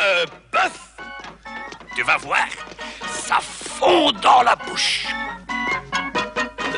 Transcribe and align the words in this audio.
Le 0.00 0.24
bœuf, 0.50 0.78
tu 1.94 2.02
vas 2.02 2.16
voir, 2.16 2.46
ça 3.06 3.38
fond 3.40 4.10
dans 4.12 4.42
la 4.42 4.56
bouche. 4.56 5.06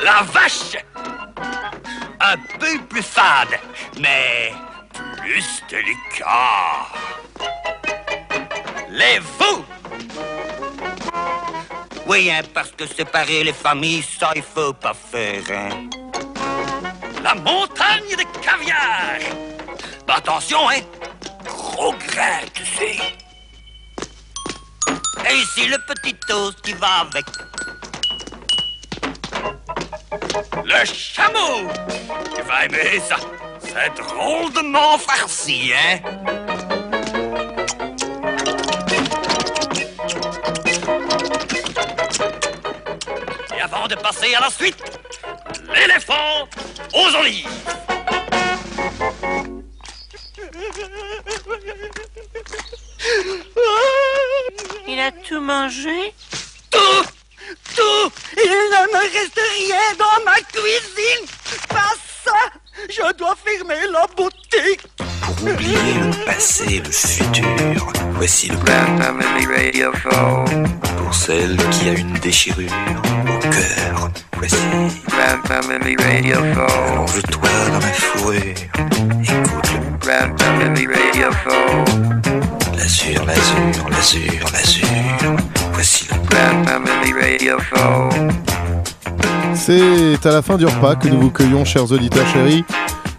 La 0.03 0.23
vache, 0.23 0.75
un 2.19 2.37
peu 2.59 2.79
plus 2.89 3.01
fade, 3.01 3.57
mais 4.01 4.51
plus 5.17 5.63
délicat. 5.69 6.87
Les 8.89 9.19
veaux. 9.19 9.65
Oui, 12.05 12.29
hein, 12.29 12.41
parce 12.53 12.71
que 12.71 12.85
séparer 12.85 13.45
les 13.45 13.53
familles, 13.53 14.03
ça, 14.19 14.31
il 14.35 14.43
faut 14.43 14.73
pas 14.73 14.93
faire, 14.93 15.43
hein. 15.49 15.89
La 17.23 17.35
montagne 17.35 18.17
de 18.17 18.25
caviar. 18.41 19.19
Attention, 20.09 20.69
hein. 20.69 20.81
Gros 21.45 21.93
grain, 21.93 22.41
Et 25.29 25.35
ici, 25.35 25.67
le 25.67 25.77
petit 25.79 26.15
toast 26.27 26.61
qui 26.61 26.73
va 26.73 27.01
avec. 27.01 27.25
Le 30.63 30.85
chameau. 30.85 31.69
Tu 32.35 32.41
vas 32.41 32.65
aimer 32.65 32.99
ça. 33.07 33.17
C'est 33.61 33.93
drôlement 34.01 34.97
farci, 34.97 35.71
hein? 35.73 35.99
Et 43.55 43.61
avant 43.61 43.87
de 43.87 43.95
passer 43.95 44.33
à 44.35 44.41
la 44.41 44.49
suite, 44.49 44.99
l'éléphant 45.73 46.47
aux 46.93 47.15
olives. 47.19 47.47
A 55.49 55.67
tout 56.71 57.03
Tout 57.75 58.11
Il 58.37 58.49
ne 58.49 58.93
me 58.93 59.01
reste 59.01 59.39
rien 59.57 59.75
dans 59.99 60.23
ma 60.23 60.35
cuisine. 60.35 61.27
Pas 61.67 61.93
ça 62.23 62.31
Je 62.89 63.13
dois 63.17 63.35
fermer 63.43 63.87
la 63.91 64.07
boutique. 64.15 64.87
Pour 65.21 65.51
oublier 65.51 65.75
le 65.75 66.25
passé, 66.25 66.81
le 66.85 66.91
futur, 66.91 67.91
voici 68.13 68.47
le 68.47 68.57
plan. 69.91 70.45
Pour 70.97 71.13
celle 71.13 71.57
qui 71.71 71.89
a 71.89 71.93
une 71.93 72.13
déchirure 72.19 72.71
au 73.27 73.39
cœur. 73.39 74.09
Voici, 74.37 74.55
allonge-toi 76.91 77.49
dans 77.71 77.79
ma 77.79 77.93
fourrure, 77.93 78.53
C'est 90.23 90.29
à 90.29 90.35
la 90.35 90.41
fin 90.41 90.55
du 90.55 90.65
repas 90.65 90.95
que 90.95 91.09
nous 91.09 91.19
vous 91.19 91.31
cueillons, 91.31 91.65
chers 91.65 91.91
auditeurs 91.91 92.25
chéris. 92.27 92.63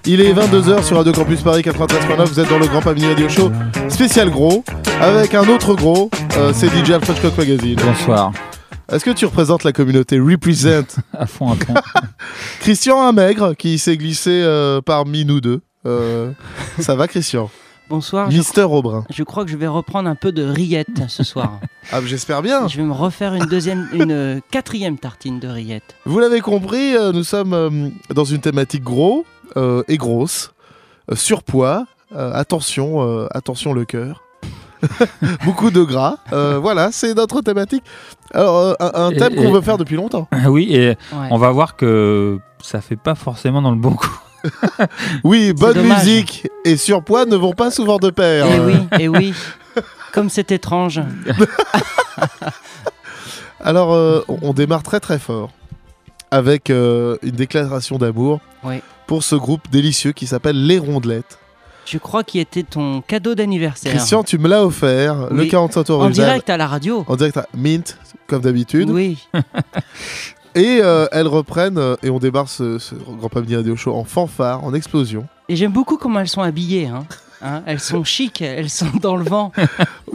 Il 0.06 0.22
est 0.22 0.32
22h 0.32 0.82
sur 0.82 0.96
Radio 0.96 1.12
Campus 1.12 1.42
Paris 1.42 1.60
93.9. 1.60 2.24
Vous 2.24 2.40
êtes 2.40 2.48
dans 2.48 2.58
le 2.58 2.66
Grand 2.66 2.80
Pamini 2.80 3.08
Radio 3.08 3.28
Show 3.28 3.52
spécial 3.90 4.30
gros 4.30 4.64
avec 5.02 5.34
un 5.34 5.46
autre 5.50 5.74
gros. 5.74 6.08
euh, 6.38 6.54
c'est 6.54 6.68
DJ 6.68 6.92
Alfred 6.92 7.20
Coq 7.20 7.36
Magazine. 7.36 7.78
Bonsoir. 7.84 8.32
Est-ce 8.90 9.04
que 9.04 9.10
tu 9.10 9.26
représentes 9.26 9.64
la 9.64 9.72
communauté 9.72 10.18
Represent? 10.18 10.96
À 11.12 11.26
fond, 11.26 11.52
à 11.52 11.56
fond. 11.56 11.74
Christian 12.60 13.06
un 13.06 13.12
maigre 13.12 13.52
qui 13.52 13.78
s'est 13.78 13.98
glissé 13.98 14.40
euh, 14.42 14.80
parmi 14.80 15.26
nous 15.26 15.42
deux. 15.42 15.60
Euh, 15.84 16.30
ça 16.78 16.94
va 16.94 17.06
Christian? 17.06 17.50
Bonsoir. 17.88 18.30
Je, 18.30 18.38
Mister 18.38 18.62
Aubrin. 18.62 19.04
je 19.10 19.22
crois 19.22 19.44
que 19.44 19.50
je 19.50 19.56
vais 19.56 19.66
reprendre 19.66 20.08
un 20.08 20.14
peu 20.14 20.32
de 20.32 20.42
rillettes 20.42 21.02
ce 21.08 21.22
soir. 21.22 21.60
Ah, 21.92 22.00
j'espère 22.02 22.40
bien. 22.40 22.66
je 22.66 22.78
vais 22.78 22.82
me 22.82 22.94
refaire 22.94 23.34
une 23.34 23.44
deuxième, 23.44 23.86
une 23.92 24.10
euh, 24.10 24.40
quatrième 24.50 24.96
tartine 24.96 25.38
de 25.38 25.48
rillettes. 25.48 25.94
Vous 26.06 26.18
l'avez 26.18 26.40
compris, 26.40 26.96
euh, 26.96 27.12
nous 27.12 27.24
sommes 27.24 27.52
euh, 27.52 27.90
dans 28.14 28.24
une 28.24 28.40
thématique 28.40 28.82
gros 28.82 29.26
euh, 29.58 29.82
et 29.86 29.98
grosse, 29.98 30.52
Euh, 31.12 31.14
surpoids, 31.14 31.84
euh, 32.16 32.32
attention, 32.32 33.02
euh, 33.02 33.26
attention 33.32 33.74
le 33.74 33.84
cœur. 33.84 34.22
Beaucoup 35.44 35.70
de 35.70 35.82
gras. 35.82 36.16
Euh, 36.32 36.58
voilà, 36.58 36.90
c'est 36.90 37.12
notre 37.14 37.42
thématique. 37.42 37.84
Alors, 38.32 38.56
euh, 38.56 38.74
un, 38.80 39.10
thème 39.12 39.34
qu'on 39.34 39.52
veut 39.52 39.60
faire 39.60 39.76
depuis 39.76 39.96
longtemps. 39.96 40.26
oui, 40.48 40.68
et 40.74 40.88
Ouais. 41.12 41.28
on 41.30 41.36
va 41.36 41.50
voir 41.50 41.76
que 41.76 42.38
ça 42.62 42.80
fait 42.80 42.96
pas 42.96 43.14
forcément 43.14 43.60
dans 43.60 43.70
le 43.72 43.76
bon 43.76 43.92
coup. 43.92 44.18
Oui, 45.24 45.52
bonne 45.52 45.74
dommage. 45.74 46.04
musique 46.04 46.48
et 46.64 46.76
surpoids 46.76 47.24
ne 47.26 47.36
vont 47.36 47.52
pas 47.52 47.70
souvent 47.70 47.98
de 47.98 48.10
pair. 48.10 48.46
Eh 48.50 48.60
oui, 48.60 48.74
eh 49.00 49.08
oui. 49.08 49.34
Comme 50.12 50.30
c'est 50.30 50.52
étrange. 50.52 51.00
Alors, 53.60 53.94
euh, 53.94 54.22
on 54.28 54.52
démarre 54.52 54.82
très 54.82 55.00
très 55.00 55.18
fort 55.18 55.50
avec 56.30 56.70
euh, 56.70 57.16
une 57.22 57.30
déclaration 57.32 57.96
d'amour 57.96 58.40
Oui. 58.64 58.80
pour 59.06 59.22
ce 59.22 59.36
groupe 59.36 59.70
délicieux 59.70 60.12
qui 60.12 60.26
s'appelle 60.26 60.66
Les 60.66 60.78
Rondelettes. 60.78 61.38
Je 61.86 61.98
crois 61.98 62.24
qu'il 62.24 62.40
était 62.40 62.62
ton 62.62 63.02
cadeau 63.02 63.34
d'anniversaire. 63.34 63.92
Christian, 63.92 64.24
tu 64.24 64.38
me 64.38 64.48
l'as 64.48 64.64
offert, 64.64 65.28
le 65.30 65.42
Oui. 65.42 65.48
45 65.48 65.90
euros 65.90 66.02
en 66.04 66.10
direct 66.10 66.48
à 66.50 66.56
la 66.56 66.66
radio. 66.66 67.04
En 67.08 67.16
direct 67.16 67.36
à 67.36 67.46
Mint, 67.54 67.98
comme 68.26 68.42
d'habitude. 68.42 68.90
Oui. 68.90 69.26
Et 70.54 70.80
euh, 70.82 71.06
elles 71.12 71.26
reprennent, 71.26 71.78
euh, 71.78 71.96
et 72.02 72.10
on 72.10 72.18
démarre 72.18 72.48
ce, 72.48 72.78
ce 72.78 72.94
Grand 72.94 73.28
Pamini 73.28 73.56
Radio 73.56 73.74
Show 73.76 73.92
en 73.94 74.04
fanfare, 74.04 74.62
en 74.64 74.72
explosion. 74.74 75.26
Et 75.48 75.56
j'aime 75.56 75.72
beaucoup 75.72 75.96
comment 75.96 76.20
elles 76.20 76.28
sont 76.28 76.42
habillées. 76.42 76.86
Hein. 76.86 77.04
Hein, 77.42 77.62
elles 77.66 77.80
sont 77.80 78.04
chic, 78.04 78.40
elles 78.40 78.70
sont 78.70 78.86
dans 79.02 79.16
le 79.16 79.24
vent. 79.24 79.50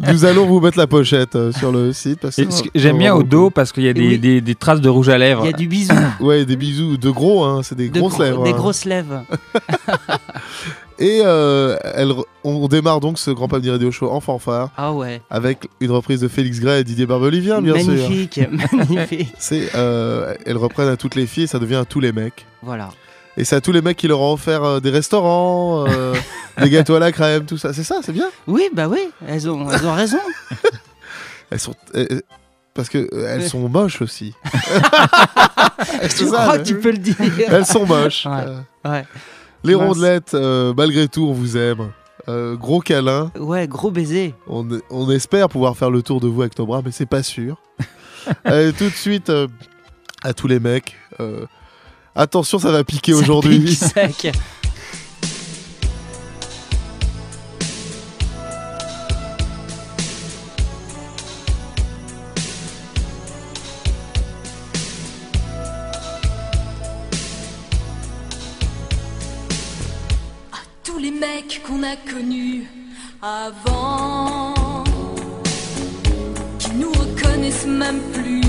Nous 0.01 0.23
allons 0.25 0.45
vous 0.47 0.61
mettre 0.61 0.77
la 0.77 0.87
pochette 0.87 1.35
euh, 1.35 1.51
sur 1.51 1.71
le 1.71 1.91
site. 1.93 2.21
Parce 2.21 2.37
que 2.37 2.43
J'aime 2.73 2.97
bien 2.97 3.13
au 3.13 3.23
dos 3.23 3.49
parce 3.49 3.71
qu'il 3.73 3.83
y 3.83 3.89
a 3.89 3.93
des, 3.93 4.07
Oui. 4.07 4.17
des- 4.19 4.41
des 4.41 4.55
traces 4.55 4.81
de 4.81 4.89
rouge 4.89 5.09
à 5.09 5.17
lèvres. 5.17 5.43
Il 5.43 5.51
y 5.51 5.53
a 5.53 5.57
du 5.57 5.67
bisou, 5.67 5.93
Ouais, 6.21 6.45
des 6.45 6.55
bisous, 6.55 6.97
de 6.97 7.09
gros, 7.09 7.43
hein, 7.43 7.61
c'est 7.61 7.75
des 7.75 7.89
de 7.89 7.99
grosses 7.99 8.13
gros- 8.13 8.23
lèvres. 8.23 8.43
des 8.45 8.49
hein. 8.51 8.55
grosses 8.55 8.85
lèvres. 8.85 9.23
Et 11.01 11.21
euh, 11.23 11.77
on 12.43 12.67
démarre 12.67 12.99
donc 12.99 13.19
ce 13.19 13.31
Grand 13.31 13.47
Pamini 13.47 13.69
Radio 13.69 13.89
Show 13.89 14.11
en 14.11 14.19
fanfare 14.19 14.69
Ah 14.77 14.91
ouais. 14.91 15.21
avec 15.29 15.69
une 15.79 15.91
reprise 15.91 16.19
de 16.19 16.27
Félix 16.27 16.59
Gray 16.59 16.81
et 16.81 16.83
Didier 16.83 17.05
Barbelivien, 17.05 17.61
bien 17.61 17.79
sûr. 17.79 17.93
magnifique, 17.93 18.39
magnifique. 18.51 19.33
C'est, 19.39 19.69
euh, 19.75 20.35
elles 20.45 20.57
reprennent 20.57 20.89
à 20.89 20.97
toutes 20.97 21.15
les 21.15 21.25
filles 21.25 21.43
et 21.43 21.47
ça 21.47 21.57
devient 21.59 21.75
à 21.77 21.85
tous 21.85 22.01
les 22.01 22.11
mecs. 22.11 22.45
Voilà. 22.63 22.89
Et 23.37 23.45
c'est 23.45 23.55
à 23.55 23.61
tous 23.61 23.71
les 23.71 23.81
mecs 23.81 23.95
qui 23.95 24.09
leur 24.09 24.19
ont 24.19 24.33
offert 24.33 24.63
euh, 24.65 24.79
des 24.81 24.89
restaurants, 24.89 25.85
des 26.61 26.69
gâteaux 26.69 26.95
à 26.95 26.99
la 26.99 27.13
crème, 27.13 27.45
tout 27.45 27.57
ça. 27.57 27.71
C'est 27.71 27.83
ça, 27.85 27.99
c'est 28.03 28.11
bien. 28.11 28.27
Oui, 28.45 28.63
bah 28.73 28.89
oui, 28.89 28.99
elles 29.25 29.49
ont, 29.49 29.69
elles 29.71 29.85
ont 29.85 29.93
raison. 29.93 30.19
Elles 31.51 31.59
sont. 31.59 31.73
euh, 31.95 32.05
euh, 32.11 32.21
parce 32.75 32.89
que 32.89 33.09
elles 33.25 33.47
sont 33.49 33.67
moches 33.69 34.01
aussi. 34.03 34.35
tu 36.15 36.27
ça, 36.27 36.41
crois 36.43 36.59
que 36.59 36.63
tu 36.63 36.77
peux 36.77 36.91
le 36.91 36.97
dire? 36.99 37.15
Elles 37.47 37.65
sont 37.65 37.87
moches. 37.87 38.27
Ouais. 38.27 38.89
Ouais. 38.91 39.03
Les 39.63 39.75
Mince. 39.75 39.87
rondelettes, 39.87 40.33
euh, 40.33 40.73
malgré 40.75 41.07
tout, 41.07 41.27
on 41.27 41.33
vous 41.33 41.57
aime. 41.57 41.89
Euh, 42.27 42.55
gros 42.55 42.79
câlin. 42.79 43.31
Ouais, 43.39 43.67
gros 43.67 43.91
baiser. 43.91 44.35
On, 44.47 44.67
on 44.89 45.09
espère 45.09 45.49
pouvoir 45.49 45.75
faire 45.77 45.89
le 45.89 46.01
tour 46.03 46.19
de 46.19 46.27
vous 46.27 46.41
avec 46.41 46.57
nos 46.59 46.65
bras, 46.65 46.81
mais 46.83 46.91
c'est 46.91 47.05
pas 47.07 47.23
sûr. 47.23 47.57
Allez, 48.45 48.73
tout 48.73 48.85
de 48.85 48.95
suite, 48.95 49.29
euh, 49.29 49.47
à 50.23 50.33
tous 50.33 50.47
les 50.47 50.59
mecs. 50.59 50.95
euh, 51.19 51.45
attention, 52.15 52.59
ça 52.59 52.71
va 52.71 52.83
piquer 52.83 53.13
aujourd'hui. 53.13 53.59
pique 53.59 54.31
qu'on 71.79 71.83
a 71.83 71.95
connus 72.11 72.67
avant, 73.21 74.83
qui 76.57 76.71
nous 76.71 76.91
reconnaissent 76.91 77.65
même 77.65 77.99
plus 78.13 78.41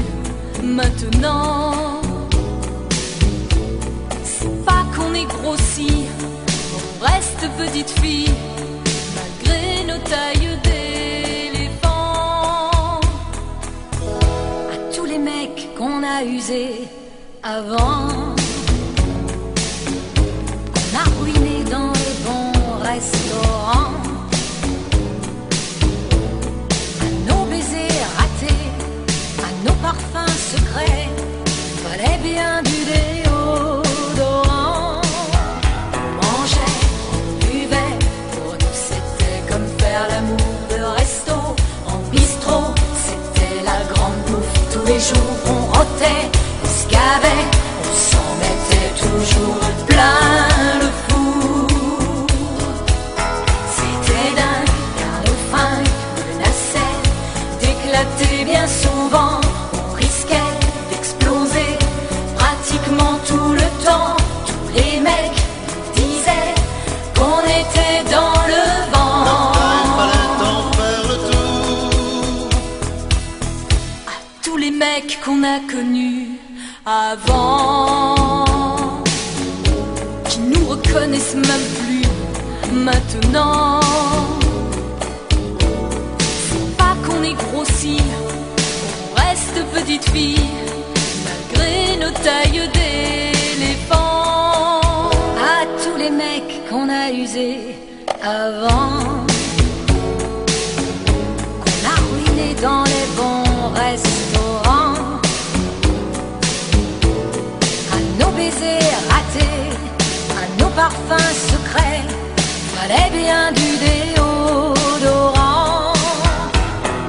maintenant. 0.63 2.01
C'est 4.25 4.65
pas 4.65 4.85
qu'on 4.95 5.13
est 5.15 5.27
grossi, 5.27 6.07
on 6.75 7.05
reste 7.05 7.49
petite 7.59 7.91
fille, 8.01 8.33
malgré 9.15 9.85
nos 9.85 9.99
tailles 9.99 10.59
d'éléphant. 10.65 11.91
À 14.73 14.95
tous 14.95 15.05
les 15.05 15.19
mecs 15.19 15.69
qu'on 15.77 16.03
a 16.03 16.25
usés 16.25 16.89
avant 17.43 18.30
à 27.01 27.05
nos 27.27 27.45
baisers 27.47 28.07
ratés, 28.17 28.65
à 29.39 29.49
nos 29.65 29.77
parfums 29.81 30.37
secrets, 30.53 31.09
fallait 31.83 32.19
bien 32.23 32.63
du 32.63 32.79
déodorant. 32.93 34.43
On 35.95 36.09
mangeait, 36.17 36.77
on 37.15 37.21
buvait, 37.47 37.97
pour 38.33 38.53
nous 38.53 38.75
c'était 38.89 39.41
comme 39.51 39.69
faire 39.79 40.05
l'amour 40.09 40.55
de 40.71 40.81
resto 40.99 41.37
en 41.87 41.99
bistrot, 42.11 42.75
c'était 42.95 43.63
la 43.65 43.79
grande 43.95 44.21
bouffe 44.27 44.59
tous 44.73 44.87
les 44.87 45.01
jours. 45.01 45.37
On 45.47 45.61
rotait, 45.73 46.31
on 46.63 46.67
se 46.69 46.87
on 47.83 47.95
s'en 48.11 48.29
mettait 48.43 48.93
toujours 49.01 49.65
plein. 49.87 50.50
qu'on 75.41 75.45
a 75.45 75.61
connu 75.71 76.39
avant, 76.85 78.45
qui 80.29 80.41
nous 80.41 80.67
reconnaissent 80.67 81.35
même 81.35 81.67
plus 81.81 82.07
maintenant. 82.73 83.81
C'est 86.49 86.77
pas 86.77 86.97
qu'on 87.07 87.23
est 87.23 87.35
grossi, 87.35 87.99
on 89.11 89.21
reste 89.21 89.65
petite 89.73 90.09
fille, 90.11 90.49
malgré 91.25 91.97
nos 91.97 92.13
tailles 92.23 92.69
d'éléphant. 92.75 94.01
À 95.39 95.67
tous 95.83 95.97
les 95.99 96.11
mecs 96.11 96.69
qu'on 96.69 96.89
a 96.89 97.11
usés 97.11 97.77
avant. 98.23 99.20
baiser 108.51 108.79
raté, 109.09 109.49
un 110.43 110.65
eau 110.65 110.71
parfum 110.71 111.17
fallait 112.75 113.11
bien 113.11 113.53
du 113.53 113.77
déodorant. 113.85 115.33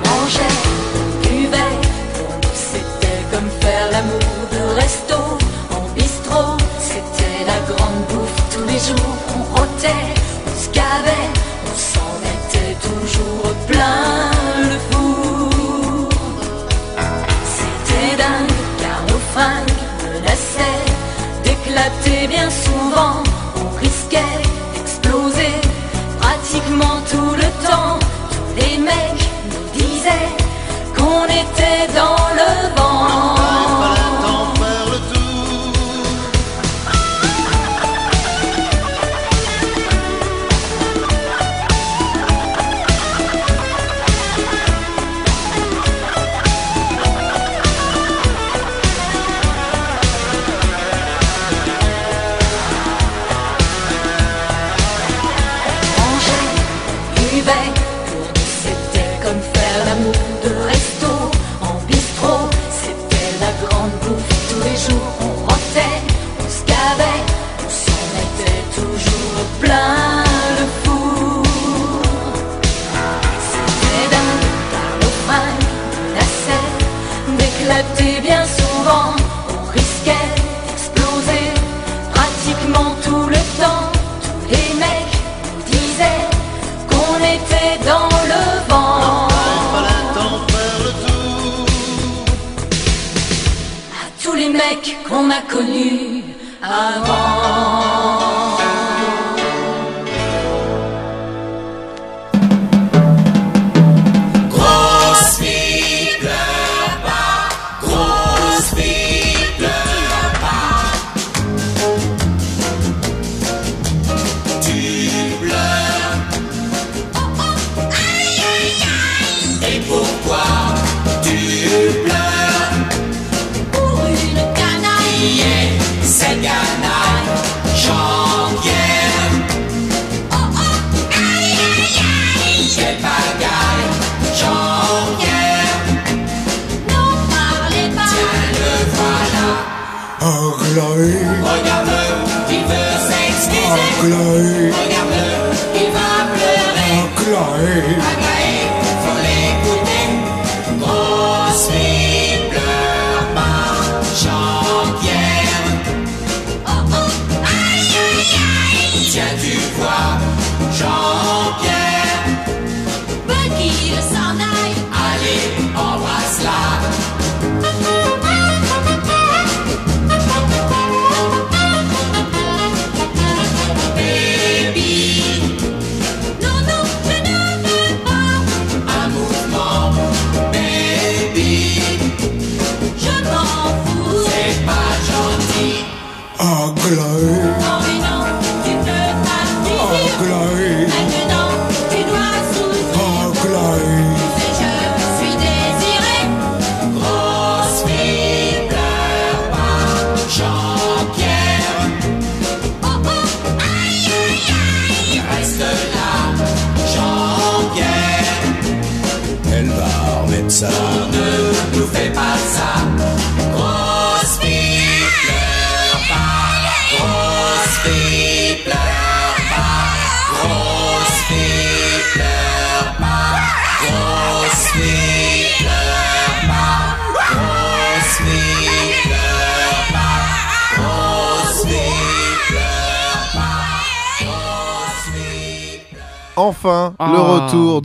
Mangeait, 0.05 0.57
buvait, 1.23 1.77
pour 2.15 2.31
nous 2.43 2.57
c'était 2.71 3.21
comme 3.31 3.49
faire 3.61 3.87
l'amour 3.91 4.35
de 4.51 4.61
resto 4.79 5.19
en 5.71 5.81
bistrot, 5.95 6.57
c'était 6.79 7.45
la 7.45 7.59
grande 7.73 8.03
bouffe 8.09 8.41
tous 8.53 8.65
les 8.71 8.79
jours, 8.79 9.17
on 9.35 9.41
rotait, 9.55 10.07
on 10.47 10.55
se 10.61 10.69
on 11.65 11.77
s'en 11.77 12.13
était 12.33 12.75
toujours 12.81 13.53
plein. 13.67 14.20
et 22.11 22.27
bien 22.27 22.49
souvent 22.49 23.23
on 23.55 23.79
risquait 23.79 24.41
d'exploser 24.73 25.53
pratiquement 26.19 26.97
tout 27.09 27.35
le 27.35 27.49
temps. 27.67 27.99
Les 28.57 28.77
mecs 28.77 29.25
nous 29.51 29.79
disaient 29.79 30.31
qu'on 30.95 31.25
était 31.25 31.87
dans 31.95 32.23
le 32.39 32.75
vent. 32.75 33.40
Baby. 57.43 57.90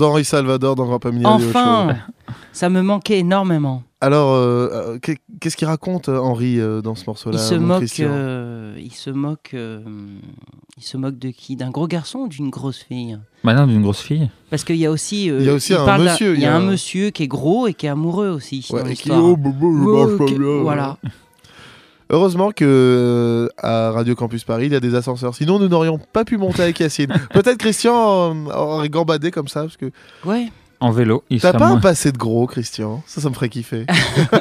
d'Henri 0.09 0.25
Salvador 0.25 0.75
dans 0.77 0.87
Grand 0.87 0.99
Pamini. 0.99 1.25
Enfin 1.27 1.89
Ça 2.53 2.69
me 2.71 2.81
manquait 2.83 3.19
énormément. 3.19 3.83
Alors, 4.01 4.33
euh, 4.33 4.99
qu'est- 4.99 5.19
qu'est-ce 5.41 5.57
qu'il 5.57 5.67
raconte 5.67 6.09
euh, 6.09 6.19
Henri 6.19 6.59
euh, 6.61 6.81
dans 6.81 6.95
ce 6.95 7.05
morceau-là 7.07 7.39
Il 7.39 7.43
se 7.43 7.55
moque. 7.55 8.01
Euh, 8.01 8.75
il 8.79 8.93
se 8.93 9.11
moque. 9.11 9.51
euh, 9.55 9.81
il 10.79 10.83
se 10.83 10.97
moque 10.97 11.19
de 11.19 11.31
qui? 11.31 11.57
D'un 11.57 11.71
gros 11.71 11.87
garçon 11.87 12.21
ou 12.21 12.29
d'une 12.29 12.51
grosse 12.51 12.79
fille? 12.83 13.19
Maintenant, 13.43 13.67
d'une 13.67 13.83
grosse 13.83 14.01
fille. 14.01 14.31
Parce 14.51 14.65
qu'il 14.65 14.77
y 14.77 14.87
a 14.87 14.91
aussi. 14.91 15.31
euh, 15.31 15.39
Il 15.41 15.47
y 15.47 15.51
a 15.51 15.55
aussi 15.55 15.75
un 15.75 15.99
monsieur, 15.99 16.35
Il 16.35 16.41
y 16.41 16.47
a 16.47 16.55
un 16.57 16.61
monsieur 16.61 17.11
qui 17.11 17.23
est 17.25 17.29
gros 17.29 17.67
et 17.67 17.75
qui 17.75 17.87
est 17.87 17.91
amoureux 17.91 18.29
aussi. 18.29 18.67
Ouais, 18.71 18.83
dans 18.83 18.89
et 18.89 18.95
qui- 18.95 19.11
oh, 19.11 19.37
bah, 19.37 19.51
bah, 19.51 19.57
je 19.61 19.67
Ouais, 19.67 20.01
marche 20.07 20.19
pas 20.19 20.25
ok, 20.25 20.39
bien. 20.39 20.63
Voilà. 20.63 20.97
Heureusement 22.11 22.51
que 22.53 22.65
euh, 22.65 23.49
à 23.59 23.91
Radio 23.91 24.15
Campus 24.15 24.45
Paris, 24.45 24.67
il 24.67 24.73
y 24.73 24.77
a 24.77 24.81
des 24.81 24.95
ascenseurs. 24.95 25.35
Sinon, 25.35 25.59
nous 25.59 25.69
n'aurions 25.69 25.99
pas 25.99 26.25
pu 26.25 26.37
monter 26.37 26.63
avec 26.63 26.79
Yacine. 26.79 27.13
Peut-être 27.31 27.59
Christian 27.59 27.95
euh, 27.95 28.53
aurait 28.53 28.89
gambadé 28.89 29.31
comme 29.31 29.49
ça. 29.49 29.63
Parce 29.63 29.77
que 29.77 29.91
Ouais. 30.25 30.51
En 30.79 30.91
vélo. 30.91 31.25
Il 31.31 31.41
t'as 31.41 31.53
pas 31.53 31.59
moins- 31.69 31.77
un 31.79 31.81
passé 31.81 32.13
de 32.13 32.19
gros, 32.19 32.47
Christian. 32.47 33.03
Ça, 33.07 33.21
ça 33.23 33.29
me 33.31 33.35
ferait 33.35 33.49
kiffer. 33.49 33.87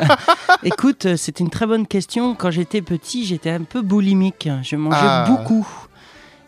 Écoute, 0.64 1.06
euh, 1.06 1.16
c'est 1.18 1.40
une 1.40 1.50
très 1.50 1.66
bonne 1.66 1.88
question. 1.88 2.36
Quand 2.36 2.52
j'étais 2.52 2.82
petit, 2.82 3.26
j'étais 3.26 3.50
un 3.52 3.64
peu 3.64 3.82
boulimique. 3.82 4.50
Je 4.64 4.76
mangeais 4.76 4.98
Ah. 5.00 5.26
beaucoup. 5.28 5.68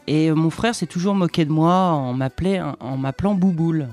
Et 0.05 0.31
mon 0.31 0.49
frère 0.49 0.73
s'est 0.75 0.85
toujours 0.87 1.15
moqué 1.15 1.45
de 1.45 1.51
moi 1.51 1.73
en 1.73 2.13
m'appelant 2.13 3.33
Bouboule. 3.33 3.87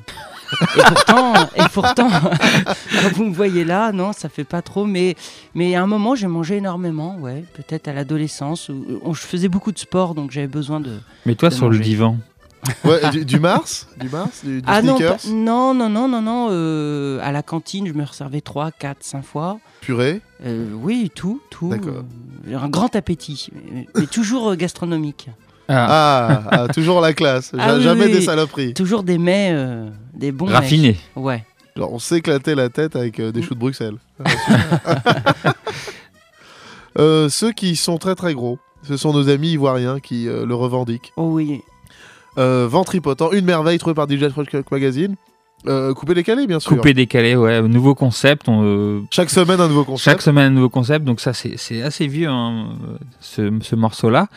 Et 0.77 0.81
pourtant, 0.89 1.35
et 1.57 1.63
pourtant 1.73 2.09
quand 3.03 3.13
vous 3.15 3.25
me 3.25 3.35
voyez 3.35 3.65
là, 3.65 3.93
non, 3.93 4.13
ça 4.13 4.29
fait 4.29 4.45
pas 4.45 4.63
trop. 4.63 4.85
Mais, 4.85 5.17
mais 5.55 5.75
à 5.75 5.83
un 5.83 5.87
moment, 5.87 6.15
j'ai 6.15 6.27
mangé 6.27 6.57
énormément, 6.57 7.17
ouais. 7.19 7.45
Peut-être 7.55 7.89
à 7.89 7.93
l'adolescence. 7.93 8.69
Où, 8.69 8.85
où 9.03 9.15
je 9.15 9.21
faisais 9.23 9.49
beaucoup 9.49 9.73
de 9.73 9.79
sport, 9.79 10.15
donc 10.15 10.31
j'avais 10.31 10.47
besoin 10.47 10.81
de. 10.81 10.99
Mais 11.27 11.35
toi, 11.35 11.49
de 11.49 11.55
sur 11.55 11.69
le 11.69 11.79
divan. 11.79 12.19
Ouais, 12.83 13.11
du, 13.11 13.27
du 13.27 13.39
Mars 13.39 13.89
Du 14.01 14.09
Mars 14.09 14.41
Du, 14.43 14.63
du 14.63 14.67
Ah 14.67 14.81
non, 14.81 14.97
pas- 14.99 15.19
non, 15.29 15.75
non, 15.75 15.91
non, 15.91 16.09
non, 16.09 16.23
non. 16.23 16.49
euh, 16.51 17.21
à 17.23 17.31
la 17.31 17.43
cantine, 17.43 17.87
je 17.87 17.93
me 17.93 18.05
resservais 18.05 18.41
3, 18.41 18.71
4, 18.73 18.99
5 19.03 19.23
fois. 19.23 19.59
Purée 19.83 20.23
Euh, 20.47 20.71
oui, 20.73 21.11
tout, 21.15 21.43
tout. 21.51 21.69
D'accord. 21.69 22.05
euh, 22.49 22.57
un 22.59 22.69
grand 22.71 22.97
appétit, 22.97 23.51
mais, 23.71 23.87
mais 23.95 24.07
toujours 24.07 24.49
euh, 24.53 24.55
gastronomique. 24.57 25.29
Ah, 25.68 25.87
ah, 25.88 26.42
ah, 26.50 26.68
toujours 26.68 27.00
la 27.00 27.12
classe. 27.14 27.52
Ah 27.59 27.75
oui, 27.76 27.83
Jamais 27.83 28.06
oui. 28.06 28.12
des 28.12 28.21
saloperies. 28.21 28.75
Toujours 28.75 29.02
des 29.02 29.18
mets, 29.18 29.50
euh, 29.52 29.88
des 30.14 30.30
bons 30.33 30.47
mets. 30.47 30.52
raffiné. 30.52 30.97
Ouais. 31.16 31.44
Genre, 31.76 31.92
on 31.92 31.99
s'éclatait 31.99 32.54
la 32.54 32.68
tête 32.68 32.97
avec 32.97 33.18
euh, 33.18 33.33
des 33.33 33.42
choux 33.42 33.54
de 33.54 33.61
Bruxelles. 33.61 33.97
Euh, 36.97 37.28
ceux 37.28 37.50
qui 37.50 37.75
sont 37.75 37.99
très 37.99 38.14
très 38.14 38.35
gros, 38.35 38.61
ce 38.85 38.97
sont 38.97 39.12
nos 39.12 39.28
amis 39.28 39.50
ivoiriens 39.50 39.99
qui 39.99 40.28
euh, 40.28 40.47
le 40.47 40.54
revendiquent. 40.54 41.12
Oh 41.16 41.30
oui. 41.33 41.61
Euh, 42.38 42.68
ventripotent, 42.71 43.33
une 43.33 43.44
merveille 43.44 43.78
trouvée 43.78 43.94
par 43.94 44.09
DJ 44.09 44.28
Fresh 44.28 44.47
Magazine. 44.71 45.16
Euh, 45.66 45.92
coupé 45.94 46.14
décalé, 46.14 46.47
bien 46.47 46.61
sûr. 46.61 46.71
Coupé 46.71 46.94
décalé, 46.94 47.35
ouais. 47.35 47.62
Nouveau 47.62 47.94
concept. 47.97 48.49
On, 48.49 48.62
euh, 48.64 49.00
Chaque 49.11 49.30
semaine, 49.30 49.61
un 49.61 49.66
nouveau 49.66 49.85
concept. 49.85 50.04
Chaque 50.04 50.23
semaine, 50.23 50.44
un 50.47 50.50
nouveau 50.54 50.68
concept. 50.68 51.04
Donc, 51.04 51.21
ça, 51.21 51.33
c'est 51.33 51.56
c'est 51.56 51.83
assez 51.83 52.06
vieux, 52.06 52.28
hein, 52.28 52.68
ce, 53.21 53.50
ce 53.62 53.75
morceau-là. 53.75 54.28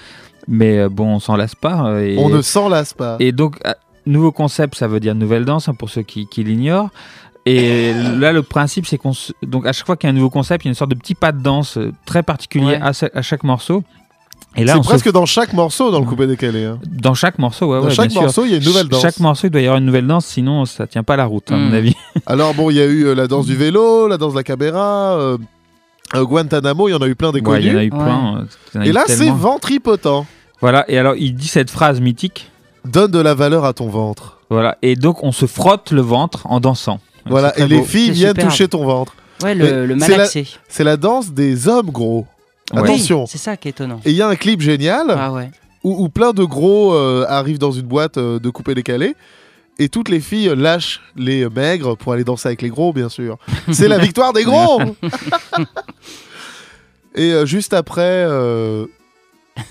Mais 0.48 0.80
euh, 0.80 0.89
bon, 0.89 1.16
on 1.16 1.20
s'en 1.20 1.36
lasse 1.36 1.56
pas. 1.56 1.86
euh, 1.88 2.06
Et, 2.06 2.18
On 2.18 2.30
ne 2.30 2.42
s'en 2.42 2.70
lasse 2.70 2.94
pas. 2.94 3.18
et 3.20 3.32
donc, 3.32 3.58
euh, 3.66 3.74
nouveau 4.06 4.32
concept, 4.32 4.75
ça 4.75 4.88
veut 4.88 5.00
dire 5.00 5.13
nouvelle 5.16 5.46
danse, 5.46 5.68
hein, 5.68 5.74
pour 5.74 5.89
ceux 5.89 6.04
qui, 6.04 6.27
qui 6.27 6.44
l'ignorent. 6.44 6.89
Et 7.46 7.94
là, 8.18 8.32
le 8.32 8.44
principe, 8.44 8.86
c'est 8.88 8.98
qu'on. 8.98 9.12
Donc, 9.44 9.66
à 9.66 9.74
chaque 9.74 9.86
fois 9.86 9.98
qu'il 9.98 10.08
y 10.08 10.10
a 10.10 10.13
un 10.13 10.16
nouveau 10.16 10.30
concept, 10.30 10.63
il 10.66 10.68
y 10.68 10.70
a 10.70 10.72
une 10.72 10.75
sorte 10.75 10.92
de 10.92 10.96
petit 10.96 11.16
pas 11.16 11.32
de 11.32 11.42
danse 11.42 11.77
euh, 11.77 11.92
très 12.06 12.24
particulier 12.24 12.77
Ouais. 12.82 13.10
à, 13.13 13.22
chaque 13.22 13.44
morceau. 13.44 13.84
Et 14.56 14.63
là, 14.66 14.74
C'est 14.75 14.84
se 14.84 14.88
presque 14.88 15.12
dans 15.12 15.25
chaque 15.25 15.54
morceau 15.54 15.92
dans 15.92 16.00
le 16.00 16.06
coupé 16.06 16.25
décalé. 16.25 16.66
hein. 16.66 16.80
Dans 16.86 17.13
chaque 17.13 17.38
morceau, 17.38 17.68
ouais, 17.72 17.80
Dans 17.80 17.86
ouais, 17.88 17.92
chaque 17.94 18.10
bien 18.10 18.22
morceau, 18.22 18.44
il 18.46 18.51
y 18.51 18.54
a 18.54 18.58
une 18.58 18.63
nouvelle 18.63 18.84
Ch- 18.84 18.89
danse. 18.89 19.01
Chaque 19.01 19.20
morceau, 19.20 19.48
il 19.48 19.50
doit 19.51 19.62
y 19.62 19.66
avoir 19.66 19.77
une 19.80 19.86
nouvelle 19.86 20.08
danse, 20.08 20.25
sinon 20.25 20.66
ça 20.66 20.88
tient 20.88 21.04
pas 21.04 21.16
la 21.16 21.25
route, 21.25 21.51
à 21.51 21.58
mon 21.58 21.70
Mm. 21.70 21.74
avis. 21.75 21.96
Alors 22.25 22.54
bon, 22.54 22.70
il 22.72 22.77
y 22.77 22.82
a 22.82 22.86
eu 22.86 23.06
euh, 23.06 23.13
la 23.16 23.27
danse 23.27 23.46
du 23.46 23.56
vélo, 23.56 24.08
la 24.08 24.18
danse 24.18 24.32
de 24.34 24.38
la 24.38 24.44
caméra, 24.44 25.16
euh, 25.20 25.38
euh, 26.16 26.24
Guantanamo, 26.24 26.88
il 26.88 26.92
y 26.92 26.96
en 26.96 27.02
a 27.02 27.08
eu 27.08 27.16
plein 27.16 27.32
des 27.32 27.42
Ouais, 27.42 27.62
il 27.62 27.68
y 27.68 27.70
en 27.70 27.74
a 27.74 27.76
connus. 27.76 27.86
eu 27.88 27.90
plein. 27.90 28.46
euh, 28.76 28.80
a 28.82 28.86
Et 28.86 28.90
eu 28.90 28.92
là, 28.92 29.04
c'est 29.08 29.30
ventripotent. 29.30 30.26
Voilà, 30.62 30.86
et 30.88 30.98
alors 30.98 31.16
il 31.16 31.36
dit 31.36 31.48
cette 31.48 31.70
phrase 31.70 32.00
mythique. 32.02 32.50
Donne 32.86 33.12
de 33.12 33.20
la 33.20 33.34
valeur 33.34 33.66
à 33.66 33.74
ton 33.74 33.90
ventre. 33.90 34.40
Voilà, 34.50 34.78
et 34.82 34.96
donc 34.96 35.22
on 35.24 35.32
se 35.34 35.46
frotte 35.46 35.92
le 35.92 36.02
ventre 36.02 36.48
en 36.48 36.60
dansant. 36.60 37.00
Voilà, 37.26 37.58
et 37.60 37.68
les 37.68 37.80
beau. 37.80 37.84
filles 37.84 38.12
viennent 38.12 38.30
superbe. 38.30 38.50
toucher 38.50 38.68
ton 38.70 38.86
ventre. 38.86 39.14
Ouais, 39.44 39.54
le, 39.54 39.86
le 39.86 40.00
c'est 40.00 40.08
la- 40.12 40.18
malaxé. 40.18 40.48
C'est 40.70 40.84
la 40.86 40.96
danse 40.98 41.32
des 41.32 41.68
hommes 41.68 41.92
gros. 41.92 42.26
Ouais. 42.74 42.80
Attention. 42.80 43.22
Oui, 43.24 43.28
c'est 43.30 43.38
ça 43.38 43.58
qui 43.58 43.68
est 43.68 43.72
étonnant. 43.72 44.00
Et 44.06 44.12
il 44.12 44.16
y 44.16 44.22
a 44.22 44.28
un 44.28 44.36
clip 44.36 44.62
génial 44.62 45.08
Ah 45.10 45.32
ouais. 45.34 45.52
où, 45.84 46.04
où 46.06 46.10
plein 46.10 46.32
de 46.32 46.44
gros 46.46 46.94
euh, 46.94 47.26
arrivent 47.28 47.60
dans 47.60 47.72
une 47.72 47.86
boîte 47.86 48.18
euh, 48.18 48.40
de 48.40 48.50
coupé 48.50 48.74
décalé. 48.74 49.16
Et 49.79 49.89
toutes 49.89 50.10
les 50.10 50.19
filles 50.19 50.51
lâchent 50.55 51.01
les 51.15 51.48
maigres 51.50 51.96
pour 51.96 52.13
aller 52.13 52.24
danser 52.24 52.48
avec 52.48 52.62
les 52.62 52.69
gros, 52.69 52.93
bien 52.93 53.10
sûr. 53.10 53.38
C'est 53.72 53.88
la 53.88 54.00
victoire 54.00 54.34
des 54.34 54.43
gros 54.43 54.81
Et 57.15 57.34
euh, 57.34 57.46
juste 57.46 57.74
après, 57.74 58.25
euh, 58.27 58.86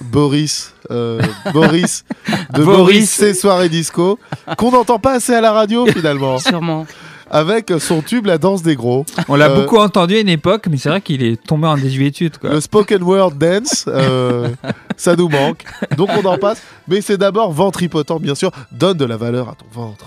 Boris, 0.00 0.74
euh, 0.90 1.22
Boris, 1.52 2.04
de 2.52 2.64
Boris, 2.64 2.76
Boris. 2.76 3.10
c'est 3.10 3.34
soirée 3.34 3.68
disco, 3.68 4.18
qu'on 4.58 4.72
n'entend 4.72 4.98
pas 4.98 5.14
assez 5.14 5.32
à 5.32 5.40
la 5.40 5.52
radio 5.52 5.86
finalement, 5.86 6.38
Sûrement. 6.38 6.86
Avec 7.30 7.72
son 7.80 8.02
tube 8.02 8.26
La 8.26 8.38
danse 8.38 8.62
des 8.62 8.76
gros. 8.76 9.04
On 9.28 9.34
l'a 9.36 9.48
Euh, 9.50 9.62
beaucoup 9.62 9.78
entendu 9.78 10.16
à 10.16 10.20
une 10.20 10.28
époque, 10.28 10.66
mais 10.70 10.76
c'est 10.76 10.88
vrai 10.88 11.00
qu'il 11.00 11.22
est 11.22 11.42
tombé 11.42 11.66
en 11.66 11.76
désuétude. 11.76 12.38
Quoi. 12.38 12.50
Le 12.50 12.60
spoken 12.60 13.02
word 13.02 13.32
dance, 13.32 13.84
euh, 13.88 14.48
ça 14.96 15.16
nous 15.16 15.28
manque. 15.28 15.64
Donc 15.96 16.10
on 16.16 16.24
en 16.26 16.38
passe. 16.38 16.62
Mais 16.88 17.00
c'est 17.00 17.18
d'abord 17.18 17.52
ventripotent, 17.52 18.18
bien 18.20 18.34
sûr. 18.34 18.50
Donne 18.72 18.96
de 18.96 19.04
la 19.04 19.16
valeur 19.16 19.48
à 19.48 19.54
ton 19.54 19.66
ventre. 19.72 20.04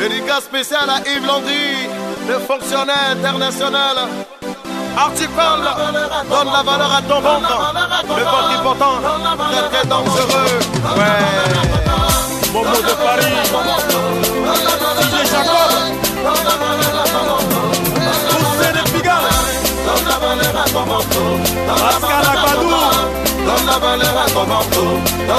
Dédicace 0.00 0.44
spéciale 0.44 0.88
à 0.88 0.98
Yves 1.00 1.26
Landry, 1.26 1.88
le 2.28 2.34
fonctionnaire 2.38 3.16
international. 3.20 3.96
Article, 4.96 5.30
donne 6.30 6.52
la 6.52 6.62
valeur 6.62 6.92
à 6.94 7.02
ton 7.02 7.20
ventre. 7.20 7.74
Le 8.08 8.24
ventripotent, 8.24 9.00
très 9.50 9.78
très 9.78 9.88
dangereux. 9.88 10.58
Ouais. 10.96 11.77
Momo 12.52 12.76
de 12.76 12.94
Paris. 12.94 13.34
DJ 15.00 15.14
Jacob. 15.30 15.70
Poussez 18.30 18.72
des 18.72 18.86
Pigalle. 18.92 19.28
Pascal 21.66 22.24
Agbadou. 22.32 22.72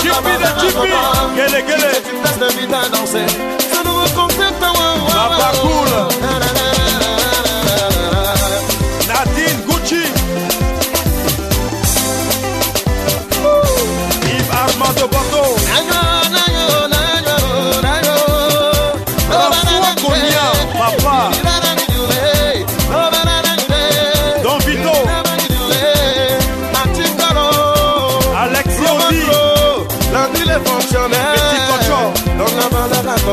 Chippy 0.01 0.33
de 0.37 0.49
Chippy. 0.59 0.93
Gele 1.35 1.59
Gele. 1.67 1.93
De 2.39 2.47
vite 2.57 2.73
à 2.73 2.87
danser. 2.89 3.27
Nouveau 3.83 4.09
concept, 4.15 4.59
Papa 4.59 5.49
Cool. 5.61 6.38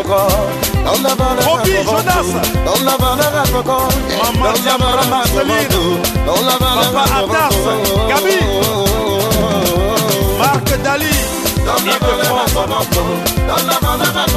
Donne 0.04 1.02
la 1.02 1.14
valeur 1.14 1.62
ton 1.64 1.84
Jonas. 1.84 2.28
Donne 2.64 2.84
la 2.84 2.96
valeur 2.96 3.32
à. 3.64 3.88
Maman 4.34 4.52
Diamara 4.62 5.04
Marceline. 5.06 5.68
Donne 6.26 6.46
la 6.46 6.56
valeur 6.58 6.94
à 6.96 7.04
Atas. 7.18 7.56
Gabi. 8.08 8.38
Marc 10.38 10.68
Dali. 10.82 11.14
Donne 11.64 11.86
la 11.86 11.98
valeur 12.06 12.36
à 12.38 12.46
ton 12.46 12.64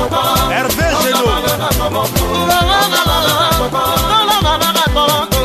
corps. 0.09 0.51
Hervé 0.51 0.87
Génaud. 1.03 1.29
Yeah. 4.91 5.38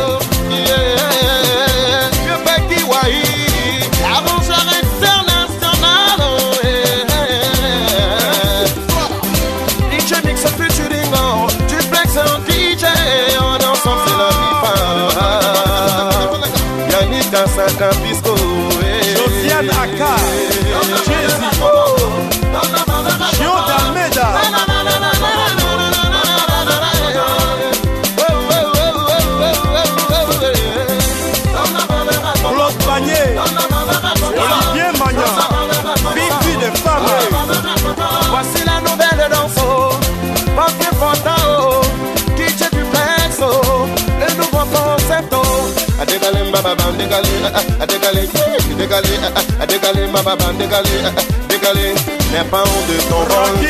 Dégaler, 48.77 49.19
à 49.61 49.67
dégaler, 49.67 50.07
ma 50.13 50.23
baba, 50.23 50.47
dégaler, 50.59 51.03
dégaler. 51.49 51.95
N'aie 52.33 52.45
pas 52.51 52.63
honte 52.63 52.87
de 52.89 52.97
ton 53.09 53.21
ventre, 53.21 53.61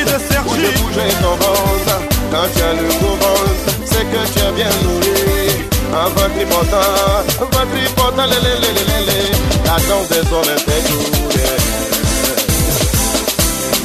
ou 0.47 0.55
de 0.57 0.71
bouger 0.79 1.11
ton 1.23 1.35
ventre. 1.37 1.97
Quand 2.31 2.49
tu 2.55 2.63
as 2.63 2.73
le 2.75 2.89
ventre, 2.89 3.71
c'est 3.85 4.05
que 4.11 4.21
tu 4.33 4.39
es 4.41 4.53
bien 4.53 4.73
nourri. 4.83 5.65
Un 5.93 6.09
ventre 6.09 6.39
important, 6.43 6.87
un 7.41 7.45
ventre 7.45 7.77
important, 7.87 8.27
lé, 8.27 8.39
lé, 8.43 8.55
lé, 8.61 8.73
lé. 9.07 9.21
La 9.67 9.77
danse 9.89 10.09
des 10.09 10.25
hommes 10.33 10.53
est 10.53 10.83
douce. 10.89 11.11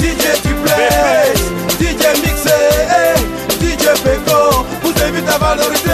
DJ 0.00 0.24
tu 0.42 0.52
plais, 0.54 1.34
DJ 1.78 2.02
mixé, 2.22 2.58
DJ 3.60 3.84
Peko, 4.02 4.40
vous 4.82 4.94
invite 5.04 5.28
à 5.28 5.38
valoriser 5.38 5.84
le 5.86 5.89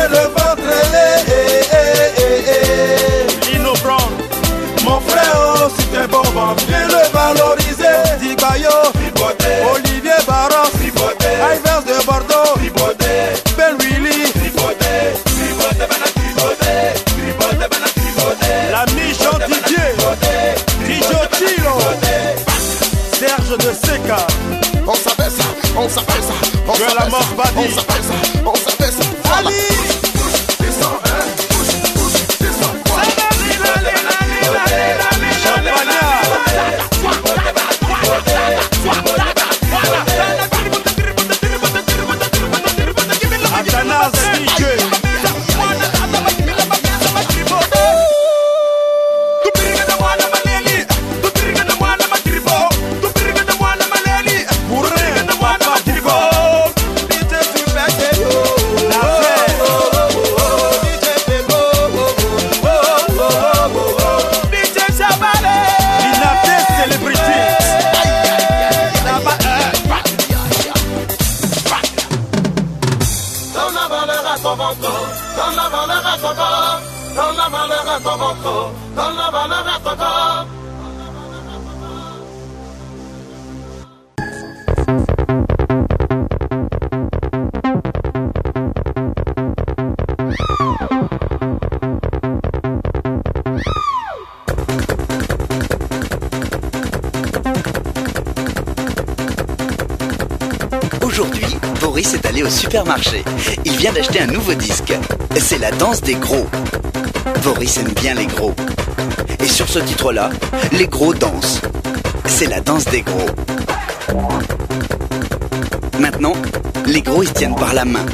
on 26.68 26.74
s'appelle 26.74 27.10
ça, 27.10 28.14
on 28.44 28.54
s'appelle 28.54 28.92
ça, 28.92 29.02
on 29.24 29.30
s'appelle 29.34 29.75
supermarché. 102.76 103.24
Il 103.64 103.72
vient 103.72 103.92
d'acheter 103.92 104.20
un 104.20 104.26
nouveau 104.26 104.52
disque. 104.52 104.92
C'est 105.40 105.58
la 105.58 105.70
danse 105.70 106.02
des 106.02 106.14
gros. 106.14 106.46
Boris 107.42 107.78
aime 107.78 107.88
bien 108.02 108.12
les 108.12 108.26
gros. 108.26 108.52
Et 109.40 109.48
sur 109.48 109.66
ce 109.66 109.78
titre-là, 109.78 110.28
les 110.72 110.86
gros 110.86 111.14
dansent. 111.14 111.62
C'est 112.26 112.44
la 112.46 112.60
danse 112.60 112.84
des 112.84 113.00
gros. 113.00 113.30
Maintenant, 115.98 116.34
les 116.84 117.00
gros 117.00 117.22
ils 117.22 117.28
se 117.28 117.32
tiennent 117.32 117.56
par 117.56 117.72
la 117.72 117.86
main. 117.86 118.04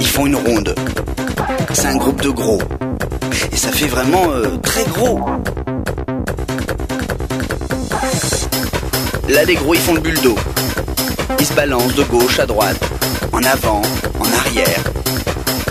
Ils 0.00 0.08
font 0.08 0.24
une 0.24 0.36
ronde. 0.36 0.74
C'est 1.74 1.88
un 1.88 1.96
groupe 1.96 2.22
de 2.22 2.30
gros. 2.30 2.62
Et 3.52 3.56
ça 3.56 3.72
fait 3.72 3.88
vraiment 3.88 4.30
euh, 4.30 4.56
très 4.62 4.84
gros. 4.84 5.20
Là, 9.28 9.44
les 9.44 9.54
gros 9.54 9.74
ils 9.74 9.80
font 9.80 9.94
le 9.94 10.00
bulldo. 10.00 10.34
Ils 11.38 11.46
se 11.46 11.54
balancent 11.54 11.94
de 11.94 12.04
gauche 12.04 12.38
à 12.38 12.46
droite, 12.46 12.78
en 13.42 13.46
avant, 13.46 13.82
en 14.20 14.38
arrière. 14.46 14.80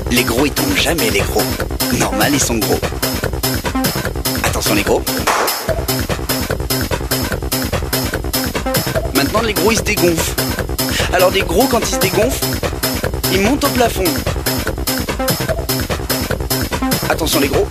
Les 0.09 0.23
gros, 0.23 0.45
ils 0.45 0.51
tombent 0.51 0.75
jamais, 0.75 1.09
les 1.09 1.21
gros. 1.21 1.43
Normal, 1.97 2.31
ils 2.33 2.39
sont 2.39 2.57
gros. 2.57 2.79
Attention, 4.43 4.73
les 4.75 4.83
gros. 4.83 5.01
Maintenant, 9.15 9.41
les 9.41 9.53
gros, 9.53 9.71
ils 9.71 9.77
se 9.77 9.83
dégonflent. 9.83 10.33
Alors, 11.13 11.31
les 11.31 11.41
gros, 11.41 11.67
quand 11.67 11.79
ils 11.79 11.95
se 11.95 11.99
dégonflent, 11.99 12.45
ils 13.33 13.41
montent 13.41 13.63
au 13.63 13.69
plafond. 13.69 14.03
Attention, 17.09 17.39
les 17.39 17.47
gros. 17.47 17.67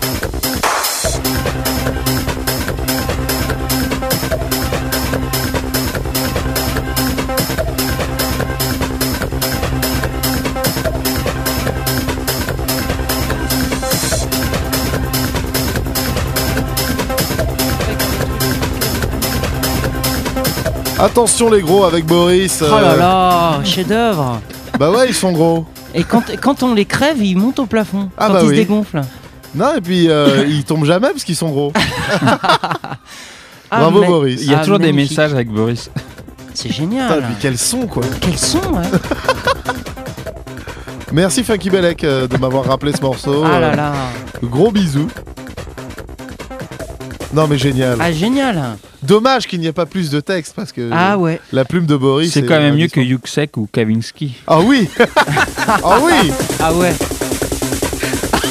Attention 21.01 21.51
les 21.51 21.63
gros 21.63 21.85
avec 21.85 22.05
Boris. 22.05 22.63
Oh 22.63 22.67
euh, 22.75 22.81
là 22.81 22.97
là, 22.97 23.61
chef-d'œuvre. 23.65 24.41
Bah 24.79 24.91
ouais, 24.91 25.09
ils 25.09 25.15
sont 25.15 25.33
gros. 25.33 25.65
Et 25.95 26.05
quand, 26.05 26.23
quand 26.41 26.63
on 26.63 26.75
les 26.75 26.85
crève, 26.85 27.23
ils 27.23 27.37
montent 27.37 27.59
au 27.59 27.67
plafond. 27.67 28.11
Ah 28.19 28.27
quand 28.27 28.33
bah 28.35 28.41
ils 28.43 28.49
oui. 28.49 28.57
se 28.57 28.61
dégonflent. 28.61 29.01
Non, 29.55 29.75
et 29.77 29.81
puis 29.81 30.09
euh, 30.11 30.45
ils 30.47 30.65
tombent 30.65 30.85
jamais 30.85 31.09
parce 31.09 31.25
qu'ils 31.25 31.37
sont 31.37 31.49
gros. 31.51 31.73
Ah, 33.73 33.83
Bravo 33.83 34.01
mais- 34.01 34.07
Boris. 34.09 34.41
Il 34.43 34.51
y 34.51 34.55
a 34.55 34.59
Ah, 34.59 34.61
toujours 34.63 34.81
des 34.81 34.87
magnifique. 34.93 35.13
messages 35.13 35.33
avec 35.33 35.49
Boris. 35.49 35.91
C'est 36.55 36.69
Putain, 36.71 36.81
génial. 36.83 37.23
puis 37.23 37.35
quel 37.41 37.57
son 37.57 37.87
quoi. 37.87 38.03
Quel 38.21 38.37
son, 38.37 38.59
hein 38.59 38.83
Merci 41.13 41.45
Funky 41.45 41.71
Belek 41.71 42.03
euh, 42.03 42.27
de 42.27 42.37
m'avoir 42.37 42.65
rappelé 42.65 42.93
ce 42.93 43.01
morceau. 43.01 43.45
Ah 43.47 43.61
là 43.61 43.69
Euh, 43.73 43.77
là. 43.77 43.93
Gros 44.43 44.73
bisous. 44.73 45.07
Non 47.33 47.47
mais 47.47 47.59
génial. 47.59 47.97
Ah, 48.01 48.11
génial. 48.11 48.77
Dommage 49.03 49.47
qu'il 49.47 49.61
n'y 49.61 49.67
ait 49.67 49.73
pas 49.73 49.87
plus 49.87 50.11
de 50.11 50.21
texte 50.21 50.55
parce 50.55 50.73
que 50.73 50.91
Ah 50.93 51.17
ouais. 51.19 51.41
la 51.53 51.65
plume 51.65 51.87
de 51.87 51.97
Boris. 51.97 52.33
C'est 52.33 52.41
est 52.41 52.47
quand 52.47 52.59
même 52.59 52.77
mieux 52.77 52.89
que. 52.89 53.01
Yuxek 53.01 53.57
ou 53.57 53.67
Kavinsky. 53.73 54.37
Ah 54.47 54.61
oui 54.61 54.89
Ah 55.67 55.99
oui 56.03 56.31
Ah 56.61 56.75
ouais. 56.75 56.93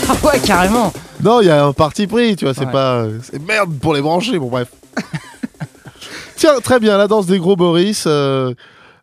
Ah 0.10 0.16
ouais, 0.26 0.40
carrément. 0.40 0.92
Non, 1.22 1.42
il 1.42 1.48
y 1.48 1.50
a 1.52 1.66
un 1.66 1.74
parti 1.74 2.08
pris, 2.08 2.36
tu 2.36 2.46
vois, 2.46 2.54
c'est 2.54 2.66
Ouais. 2.66 2.72
pas. 2.72 3.06
C'est 3.22 3.40
merde 3.46 3.78
pour 3.80 3.94
les 3.94 4.02
brancher, 4.02 4.40
bon 4.40 4.48
bref. 4.50 4.70
Tiens, 6.36 6.60
très 6.64 6.80
bien, 6.80 6.98
la 6.98 7.08
danse 7.08 7.26
des 7.28 7.38
gros 7.38 7.56
Boris, 7.56 8.06
euh, 8.08 8.54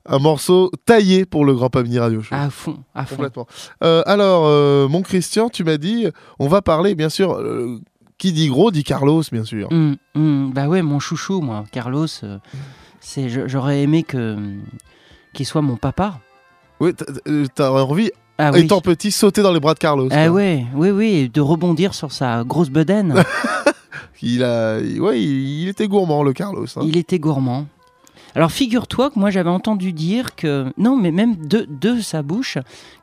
un 0.08 0.18
morceau 0.18 0.70
taillé 0.86 1.26
pour 1.26 1.44
le 1.44 1.54
Grand 1.54 1.68
Pamini 1.68 1.98
Radio 1.98 2.22
Show. 2.22 2.34
À 2.34 2.48
fond, 2.50 2.78
à 2.94 3.04
fond. 3.04 3.16
Complètement. 3.16 3.46
Euh, 3.84 4.02
alors, 4.06 4.44
euh, 4.46 4.88
mon 4.88 5.02
Christian, 5.02 5.48
tu 5.50 5.62
m'as 5.62 5.76
dit, 5.76 6.06
on 6.38 6.48
va 6.48 6.62
parler, 6.62 6.94
bien 6.94 7.10
sûr, 7.10 7.34
euh, 7.34 7.78
qui 8.18 8.32
dit 8.32 8.48
gros 8.48 8.70
dit 8.70 8.84
Carlos, 8.84 9.22
bien 9.30 9.44
sûr. 9.44 9.68
Hum, 9.72 9.96
hum, 10.14 10.52
bah 10.54 10.68
ouais, 10.68 10.82
mon 10.82 10.98
chouchou, 11.00 11.40
moi, 11.40 11.64
Carlos. 11.72 12.06
euh, 12.24 12.38
c'est, 13.00 13.28
je- 13.28 13.46
j'aurais 13.48 13.82
aimé 13.82 14.02
que 14.02 14.36
qu'il 15.32 15.46
soit 15.46 15.62
mon 15.62 15.76
papa. 15.76 16.18
Oui, 16.80 16.92
euh, 17.28 17.46
t'as 17.54 17.70
envie, 17.70 18.10
Ah 18.38 18.50
oui. 18.52 18.60
étant 18.60 18.80
petit, 18.80 19.10
sauter 19.10 19.42
dans 19.42 19.52
les 19.52 19.60
bras 19.60 19.74
de 19.74 19.78
Carlos. 19.78 20.08
Ah 20.10 20.30
ouais, 20.30 20.66
oui, 20.74 20.90
oui, 20.90 21.28
de 21.32 21.40
rebondir 21.40 21.94
sur 21.94 22.12
sa 22.12 22.42
grosse 22.44 22.70
bedaine. 22.70 23.14
Il, 24.22 24.42
a, 24.44 24.78
ouais, 24.78 25.20
il, 25.22 25.60
il 25.62 25.68
était 25.68 25.86
gourmand, 25.88 26.22
le 26.22 26.32
Carlos. 26.32 26.66
hein. 26.76 26.80
Il 26.84 26.96
était 26.96 27.18
gourmand. 27.18 27.66
Alors 28.36 28.52
figure-toi 28.52 29.10
que 29.10 29.18
moi 29.18 29.30
j'avais 29.30 29.50
entendu 29.50 29.92
dire 29.92 30.36
que 30.36 30.66
non, 30.78 30.96
mais 30.96 31.10
même 31.10 31.34
de, 31.36 31.66
de 31.68 32.00
sa 32.00 32.22
bouche 32.22 32.58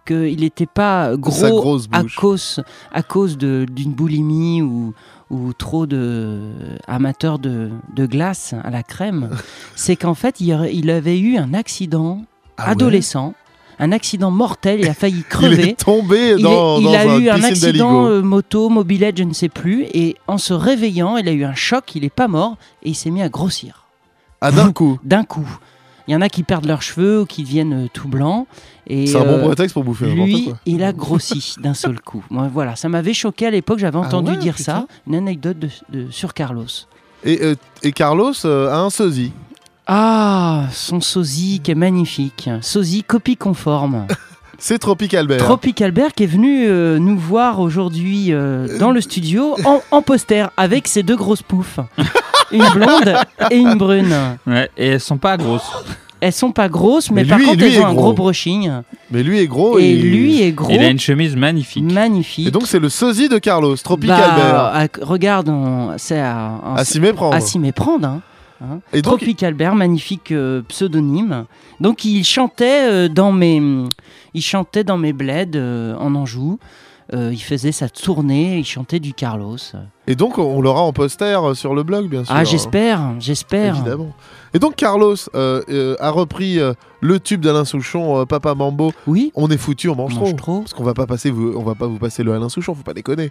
qu'il 0.06 0.40
n'était 0.42 0.68
pas 0.68 1.18
gros 1.18 1.44
à 1.92 2.04
cause 2.16 2.64
à 2.92 3.02
cause 3.04 3.38
d'une 3.38 3.94
boulimie 3.94 4.62
ou 4.62 4.94
ou 5.32 5.52
trop 5.54 5.88
de 5.88 6.52
amateurs 6.88 7.40
de, 7.40 7.72
de 7.96 8.06
glace 8.06 8.54
à 8.64 8.70
la 8.70 8.84
crème. 8.84 9.30
C'est 9.76 9.96
qu'en 9.96 10.14
fait 10.14 10.40
il, 10.40 10.50
il 10.72 10.90
avait 10.92 11.18
eu 11.20 11.38
un 11.38 11.56
accident 11.56 12.24
Ah 12.58 12.66
ouais? 12.66 12.72
adolescent, 12.74 13.34
un 13.80 13.92
accident 13.92 14.30
mortel. 14.30 14.82
Il 14.82 14.88
a 14.90 14.94
failli 14.94 15.18
Il 15.22 15.24
crever. 15.24 15.70
est 15.70 15.80
tombé 15.84 16.36
Il, 16.38 16.44
dans, 16.44 16.78
est- 16.78 16.82
il 16.84 16.96
a 16.96 17.18
eu 17.18 17.30
un 17.30 17.42
accident 17.42 18.06
euh, 18.06 18.22
moto, 18.22 18.70
mobilette, 18.70 19.18
je 19.18 19.24
ne 19.24 19.34
sais 19.34 19.50
plus. 19.50 19.86
Et 19.96 20.16
en 20.28 20.38
se 20.38 20.54
réveillant, 20.54 21.18
il 21.18 21.28
a 21.28 21.32
eu 21.32 21.44
un 21.44 21.56
choc. 21.56 21.96
Il 21.96 22.04
n'est 22.04 22.12
pas 22.12 22.28
mort 22.28 22.58
et 22.84 22.90
il 22.92 22.96
s'est 22.96 23.10
mis 23.10 23.24
à 23.24 23.30
grossir. 23.30 23.83
Ah, 24.44 24.52
d'un 24.52 24.72
coup. 24.72 25.00
D'un 25.04 25.24
coup. 25.24 25.48
Il 26.08 26.12
y 26.14 26.16
en 26.18 26.22
a 26.22 26.28
qui 26.28 26.44
perdent 26.44 26.66
leurs 26.66 26.82
cheveux 26.82 27.22
ou 27.22 27.26
qui 27.26 27.44
deviennent 27.44 27.86
euh, 27.86 27.88
tout 27.94 28.10
blancs. 28.10 28.46
Et 28.88 29.08
C'est 29.08 29.16
un 29.18 29.24
bon 29.24 29.38
euh, 29.38 29.46
prétexte 29.46 29.74
pour 29.74 29.86
bouffer 29.86 30.08
n'importe 30.08 30.28
Lui, 30.28 30.44
quoi. 30.46 30.58
il 30.66 30.84
a 30.84 30.92
grossi 30.92 31.56
d'un 31.60 31.74
seul 31.74 32.02
coup. 32.02 32.24
Moi, 32.30 32.50
voilà, 32.54 32.76
ça 32.76 32.90
m'avait 32.90 33.14
choqué 33.14 33.48
à 33.48 33.52
l'époque. 33.52 33.80
J'avais 33.80 33.98
entendu 33.98 34.32
Ah 34.32 34.36
ouais, 34.36 34.40
dire 34.42 34.56
putain. 34.56 34.64
ça. 34.82 34.86
Une 35.08 35.16
anecdote 35.16 35.58
de- 35.60 35.70
de- 35.90 36.12
sur 36.12 36.34
Carlos. 36.34 36.66
Et, 37.24 37.40
euh, 37.42 37.56
et 37.84 37.94
Carlos 37.94 38.34
euh, 38.44 38.70
a 38.70 38.80
un 38.80 38.90
sosie. 38.90 39.32
Ah, 39.88 40.66
son 40.74 41.00
sosie 41.00 41.62
qui 41.64 41.72
est 41.72 41.76
magnifique. 41.76 42.50
Sosie 42.62 43.04
copie 43.04 43.38
conforme. 43.38 44.06
C'est 44.60 44.80
Tropic 44.80 45.14
Albert. 45.14 45.40
Tropic 45.40 45.82
Albert 45.82 46.14
qui 46.14 46.24
est 46.24 46.28
venu 46.28 46.68
euh, 46.68 47.00
nous 47.00 47.18
voir 47.18 47.60
aujourd'hui 47.60 48.28
euh, 48.34 48.78
dans 48.78 48.92
le 48.92 49.02
studio 49.02 49.56
en, 49.66 49.82
en 49.92 50.02
poster 50.02 50.50
avec 50.58 50.88
ses 50.88 51.04
deux 51.04 51.16
grosses 51.18 51.42
poufs. 51.42 51.80
une 52.54 52.70
blonde 52.74 53.14
et 53.52 53.56
une 53.58 53.76
brune. 53.76 54.14
Ouais, 54.48 54.70
et 54.78 54.88
elles 54.90 55.00
sont 55.00 55.18
pas 55.18 55.38
grosses. 55.38 55.70
Elles 56.22 56.32
sont 56.32 56.54
pas 56.54 56.70
grosses, 56.70 57.12
mais, 57.12 57.24
Mais 57.24 57.30
par 57.30 57.38
lui- 57.38 57.46
contre, 57.48 57.58
lui 57.60 57.74
elles 57.76 57.82
ont 57.82 57.86
un 57.86 57.94
gros. 57.94 58.04
gros 58.04 58.14
brushing. 58.14 58.72
Mais 59.12 59.24
lui 59.24 59.40
est 59.40 59.48
gros. 59.48 59.78
Et 59.78 59.94
lui 59.94 60.42
est 60.42 60.54
gros. 60.54 60.70
Il 60.72 60.80
a 60.80 60.88
une 60.88 61.00
chemise 61.00 61.36
magnifique. 61.36 61.84
Magnifique. 61.92 62.48
Et 62.48 62.52
donc 62.52 62.66
c'est 62.66 62.80
le 62.80 62.88
sosie 62.88 63.28
de 63.28 63.38
Carlos, 63.40 63.76
Tropic 63.76 64.08
Bah, 64.08 64.16
Albert. 64.18 64.56
à- 64.56 65.06
regarde, 65.06 65.50
on- 65.50 65.96
c'est 65.98 66.22
à, 66.22 66.62
s'y 66.86 67.02
méprendre. 67.02 67.36
À 67.36 67.42
s'y 67.42 67.60
méprendre. 67.60 68.08
hein. 68.08 68.22
Hein. 68.64 68.80
Et 68.94 69.02
donc- 69.02 69.18
Tropic 69.18 69.44
Albert, 69.44 69.76
magnifique 69.76 70.32
euh, 70.32 70.62
pseudonyme. 70.70 71.44
Donc 71.82 72.06
il 72.06 72.24
chantait 72.24 72.88
euh, 72.90 73.10
dans 73.10 73.34
mes, 73.34 73.62
il 74.34 74.42
chantait 74.42 74.86
dans 74.86 74.98
mes 74.98 75.12
bleds 75.12 75.52
euh, 75.58 75.94
en 76.00 76.16
Anjou. 76.16 76.58
Euh, 77.14 77.30
il 77.32 77.40
faisait 77.42 77.72
sa 77.72 77.90
tournée, 77.90 78.58
il 78.58 78.66
chantait 78.66 79.00
du 79.00 79.14
Carlos. 79.14 79.58
Et 80.08 80.16
donc 80.16 80.40
on 80.40 80.62
l'aura 80.62 80.82
en 80.82 80.94
poster 80.94 81.40
euh, 81.46 81.54
sur 81.54 81.76
le 81.76 81.84
blog, 81.84 82.10
bien 82.10 82.24
sûr. 82.26 82.34
Ah 82.36 82.44
j'espère, 82.44 83.14
j'espère. 83.20 83.76
Évidemment. 83.76 84.14
Et 84.56 84.60
donc 84.60 84.76
Carlos 84.76 85.16
euh, 85.36 85.62
euh, 85.70 85.96
a 86.00 86.10
repris 86.10 86.60
le 87.02 87.20
tube 87.20 87.42
d'Alain 87.42 87.66
Souchon, 87.66 88.26
Papa 88.26 88.56
Mambo. 88.56 88.94
Oui. 89.06 89.32
On 89.36 89.50
est 89.50 89.58
foutu, 89.58 89.90
on 89.90 89.96
mange, 89.96 90.16
On 90.18 90.22
mange 90.22 90.30
trop. 90.36 90.54
trop. 90.54 90.60
Parce 90.62 90.74
qu'on 90.74 90.84
va 90.84 90.96
pas 90.96 91.06
passer, 91.06 91.30
vous, 91.30 91.54
on 91.56 91.62
va 91.64 91.76
pas 91.76 91.86
vous 91.86 92.00
passer 92.00 92.24
le 92.24 92.34
Alain 92.34 92.50
Souchon, 92.50 92.74
faut 92.74 92.82
pas 92.84 92.94
déconner. 92.96 93.30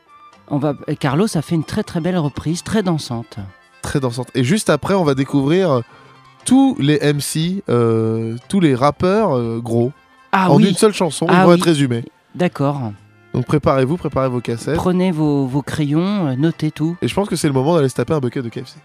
On 0.49 0.59
va, 0.59 0.75
et 0.87 0.95
Carlos 0.97 1.27
a 1.35 1.43
fait 1.43 1.55
une 1.57 1.65
très 1.65 1.83
très 1.83 2.01
belle 2.01 2.19
reprise, 2.19 2.63
très 2.63 2.83
dansante. 2.85 3.39
Très 3.83 3.99
dansante. 3.99 4.29
Et 4.37 4.45
juste 4.45 4.71
après, 4.71 4.95
on 4.95 5.03
va 5.05 5.15
découvrir 5.15 5.81
tous 6.45 6.77
les 6.79 6.99
MC, 7.13 7.63
tous 8.49 8.61
les 8.61 8.75
rappeurs 8.77 9.61
gros. 9.61 9.91
Ah 10.31 10.51
en 10.53 10.57
oui. 10.57 10.69
une 10.69 10.75
seule 10.77 10.95
chanson, 10.95 11.27
Ah 11.29 11.45
vont 11.45 11.51
oui. 11.51 11.57
être 11.59 11.65
résumés. 11.65 12.05
D'accord. 12.35 12.93
Donc 13.35 13.47
préparez-vous, 13.47 13.97
préparez 13.97 14.29
vos 14.29 14.41
cassettes. 14.41 14.77
Prenez 14.77 15.11
vos, 15.11 15.47
vos 15.47 15.63
crayons, 15.63 16.27
euh, 16.29 16.37
notez 16.37 16.71
tout. 16.71 16.97
Et 17.01 17.09
je 17.09 17.15
pense 17.15 17.29
que 17.29 17.37
c'est 17.37 17.49
le 17.49 17.55
moment 17.55 17.75
d'aller 17.77 17.89
se 17.89 17.95
taper 17.95 18.13
un 18.13 18.21
bucket 18.21 18.45
de 18.45 18.49
KFC. 18.51 18.77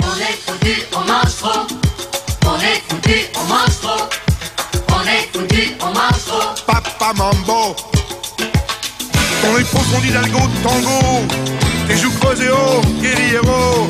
On 0.00 0.16
est 0.18 0.36
foutu, 0.46 0.82
on 0.94 1.00
mange 1.00 1.36
trop. 1.36 1.66
On 2.46 2.58
est 2.60 2.82
foutu, 2.88 3.18
on 3.34 3.44
mange 3.48 3.80
trop. 3.80 4.08
On 4.88 5.02
est 5.02 5.28
foutu, 5.32 5.72
on 5.82 5.86
mange 5.86 6.24
trop. 6.24 6.54
Papa 6.66 7.12
Mambo 7.16 7.76
Ton 9.42 9.58
épaule 9.58 9.84
fondit 9.92 10.10
d'algo 10.10 10.38
de 10.38 10.62
tango 10.62 11.34
Tes 11.86 11.96
joues 11.96 12.10
creusées 12.18 12.50
haut, 12.50 12.80
guerriero 13.02 13.86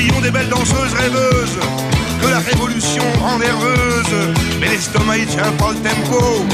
Des 0.00 0.30
belles 0.30 0.48
danseuses 0.48 0.94
rêveuses 0.94 1.58
Que 2.22 2.28
la 2.28 2.38
révolution 2.38 3.02
rend 3.20 3.38
nerveuse. 3.38 4.34
Mais 4.58 4.68
l'estomac 4.68 5.18
il 5.18 5.26
tient 5.26 5.52
pas 5.58 5.72
le 5.72 5.76
tempo. 5.76 6.46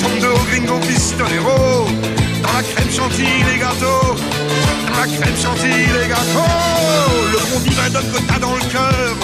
Tombe 0.00 0.20
de 0.20 0.26
haut 0.26 0.44
gringo 0.48 0.78
pistolero 0.78 1.86
Dans 2.42 2.52
la 2.52 2.62
crème 2.62 2.90
chantilly 2.90 3.42
les 3.52 3.58
gâteaux. 3.58 4.14
Dans 4.14 5.00
la 5.00 5.06
crème 5.06 5.36
chantilly 5.42 5.86
les 5.86 6.08
gâteaux. 6.08 6.50
Le 7.32 7.38
bon 7.52 7.60
divin 7.60 7.90
donne 7.90 8.12
que 8.12 8.20
t'as 8.28 8.38
dans 8.38 8.54
le 8.54 8.62
cœur. 8.70 9.16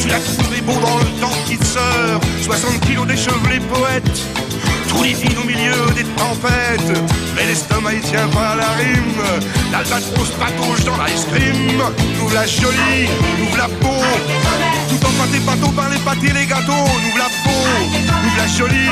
Tu 0.00 0.08
la 0.08 0.18
trouves 0.18 0.62
beau 0.62 0.80
dans 0.80 0.98
le 0.98 1.20
temps 1.20 1.36
petite 1.44 1.64
sœur 1.64 2.20
60 2.42 2.80
kilos 2.80 3.06
d'échevelés 3.06 3.60
poètes 3.72 4.22
tous 4.92 5.02
les 5.02 5.14
vignes 5.14 5.38
au 5.38 5.46
milieu 5.46 5.90
des 5.94 6.04
tempêtes 6.04 7.00
Mais 7.34 7.46
l'estomac 7.46 7.94
il 7.94 8.00
tient 8.00 8.28
pas 8.28 8.50
à 8.50 8.56
la 8.56 8.70
rime. 8.78 9.22
L'albatros 9.70 10.30
patauge 10.38 10.84
dans 10.84 10.96
l'ice 11.04 11.26
cream. 11.32 11.82
Nous 12.18 12.30
la 12.30 12.46
jolie, 12.46 13.08
nous 13.38 13.56
la 13.56 13.68
peau. 13.68 14.02
Tout 14.88 15.06
en 15.06 15.12
pâté 15.18 15.38
bateau 15.40 15.72
par 15.72 15.88
les 15.90 15.98
pâtés 15.98 16.32
les 16.32 16.46
gâteaux. 16.46 16.88
Nous 17.04 17.16
la 17.16 17.28
peau, 17.44 17.62
nous 18.24 18.36
la 18.36 18.46
jolie. 18.46 18.90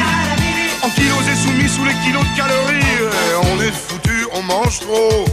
En 0.82 0.90
kilos 0.90 1.24
et 1.30 1.36
soumis 1.36 1.68
sous 1.68 1.84
les 1.84 1.94
kilos 2.04 2.24
de 2.24 2.36
calories. 2.36 2.98
Euh, 3.02 3.52
On 3.52 3.62
est 3.62 3.72
foutu, 3.72 4.26
on 4.32 4.42
mange 4.42 4.80
trop. 4.80 5.24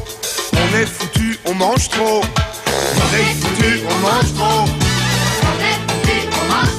On 0.54 0.78
est 0.78 0.86
foutu, 0.86 1.40
on 1.46 1.54
mange 1.56 1.90
trop. 1.90 2.22
On 2.22 3.16
est 3.16 3.30
foutu, 3.40 3.82
on 3.90 3.98
mange 4.06 4.34
trop. 4.36 4.66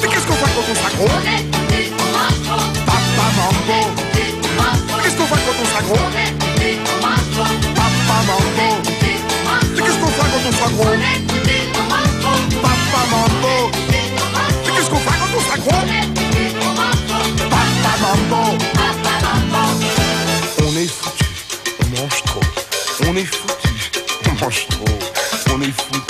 Mais 0.02 0.08
qu'est-ce 0.08 0.26
qu'on 0.26 0.34
fait 0.34 0.50
quand 0.54 0.66
on 0.70 0.74
sera 0.74 1.57
Mais 5.30 5.36
qu'est-ce 5.36 5.44
qu'on 5.44 5.44
fait 5.44 5.44
quand 5.44 5.60
on 5.60 5.66
sera 5.66 5.82
gros 5.82 5.96
Papa 7.74 8.16
Mambo 8.26 8.68
Mais 9.74 9.82
qu'est-ce 9.82 9.98
qu'on 9.98 10.08
fait 10.08 10.28
quand 10.32 10.44
on 10.48 10.52
sera 10.52 10.68
gros 10.70 10.94
Papa 12.62 13.00
Mambo 13.10 13.54
Mais 13.90 14.72
qu'est-ce 14.74 14.88
qu'on 14.90 14.96
fait 14.96 15.18
quand 15.18 15.32
on 15.36 15.40
sera 15.40 15.58
gros 15.58 15.82
Papa 17.50 17.92
Mambo 18.00 18.42
On 20.60 20.76
est 20.76 20.86
foutu, 20.86 21.24
on 21.82 21.86
mange 22.00 22.20
trop. 22.24 22.40
On 23.06 23.16
est 23.16 23.24
foutu, 23.24 23.68
on 24.28 24.32
mange 24.44 24.66
trop. 24.68 24.98
On 25.50 25.60
est 25.60 25.72
foutu, 25.72 26.00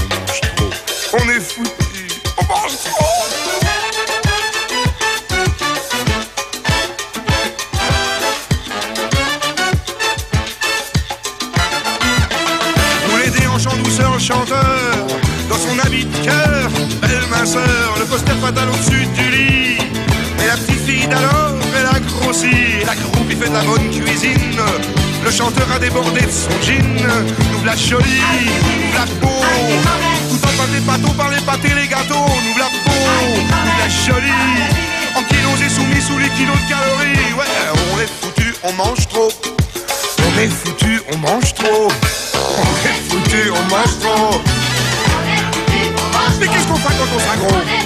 on 0.00 0.08
mange 0.14 0.40
trop. 0.40 0.70
On 1.12 1.28
est 1.28 1.40
foutu, 1.40 2.08
on 2.38 2.44
mange 2.54 2.76
trop. 2.84 3.55
Poster 18.16 18.68
au-dessus 18.72 19.06
du 19.14 19.30
lit. 19.30 19.78
Et 20.42 20.46
la 20.46 20.56
petite 20.56 20.86
fille 20.86 21.06
d'alors, 21.06 21.58
elle 21.78 21.86
a 21.86 22.00
grossi, 22.00 22.80
la 22.86 22.94
groupe 22.94 23.26
il 23.28 23.36
fait 23.36 23.48
de 23.48 23.54
la 23.54 23.62
bonne 23.62 23.90
cuisine. 23.90 24.56
Le 25.24 25.30
chanteur 25.30 25.66
a 25.74 25.78
débordé 25.78 26.20
de 26.20 26.30
son 26.30 26.50
jean, 26.62 26.82
nous 27.52 27.64
la 27.64 27.76
jolie, 27.76 28.22
nous 28.80 28.92
la 28.94 29.06
peau. 29.20 29.42
Tout 30.30 30.42
en 30.48 30.52
pâté 30.58 30.80
pâteau 30.86 31.12
par 31.14 31.30
les 31.30 31.40
pâtés, 31.40 31.74
les 31.74 31.88
gâteaux, 31.88 32.30
nous 32.46 32.58
la 32.58 32.70
peau, 32.84 33.00
nous 33.40 33.78
la 33.82 33.88
jolie. 33.88 34.54
En 35.16 35.22
kilos 35.22 35.60
et 35.60 35.68
soumis 35.68 36.00
sous 36.00 36.18
les 36.18 36.30
kilos 36.30 36.56
de 36.56 36.68
calories, 36.68 37.32
ouais, 37.38 37.54
on 37.92 38.00
est 38.00 38.10
foutu, 38.20 38.54
on 38.62 38.72
mange 38.72 39.08
trop. 39.08 39.30
On 40.26 40.38
est 40.38 40.48
foutu, 40.48 41.02
on 41.12 41.18
mange 41.18 41.54
trop. 41.54 41.88
On 42.58 42.88
est 42.88 43.00
foutu, 43.08 43.50
on 43.50 43.74
mange 43.74 43.98
trop. 44.00 44.40
Mais 46.38 46.48
qu'est-ce 46.48 46.66
qu'on 46.66 46.76
fait 46.76 46.94
quand 46.98 47.08
on 47.14 47.18
sera 47.18 47.36
gros? 47.36 47.85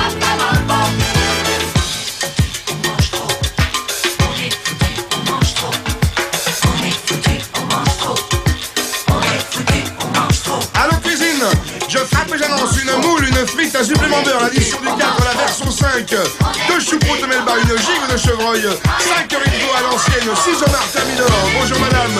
supplémentaire, 13.91 14.39
la 14.39 14.47
version 14.47 14.79
du 14.79 14.87
4, 14.87 14.99
la 14.99 15.35
version 15.35 15.69
5, 15.71 16.07
deux 16.07 16.79
choucroutes 16.79 17.21
de 17.21 17.27
Melba, 17.27 17.59
une 17.59 17.75
gigue 17.75 18.07
de 18.07 18.15
chevreuil, 18.15 18.63
5 18.63 19.27
haricots 19.27 19.75
à 19.75 19.81
l'ancienne, 19.83 20.31
6 20.31 20.63
homards 20.63 20.91
terminor. 20.95 21.27
Bonjour 21.59 21.79
madame, 21.79 22.15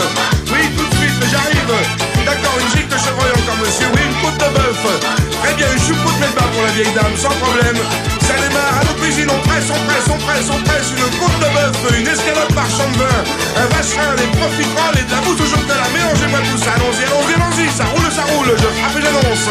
oui 0.52 0.68
tout 0.76 0.84
de 0.84 0.96
suite, 1.00 1.16
j'arrive. 1.32 1.72
D'accord, 2.28 2.56
une 2.60 2.72
gigue 2.76 2.92
de 2.92 3.00
chevreuil 3.00 3.32
encore 3.40 3.56
monsieur, 3.64 3.88
oui 3.96 4.04
une 4.04 4.18
côte 4.20 4.36
de 4.36 4.50
bœuf. 4.52 4.84
Très 5.44 5.54
bien, 5.56 5.68
une 5.72 5.80
choucroute 5.80 6.20
Melba 6.20 6.44
pour 6.52 6.64
la 6.64 6.72
vieille 6.76 6.92
dame, 6.92 7.16
sans 7.16 7.36
problème. 7.40 7.80
Ça 8.28 8.36
démarre 8.36 8.76
à 8.76 8.84
nos 8.84 8.96
cuisines, 9.00 9.32
on 9.32 9.42
presse, 9.48 9.72
on 9.72 9.82
presse, 9.88 10.08
on 10.12 10.20
presse, 10.28 10.48
on 10.52 10.60
presse, 10.68 10.92
une 10.92 11.08
côte 11.24 11.40
de 11.40 11.50
bœuf, 11.56 11.76
une 11.96 12.08
escalope 12.08 12.52
par 12.52 12.68
champ 12.68 12.92
un 12.92 13.68
vacherin, 13.72 14.12
des 14.20 14.28
profiteroles 14.36 15.00
et 15.00 15.08
de 15.08 15.12
la 15.12 15.22
mousse 15.24 15.40
au 15.40 15.48
chocolat. 15.48 15.88
Mélangez-moi 15.96 16.40
tout 16.52 16.60
ça, 16.60 16.76
allons-y, 16.76 17.08
allons-y, 17.08 17.34
allons-y, 17.40 17.66
ça 17.72 17.88
roule, 17.96 18.12
ça 18.12 18.28
roule, 18.28 18.52
je 18.60 18.70
frappe 18.76 18.96
et 19.00 19.04
j'annonce. 19.08 19.48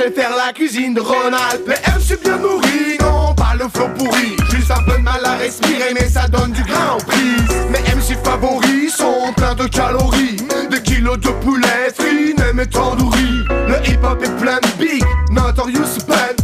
Je 0.00 0.04
préfère 0.06 0.34
la 0.34 0.50
cuisine 0.54 0.94
de 0.94 1.00
Ronald. 1.00 1.60
Les 1.66 1.74
MC 1.74 2.22
bien 2.22 2.38
nourris, 2.38 2.96
non 3.02 3.34
pas 3.34 3.52
le 3.54 3.68
flot 3.68 3.90
pourri. 3.98 4.34
Juste 4.50 4.70
un 4.70 4.82
peu 4.84 4.96
de 4.96 5.02
mal 5.02 5.20
à 5.22 5.34
respirer, 5.34 5.92
mais 5.92 6.08
ça 6.08 6.26
donne 6.26 6.52
du 6.52 6.62
grain 6.62 6.92
en 6.94 6.96
prise. 6.96 7.66
Mes 7.68 7.80
MC 7.80 8.16
favoris 8.24 8.94
sont 8.96 9.30
pleins 9.36 9.54
de 9.54 9.66
calories. 9.66 10.38
Des 10.70 10.80
kilos 10.80 11.18
de 11.18 11.28
poulet 11.44 11.92
frit, 11.94 12.34
même 12.38 12.66
tandoori. 12.66 13.44
Le 13.50 13.76
hip 13.90 14.02
hop 14.02 14.22
est 14.24 14.36
plein 14.40 14.58
de 14.60 14.82
big, 14.82 15.04
notorious 15.32 15.98
pun. 16.08 16.34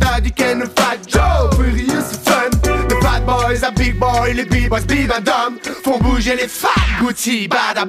Daddy 0.00 0.32
Ken, 0.32 0.58
le 0.58 0.66
Fat 0.66 0.98
Joe, 1.06 1.54
furious 1.54 2.18
fun. 2.24 2.50
The 2.88 3.00
fat 3.00 3.20
boys, 3.20 3.62
a 3.62 3.70
big 3.70 3.96
boy, 3.96 4.32
les 4.34 4.44
big 4.44 4.72
and 4.72 5.22
dumb. 5.22 5.58
Font 5.84 6.00
bouger 6.00 6.34
les 6.34 6.48
fat 6.48 6.70
Gucci, 7.00 7.46
bad 7.46 7.78
à 7.78 7.84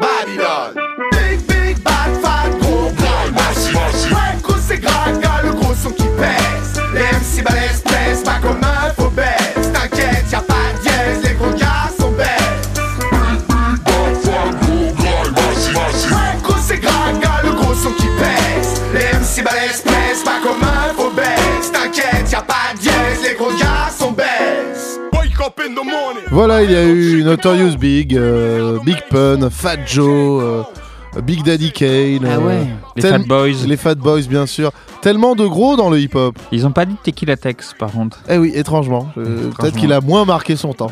balèzes 20.15 20.23
pèsent 20.23 20.23
pas 20.23 20.39
comme 20.41 20.63
un 20.63 20.93
faux 20.93 21.12
baisse. 21.12 21.71
T'inquiète, 21.71 22.32
y'a 22.32 22.41
pas 22.41 22.73
de 22.73 22.80
dièse, 22.80 23.23
les 23.23 23.36
gros 23.36 23.51
gars 23.51 23.89
sont 23.89 24.12
bêtes. 24.12 24.99
Wake 25.13 25.39
up 25.41 25.60
in 25.60 25.73
the 25.73 25.86
morning. 25.86 26.23
Voilà, 26.32 26.63
il 26.63 26.71
y 26.71 26.75
a 26.75 26.84
eu 26.84 27.23
Notorious 27.23 27.78
Big, 27.78 28.15
euh, 28.15 28.80
Big 28.86 29.01
Pun, 29.10 29.49
Fat 29.49 29.86
Joe, 29.86 30.43
euh, 30.43 31.21
Big 31.21 31.43
Daddy 31.43 31.71
Kane. 31.71 32.25
Ah 32.25 32.38
euh. 32.38 32.63
Les 32.95 33.01
Fat 33.01 33.19
Boys. 33.19 33.65
Les 33.65 33.78
Fat 33.78 33.95
Boys, 33.95 34.23
bien 34.30 34.45
sûr. 34.45 34.71
Tellement 35.01 35.36
de 35.36 35.45
gros 35.45 35.75
dans 35.75 35.89
le 35.89 35.99
hip-hop. 35.99 36.38
Ils 36.51 36.65
ont 36.65 36.71
pas 36.71 36.86
dit 36.86 36.95
Tequila 37.04 37.38
Tex 37.38 37.73
par 37.78 37.91
contre. 37.91 38.19
Eh 38.30 38.38
oui, 38.38 38.51
étrangement. 38.56 39.10
Euh, 39.17 39.51
Peut-être 39.60 39.78
qu'il 39.78 39.93
a 39.93 40.01
moins 40.01 40.25
marqué 40.25 40.56
son 40.56 40.73
temps. 40.73 40.91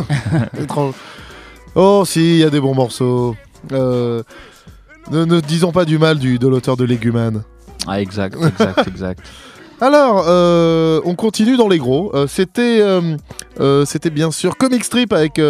Étrange. 0.60 0.94
Oh, 1.74 2.04
si, 2.06 2.20
il 2.20 2.38
y 2.38 2.44
a 2.44 2.50
des 2.50 2.60
bons 2.60 2.74
morceaux. 2.74 3.36
Euh, 3.72 4.22
ne, 5.10 5.24
ne 5.24 5.40
disons 5.40 5.72
pas 5.72 5.84
du 5.84 5.98
mal 5.98 6.18
du, 6.18 6.38
de 6.38 6.48
l'auteur 6.48 6.76
de 6.76 6.84
Légumane. 6.84 7.42
Ah 7.86 8.00
exact, 8.00 8.36
exact, 8.36 8.84
exact. 8.88 9.20
Alors, 9.80 10.24
euh, 10.28 11.00
on 11.06 11.14
continue 11.14 11.56
dans 11.56 11.68
les 11.68 11.78
gros. 11.78 12.14
Euh, 12.14 12.26
c'était, 12.26 12.80
euh, 12.82 13.84
c'était 13.86 14.10
bien 14.10 14.30
sûr 14.30 14.56
Comic 14.58 14.84
Strip 14.84 15.12
avec 15.12 15.40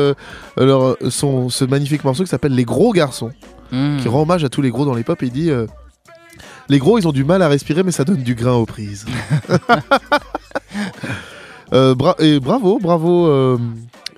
leur, 0.57 0.97
son, 1.09 1.49
ce 1.49 1.65
magnifique 1.65 2.05
morceau 2.05 2.23
qui 2.23 2.29
s'appelle 2.31 2.55
Les 2.55 2.65
Gros 2.65 2.93
Garçons, 2.93 3.31
Hmm. 3.73 3.99
qui 3.99 4.09
rend 4.09 4.23
hommage 4.23 4.43
à 4.43 4.49
tous 4.49 4.63
les 4.63 4.71
gros 4.71 4.85
dans 4.85 4.95
les 4.95 5.05
pop 5.05 5.23
et 5.23 5.27
il 5.27 5.33
dit 5.33 5.49
Les 6.69 6.79
gros, 6.81 6.99
ils 6.99 7.07
ont 7.07 7.13
du 7.13 7.23
mal 7.23 7.41
à 7.41 7.47
respirer, 7.49 7.85
mais 7.85 7.93
ça 7.93 8.03
donne 8.05 8.23
du 8.25 8.35
grain 8.35 8.55
aux 8.55 8.67
prises. 8.67 9.07
Bra- 11.73 12.17
et 12.19 12.41
bravo, 12.41 12.79
bravo, 12.81 13.59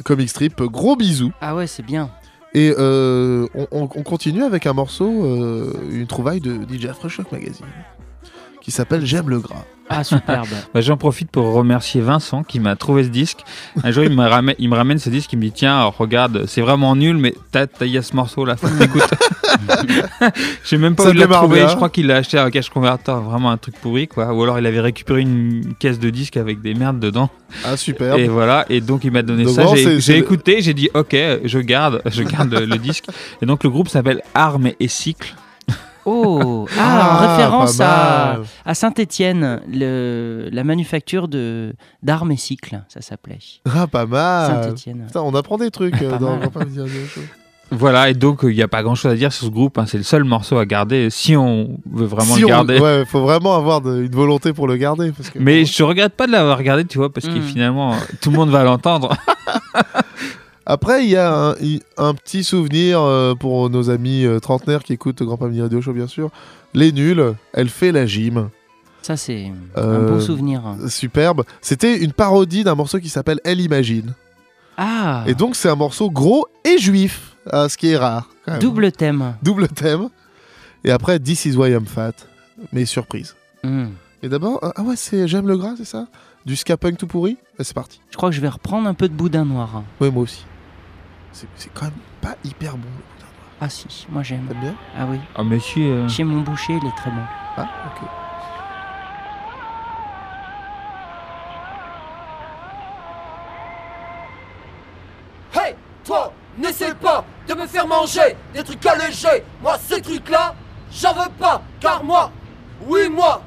Comic 0.05 0.29
Strip. 0.29 0.63
Gros 0.63 0.97
bisous. 0.97 1.33
Ah 1.41 1.55
ouais, 1.55 1.67
c'est 1.67 1.85
bien. 1.85 2.11
Et 2.55 2.73
on, 2.79 3.47
on- 3.73 3.89
on 3.95 4.03
continue 4.03 4.43
avec 4.43 4.67
un 4.67 4.73
morceau, 4.73 5.07
une 5.91 6.07
trouvaille 6.07 6.41
de 6.41 6.59
DJ 6.71 6.87
Aftershock 6.87 7.31
Magazine, 7.33 7.67
qui 8.63 8.71
s'appelle 8.71 9.05
J'aime 9.05 9.29
le 9.29 9.41
gras. 9.41 9.65
Ah, 9.89 10.05
superbe. 10.05 10.49
Bah, 10.75 10.81
J'en 10.81 10.97
profite 10.97 11.31
pour 11.31 11.53
remercier 11.53 12.01
Vincent 12.01 12.45
qui 12.45 12.61
m'a 12.61 12.77
trouvé 12.77 13.05
ce 13.05 13.09
disque. 13.11 13.41
Un 13.85 13.91
jour, 13.91 14.05
il 14.05 14.17
me 14.17 14.27
ramène, 14.27 14.55
il 14.59 14.71
me 14.71 14.77
ramène 14.77 14.99
ce 14.99 15.11
disque, 15.11 15.33
il 15.35 15.39
me 15.39 15.43
dit 15.43 15.53
Tiens, 15.53 15.77
alors, 15.81 15.97
regarde, 15.99 16.45
c'est 16.47 16.63
vraiment 16.63 16.97
nul, 16.97 17.19
mais 17.19 17.35
t'as 17.51 17.67
il 17.83 17.99
a 17.99 18.03
ce 18.03 18.17
morceau 18.17 18.47
là, 18.47 18.57
faut 18.57 18.69
que 18.69 18.79
t'écoutes. 18.79 19.03
J'ai 20.65 20.79
même 20.79 20.95
pas 20.95 21.03
Ça 21.13 21.13
trouver. 21.13 21.59
bien. 21.59 21.69
Je 21.69 21.77
crois 21.77 21.91
qu'il 21.91 22.07
l'a 22.07 22.17
acheté 22.17 22.39
à 22.39 22.45
un 22.45 22.51
cache 22.51 22.71
converter, 22.71 23.13
vraiment 23.13 23.51
un 23.51 23.59
truc 23.59 23.75
pourri, 23.81 24.09
quoi. 24.09 24.33
Ou 24.33 24.43
alors 24.45 24.59
il 24.59 24.67
avait 24.67 24.81
récupéré 24.81 25.21
une 25.21 25.75
caisse 25.79 25.99
de 25.99 26.09
disques 26.09 26.37
avec 26.39 26.63
des 26.63 26.73
merdes 26.75 27.01
dedans. 27.01 27.29
Ah, 27.65 27.77
super. 27.77 28.17
Et 28.17 28.29
voilà, 28.29 28.65
et 28.71 28.81
donc 28.81 29.05
il 29.05 29.11
m'a 29.11 29.23
donné 29.23 29.45
Donc, 29.45 29.55
ça. 29.55 29.65
J'ai 29.75 30.17
écouté, 30.17 30.63
j'ai 30.63 30.73
dit 30.75 30.89
Ok, 30.95 31.15
je 31.45 31.59
garde, 31.59 32.01
je 32.07 32.23
garde 32.23 32.55
le 32.55 32.79
disque. 32.79 33.07
Et 33.43 33.47
donc 33.47 33.63
le 33.65 33.69
groupe 33.69 33.89
s'appelle 33.89 34.23
Armes 34.35 34.71
et 34.79 34.89
Cycle. 34.89 35.35
Oh, 36.05 36.67
ah, 36.79 36.81
Ah, 36.81 37.15
en 37.15 37.29
référence 37.37 37.77
pas 37.77 38.41
à, 38.65 38.71
à 38.71 38.75
Saint-Étienne, 38.75 39.61
la 39.73 40.65
manufacture 40.65 41.29
de 41.29 41.75
d'armes 42.03 42.33
et 42.33 42.37
cycles, 42.37 42.83
ça 42.89 43.01
s'appelait. 43.01 43.39
Ah, 43.73 43.87
pas 43.87 44.07
mal. 44.07 44.65
Saint-Étienne. 44.65 45.07
On 45.15 45.35
apprend 45.35 45.59
des 45.59 45.71
trucs 45.71 46.01
euh, 46.03 46.11
Pas 46.11 46.19
dans. 46.19 46.37
Grand 46.39 46.51
Paris 46.51 46.67
Radio 46.79 47.05
Show. 47.07 47.21
Voilà, 47.75 48.11
et 48.11 48.15
donc 48.15 48.41
il 48.43 48.51
n'y 48.55 48.61
a 48.63 48.69
pas 48.69 48.83
grand 48.83 48.95
chose 48.95 49.13
à 49.13 49.15
dire 49.15 49.33
sur 49.33 49.47
ce 49.47 49.51
groupe. 49.51 49.79
hein. 49.79 49.87
C'est 49.87 49.97
le 49.97 50.03
seul 50.03 50.25
morceau 50.25 50.59
à 50.59 50.67
garder 50.67 51.09
si 51.09 51.37
on 51.37 51.79
veut 51.91 52.05
vraiment 52.05 52.35
Si 52.35 52.41
le 52.41 52.47
on- 52.47 52.51
garder. 52.51 52.79
Ouais, 52.79 53.05
faut 53.07 53.23
vraiment 53.23 53.57
avoir 53.57 53.81
de- 53.81 54.03
une 54.03 54.11
volonté 54.15 54.53
pour 54.53 54.67
le 54.69 54.77
garder. 54.77 55.11
Parce 55.13 55.31
que, 55.31 55.39
Mais 55.39 55.65
je 55.65 55.83
regrette 55.83 56.15
pas 56.15 56.27
de 56.27 56.33
l'avoir 56.33 56.59
regardé, 56.59 56.85
tu 56.85 56.99
vois, 56.99 57.11
parce 57.11 57.27
que 57.27 57.39
Mm. 57.39 57.43
finalement, 57.43 57.95
tout 58.21 58.31
le 58.31 58.37
monde 58.37 58.51
va 58.51 58.63
l'entendre. 58.65 59.17
Après, 60.65 61.05
il 61.05 61.11
y 61.11 61.17
a 61.17 61.55
un, 61.99 62.15
petit 62.15 62.45
souvenir 62.45 63.01
euh, 63.01 63.35
pour 63.35 63.69
nos 63.69 63.91
amis 63.91 64.25
euh, 64.25 64.39
trentenaires 64.39 64.85
qui 64.85 64.93
écoutent 64.93 65.23
Grand 65.23 65.37
Paris 65.37 65.61
Radio 65.61 65.81
Show, 65.81 65.93
bien 65.93 66.07
sûr. 66.07 66.31
Les 66.75 66.93
nuls, 66.93 67.35
elle 67.53 67.69
fait 67.69 67.91
la 67.93 68.07
gym. 68.07 68.49
Ça, 69.03 69.17
c'est 69.17 69.47
un 69.75 69.81
Euh, 69.81 70.09
beau 70.09 70.21
souvenir. 70.21 70.63
Superbe. 70.89 71.43
C'était 71.61 71.99
une 71.99 72.13
parodie 72.13 72.63
d'un 72.63 72.77
morceau 72.77 73.01
qui 73.01 73.09
s'appelle 73.09 73.41
Elle 73.45 73.61
imagine. 73.61 74.15
Ah, 74.77 75.25
Et 75.27 75.35
donc, 75.35 75.57
c'est 75.57 75.69
un 75.69 75.75
morceau 75.75 76.11
gros 76.11 76.47
et 76.65 76.79
juif, 76.79 77.37
ce 77.51 77.77
qui 77.77 77.91
est 77.91 77.97
rare. 77.97 78.29
quand 78.45 78.53
même. 78.53 78.61
double 78.61 78.93
thème. 78.93 79.35
Double 79.43 79.69
thème. 79.69 80.09
Et 80.85 80.91
après, 80.93 81.19
This 81.19 81.45
is 81.45 81.57
why 81.57 81.71
I'm 81.73 81.87
fat. 81.87 82.13
Mais 82.73 82.85
surprise. 82.87 83.35
Hmm. 83.65 83.87
Et 84.23 84.29
d'abord, 84.29 84.61
ah 84.63 84.73
ah 84.77 84.83
ouais, 84.83 84.95
c'est 84.97 85.27
J'aime 85.27 85.49
le 85.49 85.57
gras, 85.57 85.75
c'est 85.77 85.85
ça? 85.85 86.07
Du 86.47 86.55
ska 86.57 86.77
punk 86.77 86.97
tout 86.97 87.07
pourri? 87.09 87.37
Et 87.59 87.65
C'est 87.65 87.75
parti. 87.75 88.01
Je 88.11 88.17
crois 88.17 88.31
que 88.31 88.37
je 88.37 88.41
vais 88.41 88.49
reprendre 88.49 88.89
un 88.89 88.95
peu 88.95 89.09
de 89.09 89.15
boudin 89.15 89.45
noir. 89.45 89.83
Ouais, 90.01 90.11
moi 90.11 90.23
aussi. 90.23 90.45
C'est 91.33 91.73
quand 91.75 91.87
même 91.87 91.93
pas 92.21 92.37
hyper 92.45 92.73
bon. 92.77 92.89
le 92.89 93.03
boudin 93.03 93.27
noir. 93.27 93.57
Ah 93.61 93.69
si, 93.69 94.07
moi 94.11 94.23
j'aime. 94.23 94.47
T'aimes 94.47 94.61
bien? 94.61 94.75
Ah 94.99 95.05
oui. 95.09 95.19
Ah, 95.35 95.43
monsieur. 95.43 95.83
euh, 96.05 96.09
Chez 96.09 96.25
mon 96.25 96.41
boucher, 96.41 96.75
il 96.75 96.87
est 96.87 96.97
très 96.97 97.11
bon. 97.11 97.23
Ah, 97.57 97.69
ok. 97.87 98.09
Hey, 105.55 105.75
toi, 106.05 106.33
n'essaie 106.59 106.95
pas 106.95 107.25
de 107.47 107.55
me 107.55 107.67
faire 107.67 107.87
manger 107.87 108.37
des 108.55 108.63
trucs 108.63 108.85
allégés. 108.87 109.45
Moi, 109.61 109.77
ces 109.79 110.01
trucs-là, 110.01 110.55
j'en 110.91 111.13
veux 111.15 111.31
pas. 111.39 111.63
Car 111.81 112.03
moi, 112.03 112.31
oui, 112.87 113.09
moi, 113.11 113.43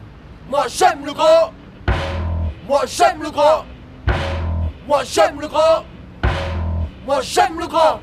moi 0.50 0.65
j'aime 0.67 1.06
le 1.06 1.13
gros. 1.13 1.52
Moi 2.67 2.82
j'aime 2.88 3.21
le 3.21 3.30
gros. 3.32 3.63
Moi 4.88 5.04
j'aime 5.04 5.39
le 5.41 5.48
gros. 5.48 5.84
Moi 7.06 7.22
j'aime 7.22 7.60
le 7.60 7.68
gros. 7.68 8.00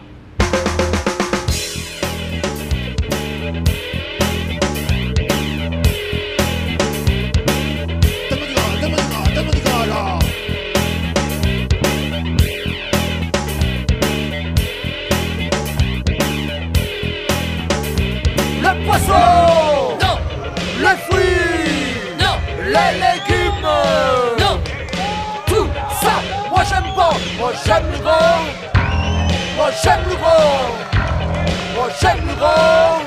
Le 18.63 18.87
poisson. 18.87 19.13
Non. 20.01 20.19
Les 20.79 20.97
fruits 21.09 21.25
Non. 22.21 22.37
Les 22.67 22.73
légumes. 23.01 23.67
Non. 24.39 24.61
Tout 25.47 25.67
ça, 26.01 26.23
moi 26.51 26.63
j'aime 26.69 26.95
pas. 26.95 27.15
Moi 27.37 27.53
j'aime 27.67 27.91
le 27.91 27.99
gros 27.99 28.62
J'aime 29.55 30.01
le 30.09 30.17
gros 30.17 30.93
j'aime 32.01 32.27
le 32.27 32.35
gros 32.35 33.03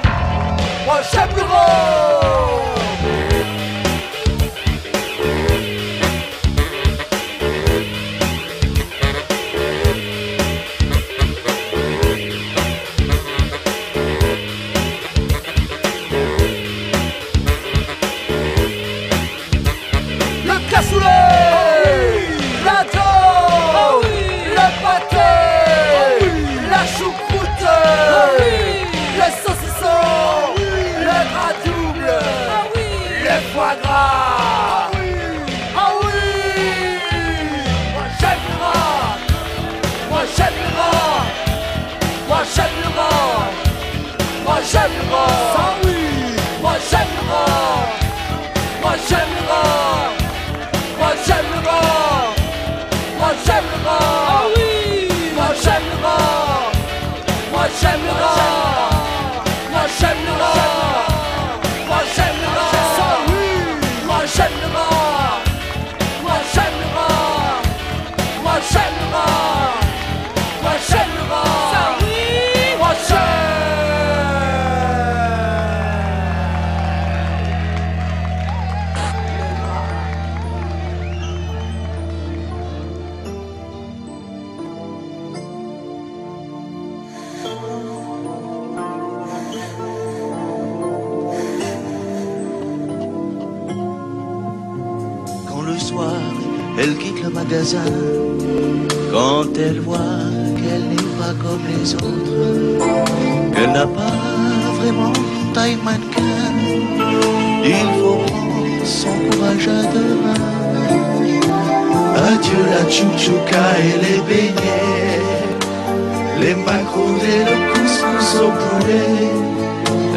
j'aime 1.12 1.30
le 1.36 1.44
gros 1.44 2.05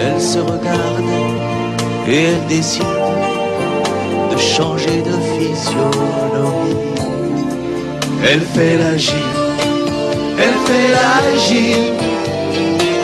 Elle 0.00 0.20
se 0.20 0.38
regarde 0.38 1.04
et 2.08 2.24
elle 2.24 2.46
décide 2.46 2.82
de 4.32 4.38
changer 4.38 5.02
de 5.02 5.16
physionomie. 5.34 6.76
Elle 8.30 8.40
fait 8.40 8.76
la 8.76 8.96
elle 10.40 10.58
fait 10.66 10.90
la 10.92 11.18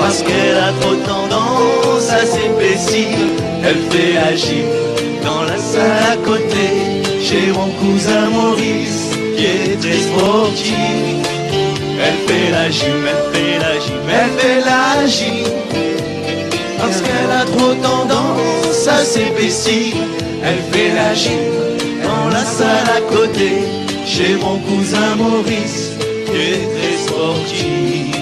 parce 0.00 0.22
qu'elle 0.22 0.56
a 0.56 0.72
trop 0.80 0.94
tendance 0.94 2.10
à 2.10 2.24
s'épaissir. 2.24 3.16
Elle 3.64 3.82
fait 3.90 4.12
la 4.14 4.30
dans 5.24 5.42
la 5.42 5.58
salle 5.58 6.12
à 6.12 6.16
côté, 6.18 7.02
chez 7.20 7.50
mon 7.52 7.70
cousin 7.80 8.28
Maurice, 8.30 9.10
qui 9.36 9.44
est 9.44 9.80
très 9.80 9.98
sportif. 9.98 10.74
Elle 12.04 12.18
fait 12.28 12.50
la 12.52 12.70
gym, 12.70 13.00
elle 13.10 13.34
fait 13.34 13.58
la 13.58 13.74
gym, 13.80 14.08
elle 14.08 14.30
fait 14.38 14.60
la. 14.60 15.93
Parce 16.86 17.00
qu'elle 17.00 17.30
a 17.30 17.46
trop 17.46 17.72
tendance 17.76 18.86
à 18.86 19.02
s'épaissir. 19.02 19.94
Elle 20.42 20.60
fait 20.70 20.94
la 20.94 21.14
gym 21.14 21.32
dans 22.02 22.28
la 22.28 22.44
salle 22.44 22.90
à 22.94 23.00
côté 23.10 23.52
Chez 24.04 24.36
mon 24.36 24.58
cousin 24.58 25.16
Maurice 25.16 25.92
qui 26.26 26.36
est 26.36 26.68
très 26.74 26.96
sportif. 27.06 28.16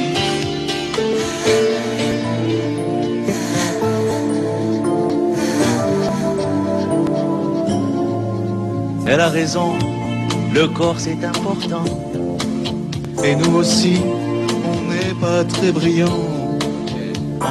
Elle 9.08 9.20
a 9.20 9.28
raison, 9.28 9.72
le 10.54 10.68
corps 10.68 11.00
c'est 11.00 11.24
important. 11.24 11.84
Et 13.24 13.34
nous 13.34 13.56
aussi, 13.56 13.96
on 14.04 14.92
n'est 14.92 15.14
pas 15.20 15.42
très 15.42 15.72
brillants 15.72 16.31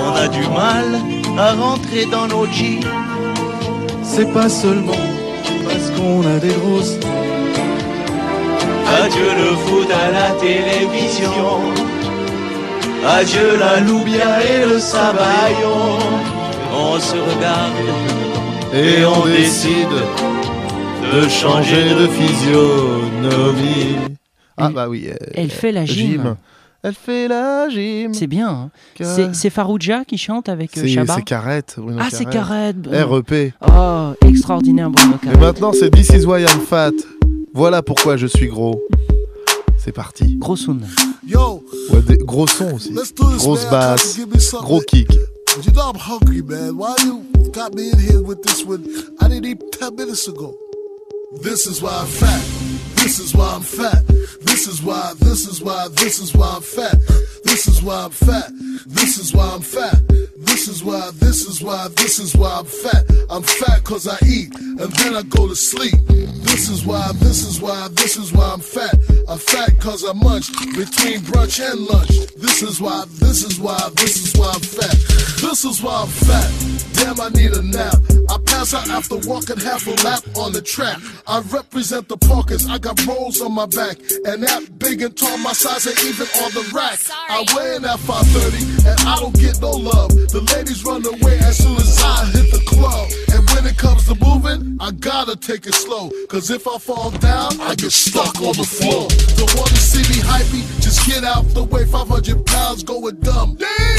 on 0.05 0.15
a 0.15 0.27
du 0.27 0.41
mal 0.49 0.85
à 1.37 1.53
rentrer 1.53 2.05
dans 2.05 2.27
nos 2.27 2.45
jeans. 2.47 2.83
C'est 4.03 4.31
pas 4.33 4.49
seulement 4.49 5.03
parce 5.65 5.89
qu'on 5.91 6.21
a 6.25 6.37
des 6.39 6.53
grosses. 6.53 6.97
Adieu 9.03 9.29
le 9.43 9.55
foot 9.63 9.87
à 9.89 10.11
la 10.11 10.31
télévision. 10.31 11.61
Adieu 13.07 13.57
la 13.59 13.79
loubia 13.79 14.43
et 14.43 14.65
le 14.65 14.79
sabayon. 14.79 15.97
On 16.73 16.99
se 16.99 17.15
regarde 17.15 17.73
et 18.73 19.05
on 19.05 19.25
décide 19.25 19.87
de 21.13 21.27
changer 21.27 21.89
de 21.95 22.07
physionomie. 22.07 23.95
Ah 24.57 24.69
bah 24.69 24.87
oui. 24.87 25.07
euh, 25.09 25.15
Elle 25.33 25.49
fait 25.51 25.71
la 25.71 25.85
gym. 25.85 26.35
Elle 26.83 26.95
fait 26.95 27.27
la 27.27 27.69
gym. 27.69 28.13
C'est 28.13 28.25
bien. 28.27 28.71
hein. 28.99 29.29
C'est 29.33 29.49
Farouja 29.51 30.03
qui 30.03 30.17
chante 30.17 30.49
avec 30.49 30.75
euh, 30.77 30.87
Chabat 30.87 31.15
c'est 31.17 31.21
Carrette, 31.23 31.75
Bruno 31.77 31.99
Ah, 32.01 32.07
c'est 32.11 32.25
Carrette. 32.25 32.77
REP. 32.91 33.53
Oh, 33.67 34.13
extraordinaire 34.25 34.89
Bruno 34.89 35.15
Et 35.21 35.25
Carrette. 35.25 35.39
maintenant, 35.39 35.73
c'est 35.73 35.91
This 35.91 36.09
is 36.09 36.25
why 36.25 36.41
I'm 36.41 36.61
fat. 36.61 36.91
Voilà 37.53 37.83
pourquoi 37.83 38.17
je 38.17 38.25
suis 38.25 38.47
gros. 38.47 38.81
C'est 39.77 39.91
parti. 39.91 40.37
Gros 40.37 40.55
sound. 40.55 40.83
Yo, 41.27 41.63
Ouais, 41.91 42.01
des 42.01 42.17
gros 42.17 42.47
sons 42.47 42.73
aussi. 42.75 42.93
let's 42.93 43.13
do 43.13 43.29
this, 43.31 43.37
Grosse 43.43 43.65
basse, 43.69 44.15
Give 44.15 44.27
me 44.33 44.39
something. 44.39 44.65
gros 44.67 44.81
kick. 44.81 45.11
You 45.65 45.71
know 45.73 45.91
I'm 45.93 45.97
hungry, 45.99 46.41
man. 46.41 46.71
Why 46.77 46.95
you 47.05 47.23
got 47.53 47.75
me 47.75 47.89
in 47.91 47.99
here 47.99 48.21
with 48.23 48.41
this 48.41 48.65
one? 48.65 48.83
I 49.19 49.27
didn't 49.27 49.45
eat 49.45 49.59
10 49.79 49.95
minutes 49.95 50.27
ago. 50.27 50.55
This 51.43 51.67
is 51.67 51.81
why 51.81 51.91
I'm 51.91 52.07
fat. 52.07 52.41
This 53.01 53.17
is 53.19 53.33
why 53.33 53.53
I'm 53.55 53.61
fat. 53.63 54.05
This 54.41 54.67
is 54.67 54.83
why, 54.83 55.13
this 55.17 55.47
is 55.47 55.59
why, 55.59 55.87
this 55.89 56.19
is 56.19 56.35
why 56.35 56.53
I'm 56.55 56.61
fat. 56.61 56.99
This 57.43 57.67
is 57.67 57.81
why 57.81 58.05
I'm 58.05 58.11
fat. 58.11 58.51
This 58.85 59.17
is 59.17 59.33
why 59.33 59.49
I'm 59.55 59.61
fat. 59.61 59.97
This 60.37 60.67
is 60.67 60.83
why, 60.83 61.09
this 61.15 61.47
is 61.47 61.63
why, 61.63 61.87
this 61.95 62.19
is 62.19 62.37
why 62.37 62.59
I'm 62.59 62.65
fat. 62.65 63.03
I'm 63.31 63.41
fat 63.41 63.83
cause 63.83 64.07
I 64.07 64.17
eat 64.27 64.53
and 64.55 64.93
then 64.93 65.15
I 65.15 65.23
go 65.23 65.47
to 65.47 65.55
sleep. 65.55 65.95
This 66.07 66.69
is 66.69 66.85
why, 66.85 67.11
this 67.15 67.43
is 67.43 67.59
why, 67.59 67.87
this 67.93 68.17
is 68.17 68.33
why 68.33 68.51
I'm 68.53 68.59
fat. 68.59 68.93
I'm 69.27 69.39
fat 69.39 69.79
cause 69.79 70.05
I 70.07 70.13
munch 70.13 70.51
between 70.77 71.21
brunch 71.21 71.59
and 71.59 71.79
lunch. 71.81 72.33
This 72.35 72.61
is 72.61 72.79
why, 72.79 73.05
this 73.19 73.43
is 73.43 73.59
why, 73.59 73.89
this 73.95 74.23
is 74.23 74.39
why 74.39 74.51
I'm 74.53 74.61
fat. 74.61 74.93
This 75.41 75.65
is 75.65 75.81
why 75.81 76.03
I'm 76.03 76.07
fat. 76.07 76.51
Damn, 76.93 77.19
I 77.19 77.29
need 77.29 77.51
a 77.53 77.63
nap. 77.63 78.20
I 78.51 78.53
pass 78.53 78.73
out 78.73 78.89
after 78.89 79.15
walking 79.29 79.57
half 79.57 79.87
a 79.87 79.91
lap 80.05 80.23
on 80.37 80.51
the 80.51 80.61
track. 80.61 80.99
I 81.25 81.39
represent 81.39 82.09
the 82.09 82.17
Parkers. 82.17 82.67
I 82.67 82.77
got 82.79 83.05
rolls 83.07 83.41
on 83.41 83.53
my 83.53 83.65
back. 83.65 83.97
And 84.25 84.43
that 84.43 84.77
big 84.77 85.01
and 85.01 85.15
tall, 85.15 85.37
my 85.37 85.53
size 85.53 85.87
ain't 85.87 86.03
even 86.03 86.27
on 86.43 86.51
the 86.51 86.69
rack. 86.75 86.99
I 87.29 87.45
weigh 87.55 87.75
in 87.77 87.85
at 87.85 87.99
530 87.99 88.89
and 88.89 88.99
I 89.07 89.15
don't 89.19 89.35
get 89.39 89.61
no 89.61 89.71
love. 89.71 90.11
The 90.35 90.41
ladies 90.53 90.83
run 90.83 91.05
away 91.05 91.39
as 91.39 91.63
soon 91.63 91.77
as 91.77 92.03
I 92.03 92.25
hit 92.25 92.51
the 92.51 92.61
club. 92.67 93.07
When 93.53 93.65
it 93.65 93.77
comes 93.77 94.07
to 94.07 94.15
moving, 94.23 94.77
I 94.79 94.91
gotta 94.91 95.35
take 95.35 95.65
it 95.67 95.73
slow. 95.73 96.09
Cause 96.29 96.49
if 96.49 96.67
I 96.67 96.77
fall 96.77 97.11
down, 97.11 97.59
I 97.61 97.75
get 97.75 97.91
stuck 97.91 98.35
on 98.41 98.55
the 98.55 98.63
floor. 98.63 99.07
Don't 99.37 99.53
wanna 99.59 99.77
see 99.77 100.03
me 100.11 100.19
hypey, 100.23 100.63
just 100.81 101.05
get 101.05 101.23
out 101.23 101.47
the 101.53 101.63
way. 101.63 101.85
500 101.85 102.45
pounds 102.45 102.83
going 102.83 103.15
dumb. 103.19 103.57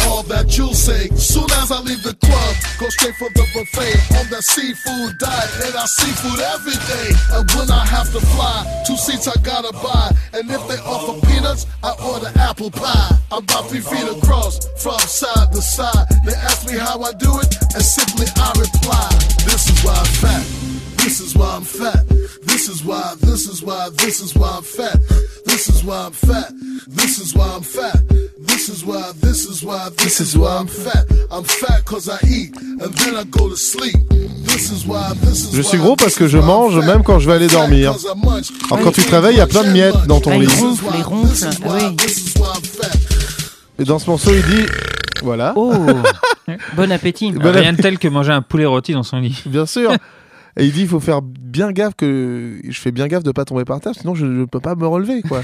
All 0.08 0.22
that 0.24 0.56
you'll 0.56 0.74
say. 0.74 1.08
Soon 1.16 1.50
as 1.62 1.70
I 1.70 1.80
leave 1.80 2.02
the 2.02 2.14
club, 2.14 2.54
go 2.80 2.88
straight 2.88 3.14
for 3.16 3.28
the 3.30 3.44
buffet. 3.54 3.94
On 4.18 4.26
that 4.30 4.42
seafood 4.42 5.18
diet, 5.18 5.50
and 5.66 5.74
I 5.76 5.86
seafood 5.86 6.40
every 6.54 6.78
day. 6.88 7.08
And 7.36 7.50
when 7.52 7.70
I 7.70 7.84
have 7.86 8.10
to 8.12 8.20
fly, 8.34 8.82
two 8.86 8.96
seats 8.96 9.28
I 9.28 9.36
gotta 9.42 9.72
buy. 9.72 10.10
And 10.32 10.50
if 10.50 10.66
they 10.68 10.78
offer 10.78 11.20
peanuts, 11.26 11.66
I 11.82 11.92
order 12.02 12.32
apple 12.38 12.70
pie. 12.70 13.18
I'm 13.30 13.44
about 13.44 13.68
three 13.70 13.80
feet 13.80 14.08
across, 14.16 14.68
from 14.82 14.98
side 15.00 15.52
to 15.52 15.62
side. 15.62 16.06
They 16.26 16.34
ask 16.34 16.70
me 16.70 16.78
how 16.78 17.00
I 17.00 17.12
do 17.12 17.40
it, 17.40 17.48
and 17.74 17.82
simply 17.84 18.26
I 18.36 18.52
reply, 18.58 19.08
This 19.44 19.68
is 19.70 19.84
why 19.84 19.94
I'm 19.94 20.06
fat. 20.22 20.44
This 20.98 21.20
is 21.20 21.34
why 21.34 21.56
I'm 21.56 21.64
fat. 21.64 22.06
This 22.42 22.68
is 22.68 22.84
why, 22.84 23.14
this 23.20 23.48
is 23.48 23.62
why, 23.62 23.88
this 23.96 24.20
is 24.20 24.34
why 24.36 24.50
I'm 24.56 24.62
fat. 24.62 24.96
This 25.46 25.68
is 25.68 25.82
why 25.84 26.06
I'm 26.06 26.12
fat. 26.12 26.52
This 26.86 27.18
is 27.18 27.34
why 27.34 27.48
I'm 27.56 27.62
fat. 27.62 27.96
This 28.38 28.68
is 28.68 28.84
why, 28.84 29.10
this 29.20 29.46
is 29.46 29.64
why, 29.64 29.88
this 29.98 30.20
is 30.20 30.36
why 30.38 30.56
I'm 30.58 30.68
fat. 30.68 31.06
I'm 31.30 31.44
fat 31.44 31.84
cause 31.84 32.08
I 32.08 32.18
eat 32.28 32.54
and 32.56 32.92
then 32.94 33.16
I 33.16 33.24
go 33.24 33.48
to 33.48 33.56
sleep. 33.56 33.96
This 34.44 34.70
is 34.70 34.86
why, 34.86 35.12
this 35.22 35.44
is 35.48 35.54
Je 35.56 35.62
suis 35.62 35.78
why, 35.78 35.84
gros 35.84 35.96
parce 35.96 36.14
que 36.14 36.28
je 36.28 36.38
mange 36.38 36.78
fat. 36.78 36.86
même 36.86 37.02
quand 37.02 37.18
je 37.18 37.26
vais 37.26 37.34
aller 37.34 37.48
dormir. 37.48 37.94
Alors 38.70 38.84
quand 38.84 38.92
tu 38.92 39.02
travailles, 39.02 39.34
il 39.34 39.38
y 39.38 39.40
a 39.40 39.46
plein 39.46 39.64
de 39.64 39.70
miettes 39.70 40.06
dans 40.06 40.20
ton 40.20 40.38
lit. 40.38 40.48
Et 43.78 43.84
dans 43.84 43.98
ce 43.98 44.06
morceau, 44.08 44.30
il 44.32 44.42
dit 44.42 44.66
voilà. 45.22 45.52
Oh, 45.56 45.72
bon 46.76 46.92
appétit. 46.92 47.32
Bon 47.32 47.52
Rien 47.52 47.72
de 47.72 47.80
tel 47.80 47.98
que 47.98 48.08
manger 48.08 48.32
un 48.32 48.42
poulet 48.42 48.66
rôti 48.66 48.92
dans 48.92 49.02
son 49.02 49.18
lit. 49.20 49.42
Bien 49.46 49.66
sûr. 49.66 49.92
Et 50.58 50.66
il 50.66 50.72
dit 50.72 50.82
il 50.82 50.88
faut 50.88 51.00
faire 51.00 51.22
bien 51.22 51.72
gaffe 51.72 51.94
que 51.96 52.60
je 52.68 52.78
fais 52.78 52.92
bien 52.92 53.06
gaffe 53.08 53.22
de 53.22 53.32
pas 53.32 53.46
tomber 53.46 53.64
par 53.64 53.80
terre, 53.80 53.94
sinon 53.94 54.14
je 54.14 54.26
ne 54.26 54.44
peux 54.44 54.60
pas 54.60 54.74
me 54.74 54.86
relever 54.86 55.22
quoi. 55.22 55.40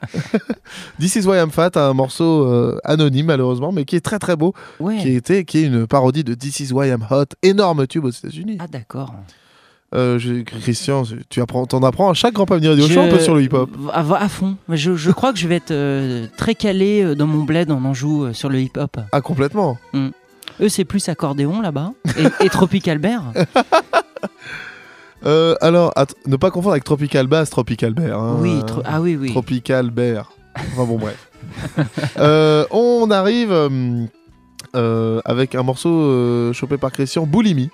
This 0.98 1.14
is 1.14 1.26
why 1.26 1.38
I'm 1.38 1.50
fat, 1.50 1.70
un 1.76 1.92
morceau 1.92 2.44
euh, 2.46 2.76
anonyme 2.82 3.26
malheureusement, 3.26 3.70
mais 3.70 3.84
qui 3.84 3.94
est 3.94 4.00
très 4.00 4.18
très 4.18 4.34
beau, 4.34 4.52
Ouais. 4.80 4.98
qui 4.98 5.10
était 5.14 5.44
qui 5.44 5.58
est 5.58 5.66
une 5.66 5.86
parodie 5.86 6.24
de 6.24 6.34
This 6.34 6.58
is 6.58 6.72
why 6.72 6.88
I'm 6.88 7.06
hot, 7.08 7.26
énorme 7.42 7.86
tube 7.86 8.04
aux 8.04 8.10
États-Unis. 8.10 8.58
Ah 8.60 8.66
d'accord. 8.66 9.14
Euh, 9.96 10.18
je- 10.18 10.42
Christian, 10.42 11.04
tu 11.30 11.40
apprends, 11.40 11.64
t'en 11.66 11.82
apprends 11.82 12.10
à 12.10 12.14
chaque 12.14 12.34
Grand 12.34 12.44
Panier 12.46 12.68
Radio 12.68 12.86
Je- 12.86 12.92
Show 12.92 13.00
un 13.00 13.08
peu 13.08 13.18
sur 13.18 13.34
le 13.34 13.42
hip-hop. 13.42 13.70
À, 13.92 14.00
à 14.16 14.28
fond. 14.28 14.56
Je, 14.68 14.94
je 14.94 15.10
crois 15.10 15.32
que 15.32 15.38
je 15.38 15.48
vais 15.48 15.56
être 15.56 15.70
euh, 15.70 16.26
très 16.36 16.54
calé 16.54 17.02
euh, 17.02 17.14
dans 17.14 17.26
mon 17.26 17.44
bled 17.44 17.70
en 17.70 17.82
Anjou 17.84 18.32
sur 18.34 18.48
le 18.50 18.60
hip-hop. 18.60 18.98
Ah 19.12 19.20
complètement. 19.22 19.78
Mm. 19.94 20.08
Eux, 20.60 20.68
c'est 20.68 20.84
plus 20.84 21.08
accordéon 21.08 21.60
là-bas. 21.60 21.92
Et, 22.18 22.44
et 22.46 22.48
Tropical 22.50 22.98
Bear. 22.98 23.22
Euh, 25.24 25.54
alors, 25.60 25.92
ne 26.26 26.36
pas 26.36 26.50
confondre 26.50 26.72
avec 26.72 26.84
Tropical 26.84 27.26
Bass, 27.26 27.50
Tropical 27.50 27.94
Bear. 27.94 28.20
hein. 28.20 28.36
Oui, 28.40 28.60
tro- 28.66 28.82
ah 28.84 29.00
oui, 29.00 29.16
oui. 29.16 29.30
Tropical 29.30 29.90
Bear. 29.90 30.30
Enfin 30.54 30.84
bon, 30.84 30.98
bref. 30.98 31.30
On 32.70 33.10
arrive 33.10 33.52
avec 35.24 35.54
un 35.54 35.62
morceau 35.62 36.52
chopé 36.52 36.76
par 36.76 36.92
Christian, 36.92 37.26
Boulimi. 37.26 37.70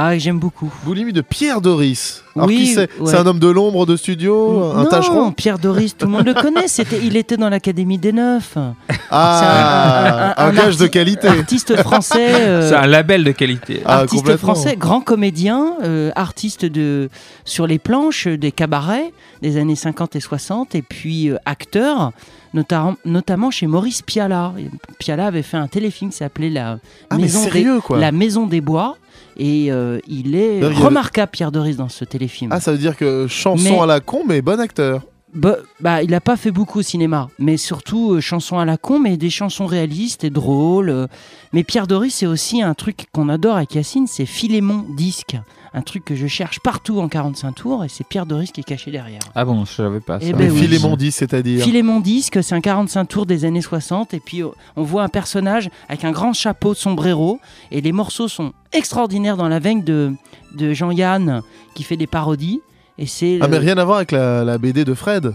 Ah, 0.00 0.16
j'aime 0.16 0.38
beaucoup. 0.38 0.72
Boulimi 0.84 1.12
de 1.12 1.22
Pierre 1.22 1.60
Doris. 1.60 2.22
Alors, 2.36 2.46
Oui, 2.46 2.56
qui 2.58 2.66
c'est 2.68 2.88
ouais. 3.00 3.10
C'est 3.10 3.16
un 3.16 3.26
homme 3.26 3.40
de 3.40 3.48
l'ombre 3.48 3.84
de 3.84 3.96
studio 3.96 4.62
Un 4.72 4.84
non, 4.84 4.88
tâcheron 4.88 5.32
Pierre 5.32 5.58
Doris, 5.58 5.96
tout 5.96 6.06
le 6.06 6.12
monde 6.12 6.24
le 6.24 6.34
connaît. 6.34 6.68
C'était, 6.68 7.00
il 7.02 7.16
était 7.16 7.36
dans 7.36 7.48
l'Académie 7.48 7.98
des 7.98 8.12
Neufs. 8.12 8.56
Ah, 9.10 10.34
C'est 10.36 10.42
un 10.42 10.52
gage 10.52 10.76
de 10.76 10.84
arti- 10.86 10.90
qualité. 10.90 11.26
Artiste 11.28 11.76
français. 11.82 12.28
euh, 12.34 12.68
C'est 12.68 12.76
un 12.76 12.86
label 12.86 13.24
de 13.24 13.32
qualité. 13.32 13.82
Ah, 13.84 13.98
artiste 14.00 14.36
français, 14.36 14.76
grand 14.76 15.00
comédien, 15.00 15.72
euh, 15.82 16.10
artiste 16.14 16.64
de 16.64 17.08
sur 17.44 17.66
les 17.66 17.78
planches 17.80 18.28
des 18.28 18.52
cabarets 18.52 19.12
des 19.42 19.56
années 19.56 19.74
50 19.76 20.14
et 20.16 20.20
60, 20.20 20.74
et 20.74 20.82
puis 20.82 21.28
euh, 21.30 21.36
acteur, 21.44 22.12
nota- 22.54 22.94
notamment 23.04 23.50
chez 23.50 23.66
Maurice 23.66 24.02
Pialat. 24.02 24.52
Et 24.58 24.68
Pialat 25.00 25.26
avait 25.26 25.42
fait 25.42 25.56
un 25.56 25.66
téléfilm 25.68 26.10
qui 26.12 26.18
s'appelait 26.18 26.50
La 26.50 26.78
Ah, 27.10 27.16
mais 27.16 27.22
Maison 27.22 27.42
sérieux, 27.42 27.76
des 27.76 27.80
quoi. 27.82 27.98
La 27.98 28.12
Maison 28.12 28.46
des 28.46 28.60
Bois. 28.60 28.96
Et 29.36 29.70
euh, 29.70 29.98
il 30.08 30.34
est 30.34 30.64
remarquable, 30.66 31.30
Pierre 31.30 31.52
Doris, 31.52 31.76
dans 31.76 31.88
ce 31.88 32.04
téléfilm. 32.04 32.50
Ah, 32.52 32.60
ça 32.60 32.72
veut 32.72 32.78
dire 32.78 32.96
que 32.96 33.26
chanson 33.28 33.62
Mais- 33.62 33.80
à 33.80 33.86
la 33.86 34.00
con, 34.00 34.22
mais 34.26 34.42
bon 34.42 34.58
acteur. 34.60 35.02
Bah, 35.34 35.56
bah, 35.80 36.02
il 36.02 36.10
n'a 36.10 36.22
pas 36.22 36.36
fait 36.38 36.50
beaucoup 36.50 36.78
au 36.78 36.82
cinéma, 36.82 37.28
mais 37.38 37.58
surtout 37.58 38.12
euh, 38.14 38.20
chansons 38.20 38.58
à 38.58 38.64
la 38.64 38.78
con, 38.78 38.98
mais 38.98 39.18
des 39.18 39.28
chansons 39.28 39.66
réalistes 39.66 40.24
et 40.24 40.30
drôles. 40.30 40.88
euh. 40.88 41.06
Mais 41.52 41.64
Pierre 41.64 41.86
Doris, 41.86 42.14
c'est 42.14 42.26
aussi 42.26 42.62
un 42.62 42.72
truc 42.72 43.06
qu'on 43.12 43.28
adore 43.28 43.56
avec 43.56 43.74
Yacine, 43.74 44.06
c'est 44.06 44.24
Philémon 44.26 44.86
Disque. 44.96 45.36
Un 45.74 45.82
truc 45.82 46.06
que 46.06 46.16
je 46.16 46.26
cherche 46.26 46.60
partout 46.60 46.98
en 47.00 47.08
45 47.08 47.52
tours, 47.52 47.84
et 47.84 47.88
c'est 47.90 48.04
Pierre 48.06 48.24
Doris 48.24 48.52
qui 48.52 48.60
est 48.60 48.64
caché 48.64 48.90
derrière. 48.90 49.20
Ah 49.34 49.44
bon, 49.44 49.66
je 49.66 49.72
savais 49.74 50.00
pas 50.00 50.18
ça. 50.18 50.26
Eh 50.26 50.32
ben 50.32 50.50
oui. 50.50 50.60
Philémon 50.62 50.96
dit, 50.96 51.12
c'est-à-dire. 51.12 51.62
Philémon 51.62 52.00
Disque, 52.00 52.42
c'est 52.42 52.54
un 52.54 52.62
45 52.62 53.04
tours 53.04 53.26
des 53.26 53.44
années 53.44 53.60
60, 53.60 54.14
et 54.14 54.20
puis 54.20 54.42
euh, 54.42 54.48
on 54.76 54.82
voit 54.82 55.02
un 55.02 55.08
personnage 55.08 55.68
avec 55.90 56.04
un 56.04 56.10
grand 56.10 56.32
chapeau 56.32 56.72
de 56.72 56.78
sombrero, 56.78 57.38
et 57.70 57.82
les 57.82 57.92
morceaux 57.92 58.28
sont 58.28 58.54
extraordinaires 58.72 59.36
dans 59.36 59.48
la 59.48 59.58
veine 59.58 59.84
de, 59.84 60.14
de 60.56 60.72
Jean-Yann 60.72 61.42
qui 61.74 61.82
fait 61.82 61.98
des 61.98 62.06
parodies. 62.06 62.62
Et 62.98 63.06
c'est 63.06 63.38
Ah, 63.40 63.48
mais 63.48 63.58
rien 63.58 63.78
à 63.78 63.84
voir 63.84 63.98
avec 63.98 64.12
la, 64.12 64.44
la 64.44 64.58
BD 64.58 64.84
de 64.84 64.94
Fred. 64.94 65.34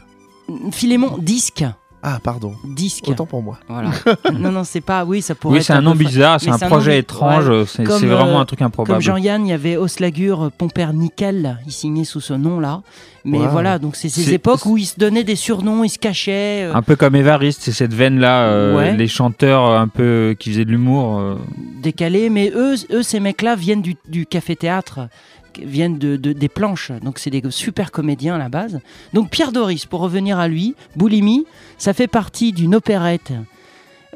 Philémon 0.72 1.18
Disque. 1.20 1.64
Ah, 2.06 2.20
pardon. 2.22 2.54
Disque. 2.66 3.06
Autant 3.08 3.26
pour 3.26 3.42
moi. 3.42 3.60
Voilà. 3.70 3.92
non, 4.38 4.52
non, 4.52 4.66
c'est 4.66 4.82
pas. 4.82 5.06
Oui, 5.06 5.22
ça 5.22 5.36
pourrait 5.36 5.60
Oui, 5.60 5.64
c'est 5.64 5.72
un 5.72 5.80
nom 5.82 5.96
bizarre, 5.96 6.42
c'est 6.42 6.50
un 6.50 6.58
projet 6.58 6.92
nom- 6.92 6.98
étrange, 6.98 7.48
ouais. 7.48 7.64
c'est- 7.66 7.86
c'est 7.86 8.06
vraiment 8.08 8.40
euh, 8.40 8.42
un 8.42 8.46
truc 8.46 8.62
improbable. 8.62 8.96
Comme 8.96 9.02
Jean-Yann, 9.02 9.48
il 9.48 9.52
y 9.52 9.54
avait 9.54 9.78
Oslagur, 9.78 10.52
Pompère 10.58 10.92
Nickel, 10.92 11.60
il 11.66 11.72
signait 11.72 12.04
sous 12.04 12.20
ce 12.20 12.34
nom-là. 12.34 12.82
Mais 13.24 13.38
Wow. 13.40 13.48
voilà, 13.52 13.80
donc 13.80 13.96
c'est 13.96 14.10
ces 14.10 14.34
époques 14.34 14.66
où 14.66 14.76
il 14.78 14.84
se 14.86 15.00
donnait 15.00 15.24
des 15.24 15.38
surnoms, 15.38 15.86
il 15.86 15.90
se 15.90 15.98
cachait. 15.98 16.66
euh, 16.66 16.74
Un 16.76 16.82
peu 16.82 16.98
comme 16.98 17.16
Évariste, 17.16 17.62
c'est 17.62 17.72
cette 17.72 17.94
veine-là, 17.94 18.48
euh, 18.48 18.76
Ouais. 18.76 18.98
les 18.98 19.08
chanteurs 19.08 19.66
euh, 19.66 19.80
un 19.80 19.88
peu 19.88 20.36
qui 20.38 20.50
faisaient 20.52 20.66
de 20.66 20.72
l'humour. 20.72 21.20
euh, 21.20 21.36
décalés, 21.82 22.30
mais 22.30 22.52
eux, 22.54 22.76
eux 22.92 23.02
ces 23.04 23.22
mecs-là 23.22 23.56
viennent 23.56 23.82
du, 23.82 23.96
du 24.10 24.26
café-théâtre, 24.26 25.08
viennent 25.62 25.98
de, 25.98 26.16
de- 26.16 26.34
des 26.34 26.50
planches, 26.50 26.92
donc 27.04 27.20
c'est 27.20 27.30
des 27.30 27.42
super 27.50 27.92
comédiens 27.92 28.36
à 28.36 28.38
la 28.38 28.50
base. 28.50 28.80
Donc 29.14 29.30
Pierre 29.30 29.52
Doris, 29.52 29.86
pour 29.86 30.00
revenir 30.02 30.40
à 30.40 30.48
lui, 30.48 30.76
Boulimi, 30.96 31.46
ça 31.78 31.94
fait 31.94 32.08
partie 32.08 32.52
d'une 32.54 32.76
opérette 32.76 33.34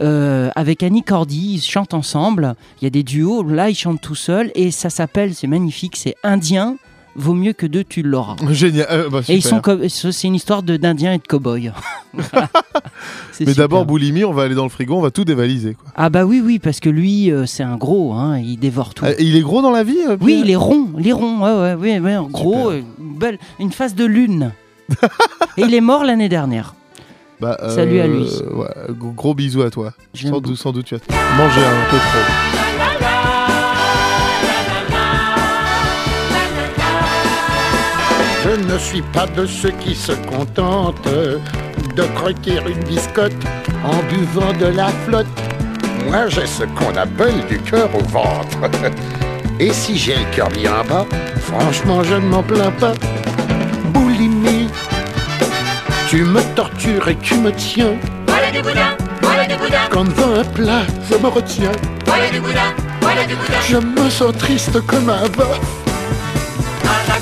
euh, 0.01 0.49
avec 0.55 0.83
Annie 0.83 1.03
Cordy, 1.03 1.55
ils 1.55 1.61
chantent 1.61 1.93
ensemble, 1.95 2.55
il 2.81 2.85
y 2.85 2.87
a 2.87 2.91
des 2.91 3.03
duos, 3.03 3.41
là 3.43 3.69
ils 3.69 3.75
chantent 3.75 4.01
tout 4.01 4.15
seuls, 4.15 4.51
et 4.53 4.69
ça 4.71 4.89
s'appelle, 4.91 5.33
c'est 5.33 5.47
magnifique, 5.47 5.95
c'est 5.95 6.15
Indien, 6.23 6.77
vaut 7.17 7.33
mieux 7.33 7.53
que 7.53 7.65
deux, 7.65 7.83
tu 7.83 8.03
l'auras. 8.03 8.35
Génial. 8.51 8.87
euh, 8.89 9.09
bah, 9.09 9.21
Et 9.27 9.35
ils 9.35 9.43
sont 9.43 9.61
c'est 9.89 10.27
une 10.27 10.35
histoire 10.35 10.63
d'Indiens 10.63 11.13
et 11.13 11.17
de 11.17 11.27
cow-boys. 11.27 11.73
Voilà. 12.13 12.49
Mais 13.39 13.53
d'abord, 13.53 13.85
Boulimi, 13.85 14.23
on 14.23 14.33
va 14.33 14.43
aller 14.43 14.55
dans 14.55 14.63
le 14.63 14.69
frigo, 14.69 14.95
on 14.95 15.01
va 15.01 15.11
tout 15.11 15.25
dévaliser. 15.25 15.75
Quoi. 15.75 15.91
Ah 15.95 16.09
bah 16.09 16.25
oui, 16.25 16.41
oui, 16.43 16.57
parce 16.57 16.79
que 16.79 16.89
lui, 16.89 17.31
euh, 17.31 17.45
c'est 17.45 17.63
un 17.63 17.75
gros, 17.75 18.13
hein, 18.13 18.39
il 18.39 18.57
dévore 18.57 18.93
tout. 18.93 19.05
Et 19.05 19.15
il 19.19 19.35
est 19.35 19.41
gros 19.41 19.61
dans 19.61 19.71
la 19.71 19.83
vie 19.83 19.99
euh, 20.07 20.17
Oui, 20.21 20.41
il 20.43 20.49
est 20.49 20.55
rond, 20.55 20.87
il 20.97 21.07
est 21.07 21.11
rond, 21.13 21.43
ouais, 21.43 21.75
ouais, 21.75 21.99
ouais, 21.99 22.15
en 22.15 22.27
gros, 22.27 22.71
euh, 22.71 22.81
une, 22.99 23.17
belle, 23.19 23.37
une 23.59 23.71
face 23.71 23.93
de 23.93 24.05
lune. 24.05 24.51
Et 25.57 25.61
il 25.61 25.73
est 25.73 25.81
mort 25.81 26.03
l'année 26.03 26.29
dernière. 26.29 26.73
Bah, 27.39 27.57
Salut 27.69 27.99
à 27.99 28.07
lui. 28.07 28.25
ouais, 28.53 28.67
gros, 29.15 29.35
bisous 29.35 29.61
à 29.61 29.69
toi. 29.69 29.93
Sans 30.15 30.41
doute, 30.41 30.55
sans 30.55 30.71
doute, 30.71 30.85
tu 30.85 30.95
as 30.95 30.99
mangé 31.37 31.61
un 31.61 31.91
peu 31.91 31.97
trop. 31.97 32.56
Ne 38.65 38.77
suis 38.77 39.01
pas 39.01 39.25
de 39.27 39.45
ceux 39.45 39.71
qui 39.71 39.95
se 39.95 40.11
contentent 40.13 41.07
de 41.07 42.03
croquer 42.15 42.59
une 42.67 42.83
biscotte 42.83 43.33
en 43.83 43.97
buvant 44.09 44.53
de 44.59 44.67
la 44.67 44.87
flotte. 45.05 45.27
Moi, 46.05 46.27
j'ai 46.29 46.45
ce 46.45 46.63
qu'on 46.63 46.95
appelle 46.95 47.45
du 47.47 47.59
cœur 47.59 47.89
au 47.95 48.03
ventre. 48.09 48.57
Et 49.59 49.73
si 49.73 49.97
j'ai 49.97 50.15
le 50.15 50.35
cœur 50.35 50.49
bien 50.49 50.83
bas, 50.87 51.05
franchement, 51.41 52.03
je 52.03 52.13
ne 52.15 52.27
m'en 52.27 52.43
plains 52.43 52.71
pas. 52.79 52.93
Boulimie, 53.85 54.69
tu 56.09 56.23
me 56.23 56.41
tortures 56.55 57.07
et 57.09 57.15
tu 57.17 57.35
me 57.35 57.51
tiens. 57.51 57.95
Voilà 58.27 58.51
du 58.51 58.61
boudin, 58.61 58.95
voilà 59.21 59.45
du 59.47 59.55
boudin, 59.55 59.79
Comme 59.89 60.09
dans 60.09 60.35
un 60.39 60.43
plat, 60.43 60.81
je 61.09 61.17
me 61.17 61.27
retiens. 61.27 61.71
voilà 62.05 62.29
du 62.29 62.39
boudin, 62.39 62.73
voilà 63.01 63.23
du 63.25 63.35
boudin. 63.35 63.59
Je 63.67 63.77
me 63.77 64.09
sens 64.11 64.37
triste 64.37 64.79
comme 64.85 65.09
un 65.09 65.23
veuf. 65.23 65.59
À 66.83 67.07
la 67.07 67.19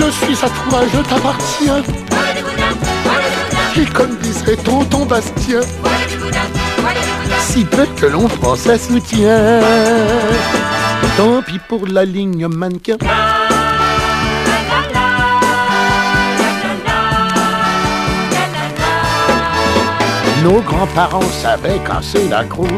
je 0.00 0.10
suis 0.10 0.44
à 0.44 0.48
toi, 0.48 0.80
je 0.92 0.98
t'appartiens. 1.08 1.82
Et 3.76 3.84
comme 3.86 4.16
dirait 4.16 4.56
tonton 4.56 5.04
Bastien, 5.06 5.60
si 7.40 7.64
peu 7.64 7.86
que 7.96 8.06
l'on 8.06 8.28
français 8.28 8.78
soutient. 8.78 9.60
Tant 11.16 11.42
pis 11.42 11.58
pour 11.68 11.86
la 11.86 12.04
ligne 12.04 12.46
mannequin. 12.48 12.96
Nos 20.42 20.60
grands-parents 20.60 21.30
savaient 21.42 21.80
casser 21.86 22.28
la 22.28 22.44
croûte 22.44 22.68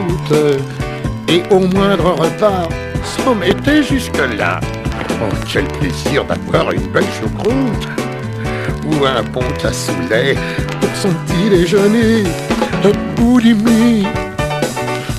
et 1.28 1.42
au 1.50 1.60
moindre 1.60 2.10
repas 2.12 2.68
s'en 3.02 3.34
mettaient 3.36 3.84
jusque-là. 3.84 4.60
Oh, 5.22 5.34
quel 5.52 5.68
plaisir 5.68 6.24
d'avoir 6.24 6.72
une 6.72 6.86
belle 6.88 7.06
choucroute 7.20 7.88
ou 8.86 9.04
un 9.06 9.22
bon 9.22 9.44
cassoulet 9.60 10.36
pour 10.80 10.90
son 11.00 11.10
petit 11.26 11.48
déjeuner. 11.48 12.24
Boulimie, 13.16 14.04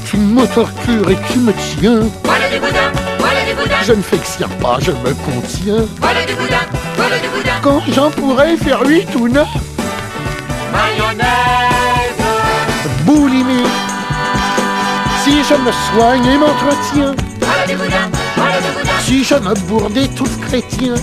tu 0.05 0.17
me 0.17 0.45
tortures 0.53 1.09
et 1.09 1.17
tu 1.31 1.39
me 1.39 1.53
tiens. 1.53 2.01
Voilà 2.25 2.49
du 2.49 2.59
boudin, 2.59 2.91
voilà 3.17 3.45
du 3.45 3.53
boudin, 3.55 3.75
Je 3.81 3.93
ne 3.93 4.01
fais 4.01 4.17
pas, 4.61 4.77
je 4.81 4.91
me 4.91 5.13
contiens. 5.25 5.85
voilà 6.01 6.25
du 6.25 6.33
boudin, 6.35 6.65
voilà 6.97 7.17
du 7.19 7.27
boudin. 7.29 7.51
Quand 7.61 7.81
j'en 7.89 8.11
pourrais 8.11 8.57
faire 8.57 8.83
huit 8.85 9.07
ou 9.15 9.29
neuf, 9.29 9.47
Mayonnaise, 10.73 12.19
boulimie. 13.05 13.69
Si 15.23 15.31
je 15.31 15.55
me 15.55 15.71
soigne 15.71 16.25
et 16.25 16.37
m'entretiens, 16.37 17.15
voilà 17.39 17.65
du 17.65 17.75
boudin, 17.75 18.09
voilà 18.35 18.57
du 18.59 18.71
boudin, 18.77 18.92
si 19.05 19.23
je 19.23 19.35
me 19.35 19.53
bourde 19.67 19.97
et 19.97 20.07
tout 20.09 20.27
chrétien, 20.47 20.95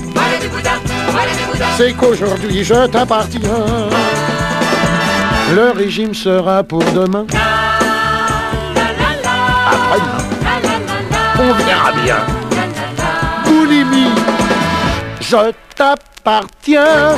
c'est 1.76 1.92
qu'aujourd'hui 1.92 2.64
je 2.64 2.86
t'appartiens. 2.86 3.40
Le 5.55 5.70
régime 5.72 6.14
sera 6.14 6.62
pour 6.62 6.82
demain. 6.92 7.26
Après-demain, 9.66 10.22
on 11.38 11.53
verra 11.53 11.92
bien. 12.05 12.18
Boulimie, 13.44 14.14
je 15.20 15.53
t'appartiens. 15.74 17.16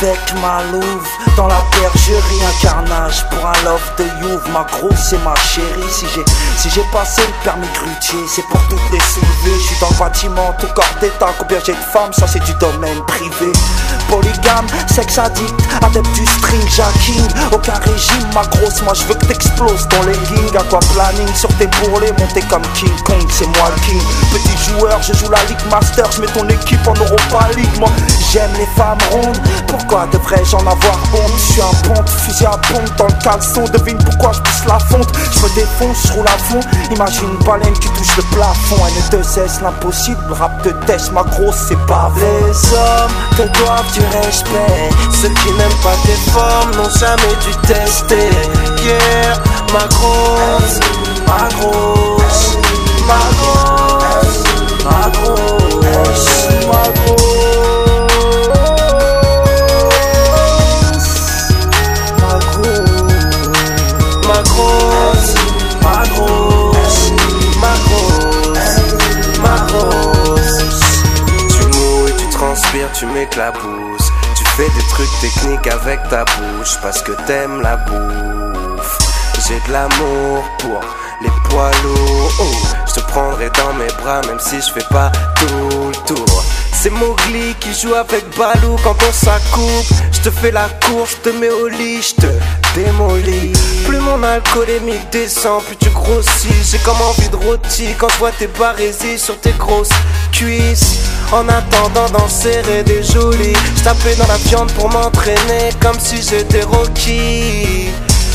back 0.00 0.26
to 0.26 0.34
my 0.36 0.72
Louvre. 0.72 1.19
Dans 1.36 1.46
la 1.46 1.62
bergerie, 1.72 2.42
un 2.44 2.62
carnage 2.62 3.24
pour 3.30 3.46
un 3.46 3.64
love 3.64 3.90
de 3.98 4.04
Youve. 4.22 4.48
Ma 4.52 4.64
grosse, 4.64 5.10
c'est 5.10 5.22
ma 5.24 5.34
chérie. 5.36 5.90
Si 5.90 6.06
j'ai 6.14 6.24
si 6.56 6.70
j'ai 6.70 6.84
passé 6.92 7.22
le 7.22 7.44
permis 7.44 7.66
grutier, 7.74 8.20
c'est 8.28 8.46
pour 8.48 8.60
toutes 8.68 8.90
les 8.92 9.00
soulever. 9.00 9.58
Je 9.58 9.66
suis 9.66 9.76
dans 9.80 9.90
le 9.90 9.96
bâtiment, 9.96 10.54
tout 10.58 10.66
corps 10.74 10.84
d'état. 11.00 11.32
Combien 11.38 11.58
j'ai 11.64 11.72
de 11.72 11.78
femmes, 11.92 12.12
ça 12.12 12.26
c'est 12.26 12.42
du 12.44 12.54
domaine 12.54 13.00
privé. 13.06 13.52
Polygame, 14.08 14.66
sexe 14.88 15.18
addict, 15.18 15.54
adepte 15.82 16.12
du 16.14 16.26
string, 16.26 16.68
jacking. 16.68 17.26
Aucun 17.52 17.74
régime, 17.74 18.26
ma 18.34 18.42
grosse, 18.42 18.82
moi 18.82 18.94
je 18.94 19.04
veux 19.04 19.14
que 19.14 19.26
t'exploses 19.26 19.86
ton 19.88 20.02
legging. 20.02 20.56
À 20.56 20.62
quoi 20.64 20.80
planning 20.92 21.34
sur 21.34 21.48
tes 21.58 21.66
bourrelets, 21.66 22.12
monter 22.18 22.42
comme 22.50 22.62
King 22.74 22.94
Kong, 23.04 23.26
c'est 23.30 23.46
moi 23.58 23.70
le 23.74 23.80
king. 23.82 24.02
Petit 24.32 24.70
joueur, 24.70 25.00
je 25.02 25.12
joue 25.14 25.30
la 25.30 25.42
Ligue 25.44 25.64
Master, 25.70 26.10
je 26.12 26.20
mets 26.20 26.26
ton 26.28 26.48
équipe 26.48 26.86
en 26.86 26.94
Europa 26.94 27.48
League. 27.56 27.78
Moi 27.78 27.90
j'aime 28.32 28.50
les 28.58 28.66
femmes 28.76 28.98
rondes, 29.10 29.40
pourquoi 29.66 30.06
devrais-je 30.12 30.56
en 30.56 30.60
avoir 30.60 30.98
Je 31.26 31.52
suis 31.52 31.62
un 31.62 31.88
ponte, 31.88 32.08
fusil 32.08 32.46
à 32.46 32.50
pompe 32.50 32.96
dans 32.96 33.06
le 33.06 33.22
caleçon. 33.22 33.64
Devine 33.72 33.98
pourquoi 33.98 34.32
je 34.32 34.40
pousse 34.40 34.64
la 34.66 34.78
fonte. 34.78 35.08
Je 35.32 35.40
me 35.40 35.54
défonce, 35.54 36.06
je 36.06 36.12
roule 36.12 36.26
à 36.26 36.38
fond. 36.38 36.60
Imagine 36.90 37.28
une 37.30 37.44
baleine 37.46 37.72
qui 37.74 37.88
touche 37.90 38.16
le 38.16 38.22
plafond. 38.34 38.76
N2S, 39.10 39.62
l'impossible, 39.62 40.32
rap 40.32 40.62
de 40.64 40.70
test, 40.86 41.12
ma 41.12 41.22
grosse, 41.22 41.56
c'est 41.68 41.86
pas 41.86 42.10
vrai. 42.14 42.26
Les 42.46 42.72
hommes 42.74 43.12
te 43.36 43.58
doivent 43.58 43.92
du 43.92 44.00
respect. 44.18 44.90
Ceux 45.10 45.28
qui 45.28 45.52
n'aiment 45.52 45.80
pas 45.82 45.96
tes 46.04 46.30
formes 46.30 46.70
n'ont 46.76 46.90
jamais 46.98 47.34
dû 47.44 47.52
tester. 47.66 48.30
Yeah, 48.84 49.34
ma 49.72 49.86
grosse, 49.88 50.80
ma 51.26 51.48
grosse, 51.58 52.56
ma 53.06 53.20
grosse, 53.36 54.44
ma 54.84 55.10
grosse, 55.10 56.48
ma 56.66 57.19
tu 72.94 73.06
m'éclabousses. 73.06 74.10
Tu 74.36 74.44
fais 74.56 74.68
des 74.68 74.86
trucs 74.88 75.20
techniques 75.20 75.66
avec 75.66 76.00
ta 76.08 76.24
bouche 76.24 76.76
parce 76.82 77.02
que 77.02 77.12
t'aimes 77.26 77.60
la 77.60 77.76
bouffe. 77.76 78.98
J'ai 79.46 79.60
de 79.66 79.72
l'amour 79.72 80.44
pour 80.58 80.80
les 81.22 81.30
poids 81.48 81.70
lourds. 81.82 82.32
Oh, 82.40 82.66
je 82.86 82.94
te 82.94 83.00
prendrai 83.00 83.50
dans 83.50 83.72
mes 83.74 83.92
bras 84.02 84.20
même 84.26 84.40
si 84.40 84.60
je 84.60 84.72
fais 84.72 84.86
pas 84.90 85.10
tout 85.36 85.88
le 85.88 86.14
tour. 86.14 86.44
C'est 86.72 86.90
Mowgli 86.90 87.54
qui 87.60 87.74
joue 87.74 87.94
avec 87.94 88.24
Balou 88.38 88.76
quand 88.82 88.96
on 89.06 89.12
s'accoupe. 89.12 89.86
Je 90.12 90.20
te 90.20 90.30
fais 90.30 90.50
la 90.50 90.68
course, 90.86 91.16
je 91.22 91.30
te 91.30 91.36
mets 91.36 91.50
au 91.50 91.68
lit, 91.68 92.02
je 92.02 92.14
te 92.22 92.26
démolis. 92.74 93.52
Plus 93.86 93.98
mon 94.00 94.22
alcoolémique 94.22 95.10
descend, 95.10 95.62
plus 95.64 95.76
tu 95.76 95.90
grossis. 95.90 96.48
J'ai 96.70 96.78
comme 96.78 97.00
envie 97.02 97.28
de 97.28 97.36
rôti 97.36 97.88
quand 97.98 98.08
je 98.08 98.18
vois 98.18 98.32
tes 98.32 98.46
barésies 98.46 99.18
sur 99.18 99.38
tes 99.40 99.52
grosses 99.52 99.90
cuisses. 100.32 101.00
En 101.32 101.48
attendant 101.48 102.08
d'en 102.10 102.28
serrer 102.28 102.82
des 102.82 103.04
jolies, 103.04 103.56
je 103.76 103.82
tapais 103.84 104.16
dans 104.16 104.26
la 104.26 104.36
viande 104.36 104.72
pour 104.72 104.90
m'entraîner 104.90 105.70
comme 105.80 105.98
si 106.00 106.20
j'étais 106.20 106.62
Rocky. 106.62 107.88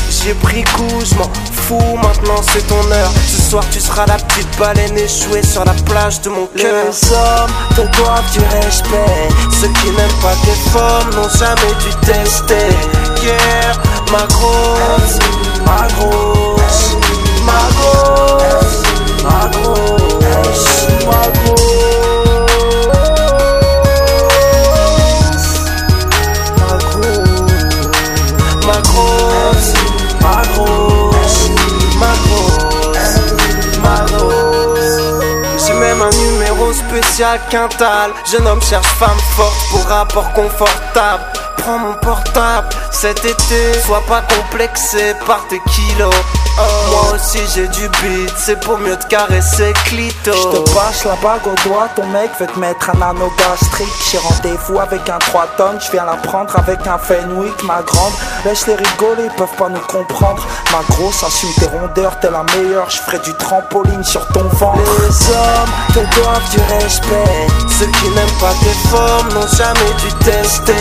J'ai 0.08 0.32
pris 0.34 0.64
coup, 0.64 1.04
je 1.04 1.14
m'en 1.16 1.30
fous, 1.52 1.96
maintenant 1.96 2.40
c'est 2.42 2.66
ton 2.66 2.90
heure. 2.90 3.12
Ce 3.28 3.50
soir 3.50 3.64
tu 3.70 3.80
seras 3.80 4.06
la 4.06 4.16
petite 4.16 4.48
baleine 4.58 4.96
échouée 4.96 5.42
sur 5.42 5.64
la 5.66 5.74
plage 5.84 6.22
de 6.22 6.30
mon 6.30 6.46
cœur. 6.46 6.86
Les 6.86 7.12
hommes 7.12 7.50
te 7.76 7.96
doivent 7.98 8.32
du 8.32 8.40
respect. 8.62 9.28
Ceux 9.52 9.68
qui 9.68 9.90
n'aiment 9.90 10.20
pas 10.22 10.34
tes 10.44 10.70
formes 10.70 11.10
n'ont 11.16 11.28
jamais 11.28 11.74
dû 11.84 11.90
tester. 12.06 12.54
Yeah, 13.22 13.72
ma 14.10 14.26
grosse, 14.26 15.18
Jeune 38.30 38.46
homme 38.46 38.60
cherche 38.60 38.86
femme 38.86 39.18
forte 39.34 39.70
pour 39.70 39.86
rapport 39.86 40.30
confortable. 40.34 41.22
Prends 41.56 41.78
mon 41.78 41.94
portable 41.94 42.68
cet 42.96 43.24
été, 43.26 43.80
sois 43.84 44.02
pas 44.08 44.22
complexé 44.22 45.14
par 45.26 45.46
tes 45.48 45.60
kilos. 45.70 46.14
Moi 46.90 47.14
aussi 47.14 47.40
j'ai 47.54 47.68
du 47.68 47.88
beat, 48.00 48.32
c'est 48.38 48.58
pour 48.58 48.78
mieux 48.78 48.96
te 48.96 49.06
caresser 49.08 49.74
clito. 49.84 50.32
Je 50.32 50.56
te 50.56 50.74
passe 50.74 51.04
la 51.04 51.14
bague 51.16 51.46
au 51.46 51.68
doigt, 51.68 51.88
ton 51.94 52.06
mec 52.06 52.30
veut 52.40 52.46
te 52.46 52.58
mettre 52.58 52.88
un 52.90 53.02
anneau 53.02 53.30
gastrique. 53.36 53.92
J'ai 54.10 54.16
rendez-vous 54.16 54.80
avec 54.80 55.10
un 55.10 55.18
3 55.18 55.46
tonnes, 55.58 55.78
je 55.84 55.90
viens 55.92 56.06
la 56.06 56.16
prendre 56.16 56.56
avec 56.58 56.86
un 56.86 56.96
Fenwick, 56.96 57.62
ma 57.64 57.82
grande. 57.82 58.14
Laisse 58.46 58.66
les 58.66 58.76
rigoler, 58.76 59.24
ils 59.24 59.36
peuvent 59.36 59.56
pas 59.58 59.68
nous 59.68 59.80
comprendre. 59.80 60.42
Ma 60.72 60.82
grosse, 60.94 61.22
assume 61.22 61.52
tes 61.58 61.66
rondeurs, 61.66 62.18
t'es 62.20 62.30
la 62.30 62.44
meilleure. 62.56 62.88
Je 62.88 62.96
ferai 63.02 63.18
du 63.18 63.34
trampoline 63.34 64.04
sur 64.04 64.26
ton 64.28 64.48
ventre. 64.54 64.80
Les 65.00 65.28
hommes 65.28 65.72
te 65.92 66.00
doivent 66.16 66.50
du 66.50 66.60
respect. 66.82 67.46
Ceux 67.78 67.86
qui 67.86 68.08
n'aiment 68.08 68.38
pas 68.40 68.54
tes 68.62 68.88
formes 68.88 69.28
n'ont 69.34 69.48
jamais 69.48 69.92
dû 70.00 70.10
tester. 70.24 70.72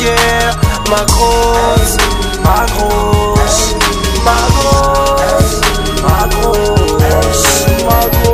Yeah, 0.00 0.52
ma 0.90 1.02
grosse, 1.06 1.45
grosse, 1.46 1.96
ma 2.42 2.64
grosse, 2.74 3.76
ma 4.24 4.36
grosse, 4.58 5.60
ma 6.02 6.26
grosse. 6.28 8.25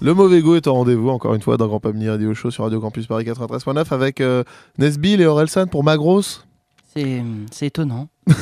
Le 0.00 0.14
mauvais 0.14 0.40
goût 0.42 0.54
est 0.54 0.68
en 0.68 0.74
rendez-vous, 0.74 1.08
encore 1.08 1.34
une 1.34 1.40
fois, 1.42 1.56
dans 1.56 1.66
Grand 1.66 1.80
Pamini 1.80 2.08
Radio 2.08 2.32
Show 2.32 2.50
sur 2.52 2.62
Radio 2.64 2.80
Campus 2.80 3.06
Paris 3.08 3.24
93.9 3.24 3.92
avec 3.92 4.20
euh, 4.20 4.44
Nesbill 4.78 5.20
et 5.20 5.26
Orelsan 5.26 5.66
pour 5.66 5.82
ma 5.82 5.96
grosse. 5.96 6.46
C'est 6.94 7.22
c'est 7.50 7.66
étonnant. 7.66 8.08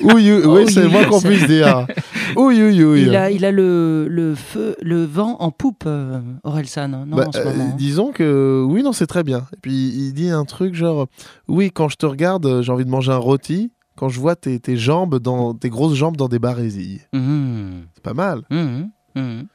Oui, 0.00 0.30
oui, 0.30 0.42
Oh, 0.44 0.66
c'est 0.68 0.86
moins 0.88 1.04
qu'on 1.04 1.20
puisse 1.20 1.46
dire. 1.46 1.86
Il 2.36 3.16
a, 3.16 3.30
il 3.30 3.44
a 3.44 3.52
le, 3.52 4.06
le 4.08 4.34
feu, 4.34 4.74
le 4.82 5.04
vent 5.04 5.36
en 5.38 5.50
poupe, 5.50 5.84
euh, 5.86 6.20
Orelsan, 6.42 6.88
non, 6.88 7.16
Bah, 7.16 7.26
en 7.28 7.32
ce 7.32 7.38
euh, 7.38 7.44
moment. 7.44 7.74
disons 7.76 8.10
que 8.12 8.64
oui, 8.68 8.82
non, 8.82 8.92
c'est 8.92 9.06
très 9.06 9.22
bien. 9.22 9.46
Et 9.52 9.56
puis 9.62 9.72
il 9.72 10.12
dit 10.12 10.30
un 10.30 10.44
truc 10.44 10.74
genre 10.74 11.06
Oui, 11.48 11.70
quand 11.70 11.88
je 11.88 11.96
te 11.96 12.06
regarde, 12.06 12.62
j'ai 12.62 12.72
envie 12.72 12.84
de 12.84 12.90
manger 12.90 13.12
un 13.12 13.18
rôti. 13.18 13.70
Quand 13.96 14.08
je 14.08 14.18
vois 14.18 14.34
tes, 14.36 14.58
tes 14.58 14.76
jambes, 14.76 15.18
dans, 15.20 15.54
tes 15.54 15.68
grosses 15.70 15.94
jambes 15.94 16.16
dans 16.16 16.28
des 16.28 16.40
barésilles. 16.40 17.02
Mhm. 17.12 17.84
C'est 17.94 18.02
pas 18.02 18.14
mal. 18.14 18.42
Mhm, 18.50 18.90
mhm. 19.14 19.46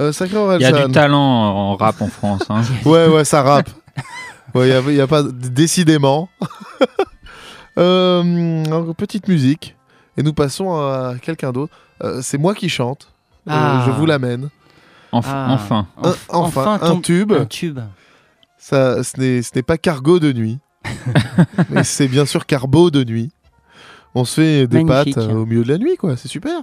Euh, 0.00 0.12
sacré 0.12 0.36
Il 0.56 0.62
y 0.62 0.64
a 0.64 0.86
du 0.86 0.92
talent 0.92 1.20
en 1.20 1.76
rap 1.76 2.00
en 2.00 2.08
France. 2.08 2.42
hein. 2.48 2.62
Ouais, 2.84 3.06
ouais, 3.06 3.24
ça 3.24 3.42
rappe. 3.42 3.70
Ouais, 4.54 4.68
il 4.88 4.94
n'y 4.94 5.00
a, 5.00 5.06
pas 5.06 5.22
décidément. 5.22 6.28
Euh, 7.78 8.64
alors, 8.66 8.94
petite 8.94 9.28
musique. 9.28 9.76
Et 10.16 10.22
nous 10.22 10.32
passons 10.34 10.74
à 10.74 11.14
quelqu'un 11.22 11.52
d'autre. 11.52 11.72
Euh, 12.02 12.20
c'est 12.22 12.36
moi 12.36 12.54
qui 12.54 12.68
chante. 12.68 13.12
Euh, 13.48 13.52
Ah. 13.54 13.84
je 13.86 13.92
vous 13.92 14.06
l'amène. 14.06 14.50
Enf- 15.12 15.24
Ah. 15.28 15.46
Enfin. 15.50 15.86
Un- 16.02 16.10
Enf- 16.10 16.16
enfin, 16.30 16.78
un 16.82 17.00
tube. 17.00 17.32
Un 17.32 17.46
tube. 17.46 17.78
Ça, 18.58 19.02
ce 19.04 19.18
n'est 19.18 19.42
ce 19.42 19.52
n'est 19.54 19.62
pas 19.62 19.78
cargo 19.78 20.18
de 20.18 20.32
nuit. 20.32 20.58
mais 21.70 21.84
c'est 21.84 22.08
bien 22.08 22.26
sûr 22.26 22.44
carbo 22.44 22.90
de 22.90 23.04
nuit. 23.04 23.30
On 24.14 24.24
se 24.24 24.40
fait 24.40 24.66
des 24.66 24.82
Magnifique. 24.82 25.14
pâtes 25.14 25.24
euh, 25.28 25.34
au 25.34 25.46
milieu 25.46 25.62
de 25.62 25.68
la 25.72 25.78
nuit, 25.78 25.96
quoi. 25.96 26.16
C'est 26.16 26.28
super. 26.28 26.60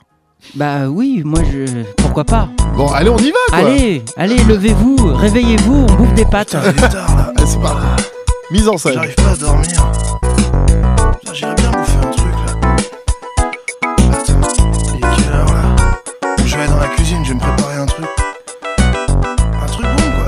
Bah 0.56 0.88
oui, 0.88 1.22
moi 1.26 1.42
je. 1.52 1.84
Pourquoi 1.98 2.24
pas 2.24 2.48
Bon, 2.76 2.88
allez, 2.88 3.10
on 3.10 3.18
y 3.18 3.32
va 3.32 3.38
quoi 3.50 3.58
Allez, 3.58 4.04
allez, 4.18 4.44
levez-vous, 4.44 4.96
réveillez-vous, 5.16 5.86
on 5.90 5.94
bouffe 5.96 6.14
des 6.14 6.26
pâtes. 6.26 6.56
Putain, 6.74 6.88
tard 6.88 7.16
là, 7.16 7.34
ah, 7.36 7.42
c'est 7.46 7.60
pas 7.60 7.70
grave. 7.74 8.10
Mise 8.52 8.68
en 8.68 8.78
scène. 8.78 8.94
J'arrive 8.94 9.16
pas 9.16 9.32
à 9.32 9.36
dormir. 9.36 9.68
Putain, 11.20 11.34
J'irais 11.34 11.56
bien 11.56 11.72
bouffer 11.72 11.98
un 11.98 12.12
truc 12.12 12.34
là. 12.46 12.70
Attends, 14.12 14.40
il 14.94 14.96
est 14.96 15.00
quelle 15.00 15.34
heure 15.34 15.46
là 15.54 15.76
Je 16.46 16.56
vais 16.56 16.62
aller 16.62 16.72
dans 16.72 16.80
la 16.80 16.88
cuisine, 16.88 17.24
je 17.24 17.30
vais 17.30 17.36
me 17.36 17.40
préparer 17.40 17.76
un 17.78 17.86
truc. 17.86 18.06
Un 18.80 19.66
truc 19.66 19.86
bon 19.86 20.12
quoi. 20.16 20.26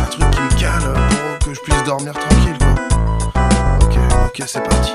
Un 0.00 0.06
truc 0.06 0.30
qui 0.30 0.40
me 0.40 0.60
cale 0.60 0.82
euh, 0.86 1.38
pour 1.38 1.48
que 1.48 1.54
je 1.54 1.60
puisse 1.60 1.84
dormir 1.84 2.12
tranquille 2.14 2.56
quoi. 2.58 3.42
Ok, 3.82 3.98
ok, 4.26 4.42
c'est 4.46 4.62
parti. 4.62 4.92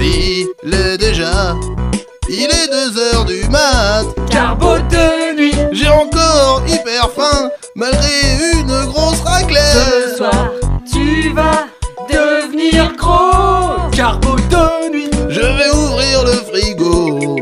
Il 0.00 0.74
est 0.74 0.98
déjà. 0.98 1.56
Il 2.28 2.44
est 2.44 2.68
2 2.94 2.98
heures 2.98 3.24
du 3.24 3.42
mat. 3.50 4.06
Carbo 4.30 4.78
de 4.78 5.36
nuit. 5.36 5.54
J'ai 5.72 5.88
encore 5.88 6.62
hyper 6.66 7.10
faim, 7.14 7.50
malgré 7.74 8.08
une 8.54 8.86
grosse 8.86 9.20
raclette. 9.24 10.10
Ce 10.10 10.16
soir, 10.16 10.50
tu 10.90 11.30
vas 11.34 11.66
devenir 12.08 12.92
gros. 12.96 13.90
Carbo 13.92 14.36
de 14.36 14.90
nuit. 14.92 15.10
Je 15.28 15.40
vais 15.40 15.70
ouvrir 15.74 16.24
le 16.24 16.32
frigo. 16.50 17.36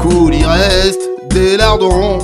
Cool, 0.00 0.34
il 0.34 0.46
reste 0.46 1.00
des 1.30 1.56
lardons, 1.56 2.18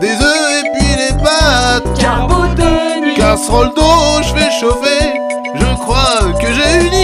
des 0.00 0.12
œufs 0.12 0.64
et 0.64 0.70
puis 0.72 0.96
les 0.96 1.14
pâtes. 1.22 1.98
Carbo 1.98 2.46
de 2.56 3.00
nuit. 3.04 3.14
Casserole 3.16 3.72
d'eau, 3.74 4.22
je 4.22 4.32
fais 4.38 4.50
chauffer. 4.60 5.12
Je 5.56 5.66
crois 5.82 6.32
que 6.40 6.46
j'ai 6.52 6.86
une 6.86 6.94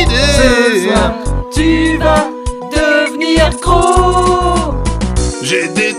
Tu 1.51 1.97
vas 1.99 2.31
devenir 2.71 3.51
gros. 3.61 4.75
J'ai 5.43 5.69
des 5.69 5.95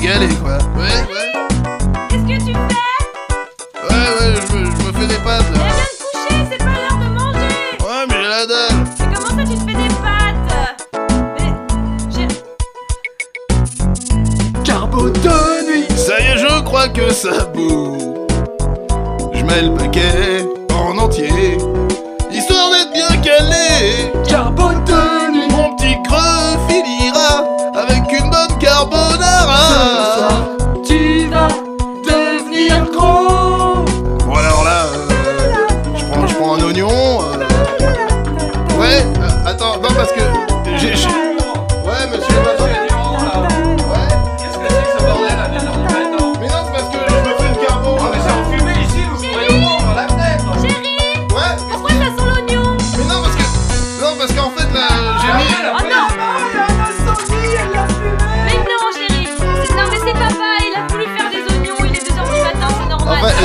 régaler 0.00 0.34
quoi. 0.36 0.58
Ouais, 0.76 0.96
ouais. 1.12 1.30
Qu'est-ce 2.08 2.22
que 2.22 2.38
tu 2.38 2.52
fais? 2.52 2.58
Ouais, 3.88 4.08
ouais, 4.18 4.34
je 4.36 4.56
me, 4.56 4.64
je 4.64 4.70
me 4.70 4.92
fais 4.92 5.06
des 5.06 5.20
pâtes 5.22 5.50
là. 5.52 5.58
Viens 5.58 5.70
de 5.70 5.96
coucher, 6.00 6.36
c'est 6.50 6.58
pas 6.58 6.64
l'heure 6.64 6.98
de 6.98 7.08
manger 7.18 7.52
Ouais, 7.80 8.02
mais 8.08 8.16
j'ai 8.22 8.28
la 8.28 8.46
dalle. 8.46 8.78
Mais 8.98 9.14
comment 9.14 9.36
ça 9.36 9.44
tu 9.44 9.54
te 9.54 9.60
fais 9.60 9.76
des 9.76 9.92
pâtes? 10.02 10.50
Mais 11.38 11.50
j'ai... 12.14 12.26
Carbo 14.64 15.10
de 15.10 15.70
nuit. 15.70 15.86
Ça 15.96 16.14
y 16.20 16.22
est, 16.24 16.38
je 16.38 16.62
crois 16.62 16.88
que 16.88 17.12
ça 17.12 17.44
boue. 17.46 18.26
Je 19.34 19.44
mets 19.44 19.62
le 19.62 19.74
paquet 19.74 20.39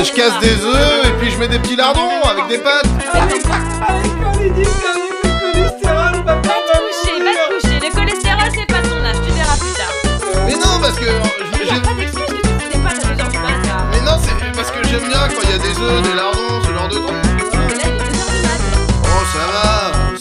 je 0.06 0.12
casse 0.14 0.40
des 0.40 0.64
œufs 0.66 1.06
et 1.06 1.12
puis 1.20 1.32
je 1.32 1.38
mets 1.38 1.48
des 1.48 1.60
petits 1.60 1.76
lardons 1.76 2.22
avec 2.30 2.48
des 2.48 2.58
pâtes. 2.60 2.86
Va 2.86 3.22
te 6.42 6.78
coucher, 6.78 7.20
va 7.24 7.32
te 7.32 7.46
coucher, 7.54 7.80
le 7.80 7.90
cholestérol 7.94 8.50
c'est 8.54 8.66
pas 8.68 8.82
ton 8.82 9.04
âge, 9.06 9.16
tu 9.26 9.32
verras 9.34 9.58
plus 9.58 9.74
tard 9.74 9.94
Mais 10.48 10.54
non, 10.56 10.80
parce 10.82 10.96
que. 10.96 11.06
je- 11.06 11.62
Il 11.62 11.68
y 11.68 11.70
a 11.70 11.74
j'ai- 11.76 11.82
pas 11.82 11.94
d'excuse 11.94 12.26
2h 12.26 13.30
du 13.32 13.38
matin 13.40 13.78
Mais 13.92 14.02
non, 14.02 14.18
c'est 14.24 14.52
parce 14.56 14.72
que 14.72 14.88
j'aime 14.88 15.08
bien 15.08 15.20
quand 15.28 15.42
il 15.44 15.50
y 15.50 15.54
a 15.54 15.58
des 15.58 15.80
œufs, 15.82 16.02
des 16.04 16.14
lardons, 16.14 16.62
ce 16.66 16.74
genre 16.74 16.88
de 16.88 16.96
trucs. 16.96 17.08
Mais 17.68 17.76
là 17.76 17.84
il 17.86 17.96
est 17.96 17.98
2h 17.98 18.32
du 18.32 18.42
matin 18.46 18.74
Oh, 19.04 19.24
ça 19.34 19.46
va, 19.54 19.68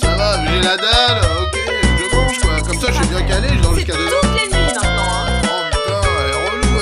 ça 0.00 0.16
va, 0.16 0.28
j'ai 0.46 0.60
la 0.62 0.76
dalle, 0.76 1.20
ok, 1.42 1.58
je 1.98 2.16
mange 2.16 2.38
quoi. 2.40 2.50
Comme 2.66 2.80
ça, 2.80 2.86
je 2.88 2.94
suis 2.94 3.06
bien 3.06 3.22
calé, 3.22 3.48
je 3.56 3.60
dors 3.62 3.74
jusqu'à 3.74 3.92
2 3.94 3.98
heures. 4.04 4.20
Toutes 4.22 4.40
les 4.42 4.48
nuits 4.56 4.66
maintenant 4.74 5.12
hein. 5.12 5.28
Oh 5.44 5.46
putain, 5.70 6.00
elle 6.20 6.30
est 6.30 6.50
relou, 6.50 6.72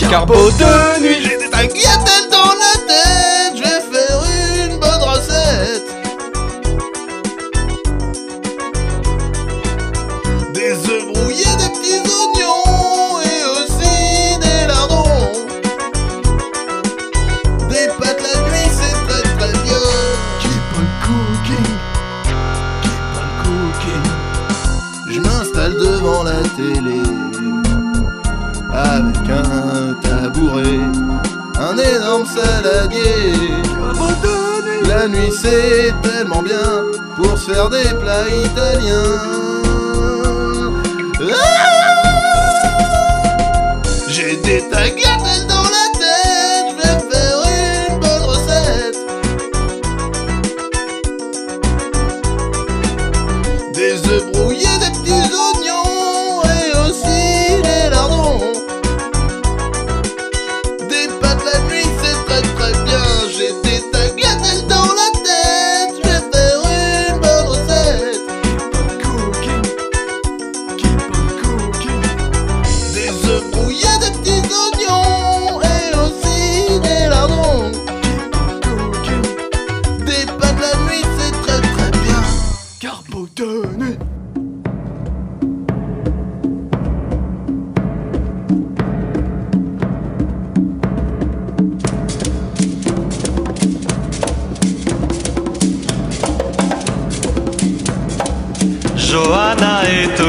elle. 0.00 0.08
Carbo 0.08 0.50
de 0.50 1.00
nuit. 1.02 1.45
J'ai 1.58 1.68
des 1.68 2.15
La 34.88 35.08
nuit 35.08 35.32
c'est 35.32 35.92
tellement 36.02 36.42
bien 36.42 36.84
pour 37.16 37.36
se 37.38 37.50
faire 37.50 37.68
des 37.68 37.88
plats 38.00 38.28
italiens. 38.28 39.20
Ah 41.20 41.56
J'ai 44.08 44.36
des 44.36 44.62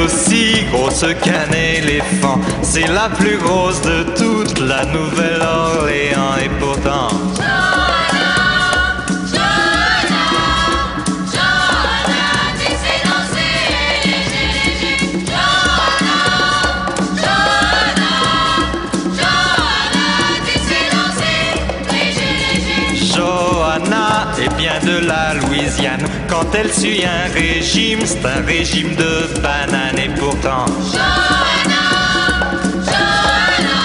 aussi 0.07 0.65
grosse 0.71 1.05
qu'un 1.21 1.51
éléphant. 1.51 2.39
C'est 2.61 2.87
la 2.87 3.09
plus 3.09 3.37
grosse 3.37 3.81
de 3.81 4.03
toute 4.15 4.59
la 4.59 4.85
Nouvelle-Orléans 4.85 6.35
et 6.43 6.49
pourtant. 6.59 6.76
Quand 26.49 26.59
elle 26.59 26.71
suit 26.71 27.03
un 27.03 27.27
régime, 27.33 27.99
c'est 28.05 28.25
un 28.25 28.41
régime 28.45 28.95
de 28.95 29.41
banane 29.41 29.97
et 29.97 30.07
pourtant. 30.17 30.65
Johanna, 30.93 31.83
Johanna, 32.85 33.79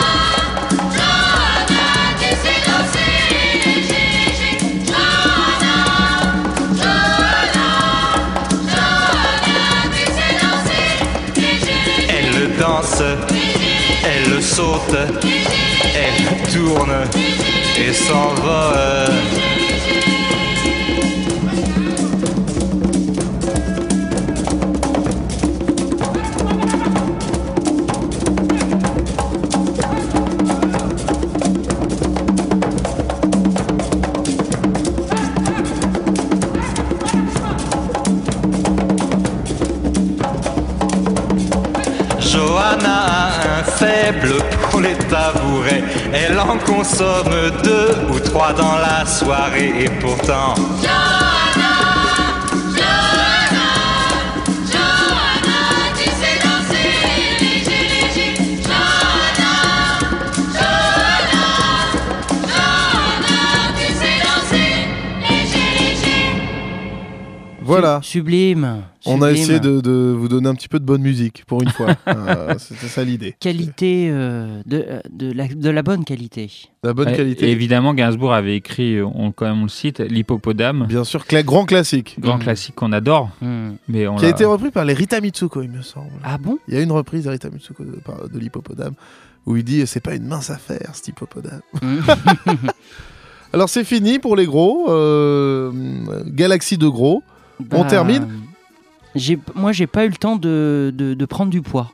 Johanna, 0.95 1.85
Gigi, 2.21 2.55
Gigi, 3.59 4.51
Johanna, 4.87 5.77
Johanna, 6.79 7.69
Johanna, 8.71 9.67
Gigi, 11.35 11.73
Elle 12.09 12.31
le 12.39 12.47
danse, 12.61 13.03
elle 14.05 14.27
le 14.31 14.41
saute, 14.41 14.97
elle 15.97 16.21
tourne 16.53 16.95
et 17.77 17.93
s'envole. 17.93 19.62
En 46.49 46.59
consomme 46.59 47.51
deux 47.63 47.95
ou 48.11 48.19
trois 48.19 48.53
dans 48.53 48.77
la 48.79 49.07
soirée 49.07 49.73
et 49.85 49.91
pourtant. 50.01 50.55
Voilà. 67.73 68.01
Sublime. 68.03 68.83
On 69.07 69.21
a 69.23 69.33
essayé 69.33 69.59
de, 69.61 69.81
de 69.81 70.15
vous 70.17 70.29
donner 70.29 70.49
un 70.49 70.55
petit 70.55 70.69
peu 70.69 70.79
de 70.79 70.85
bonne 70.85 71.03
musique 71.03 71.45
pour 71.47 71.63
une 71.63 71.71
fois. 71.71 71.97
Euh, 72.07 72.55
C'était 72.59 72.87
ça 72.87 73.03
l'idée. 73.05 73.35
Qualité 73.41 74.09
euh, 74.11 74.61
de, 74.67 74.85
euh, 74.89 75.01
de, 75.11 75.33
la, 75.33 75.49
de 75.49 75.71
la 75.71 75.83
bonne 75.83 76.05
qualité. 76.05 76.51
La 76.83 76.93
bonne 76.93 77.13
qualité. 77.15 77.49
Et 77.49 77.53
évidemment, 77.53 77.95
Gainsbourg 77.95 78.33
avait 78.33 78.57
écrit, 78.57 78.97
euh, 78.97 79.07
on, 79.07 79.33
quand 79.33 79.47
même 79.47 79.61
on 79.61 79.65
le 79.65 79.69
cite, 79.69 79.99
l'hippopotame. 80.01 80.87
Bien 80.87 81.05
sûr, 81.05 81.25
cla- 81.25 81.43
grand 81.45 81.65
classique. 81.65 82.17
Grand 82.21 82.39
classique 82.39 82.75
qu'on 82.75 82.93
adore. 82.93 83.31
Hmm. 83.41 83.73
Mais 83.89 84.07
on 84.07 84.17
Qui 84.17 84.27
a 84.27 84.29
été 84.29 84.45
repris 84.45 84.71
par 84.71 84.85
les 84.85 84.95
Rita 84.95 85.21
Mitsuko, 85.21 85.63
il 85.63 85.71
me 85.71 85.83
semble. 85.83 86.11
Ah 86.23 86.39
bon? 86.39 86.59
Il 86.69 86.75
y 86.75 86.77
a 86.77 86.81
une 86.81 86.93
reprise 86.93 87.25
de 87.25 87.31
Rita 87.31 87.51
Mitsuko 87.51 87.85
de, 87.85 88.39
l'hippopotame 88.39 88.95
où 89.47 89.57
il 89.57 89.65
dit 89.65 89.85
c'est 89.87 90.01
pas 90.01 90.15
une 90.15 90.27
mince 90.27 90.51
affaire 90.51 90.91
cet 90.95 91.09
hippopotame. 91.09 91.61
Alors 93.53 93.69
c'est 93.69 93.85
fini 93.85 94.19
pour 94.19 94.37
les 94.37 94.47
gros. 94.47 94.87
euh, 94.91 95.71
Galaxie 96.27 96.79
de 96.79 96.89
gros. 96.89 97.23
On 97.71 97.83
Bah, 97.83 97.89
termine. 97.89 98.29
Moi, 99.55 99.73
j'ai 99.73 99.87
pas 99.87 100.05
eu 100.05 100.09
le 100.09 100.17
temps 100.17 100.37
de, 100.37 100.93
de, 100.95 101.15
de 101.15 101.25
prendre 101.27 101.51
du 101.51 101.61
poids. 101.63 101.93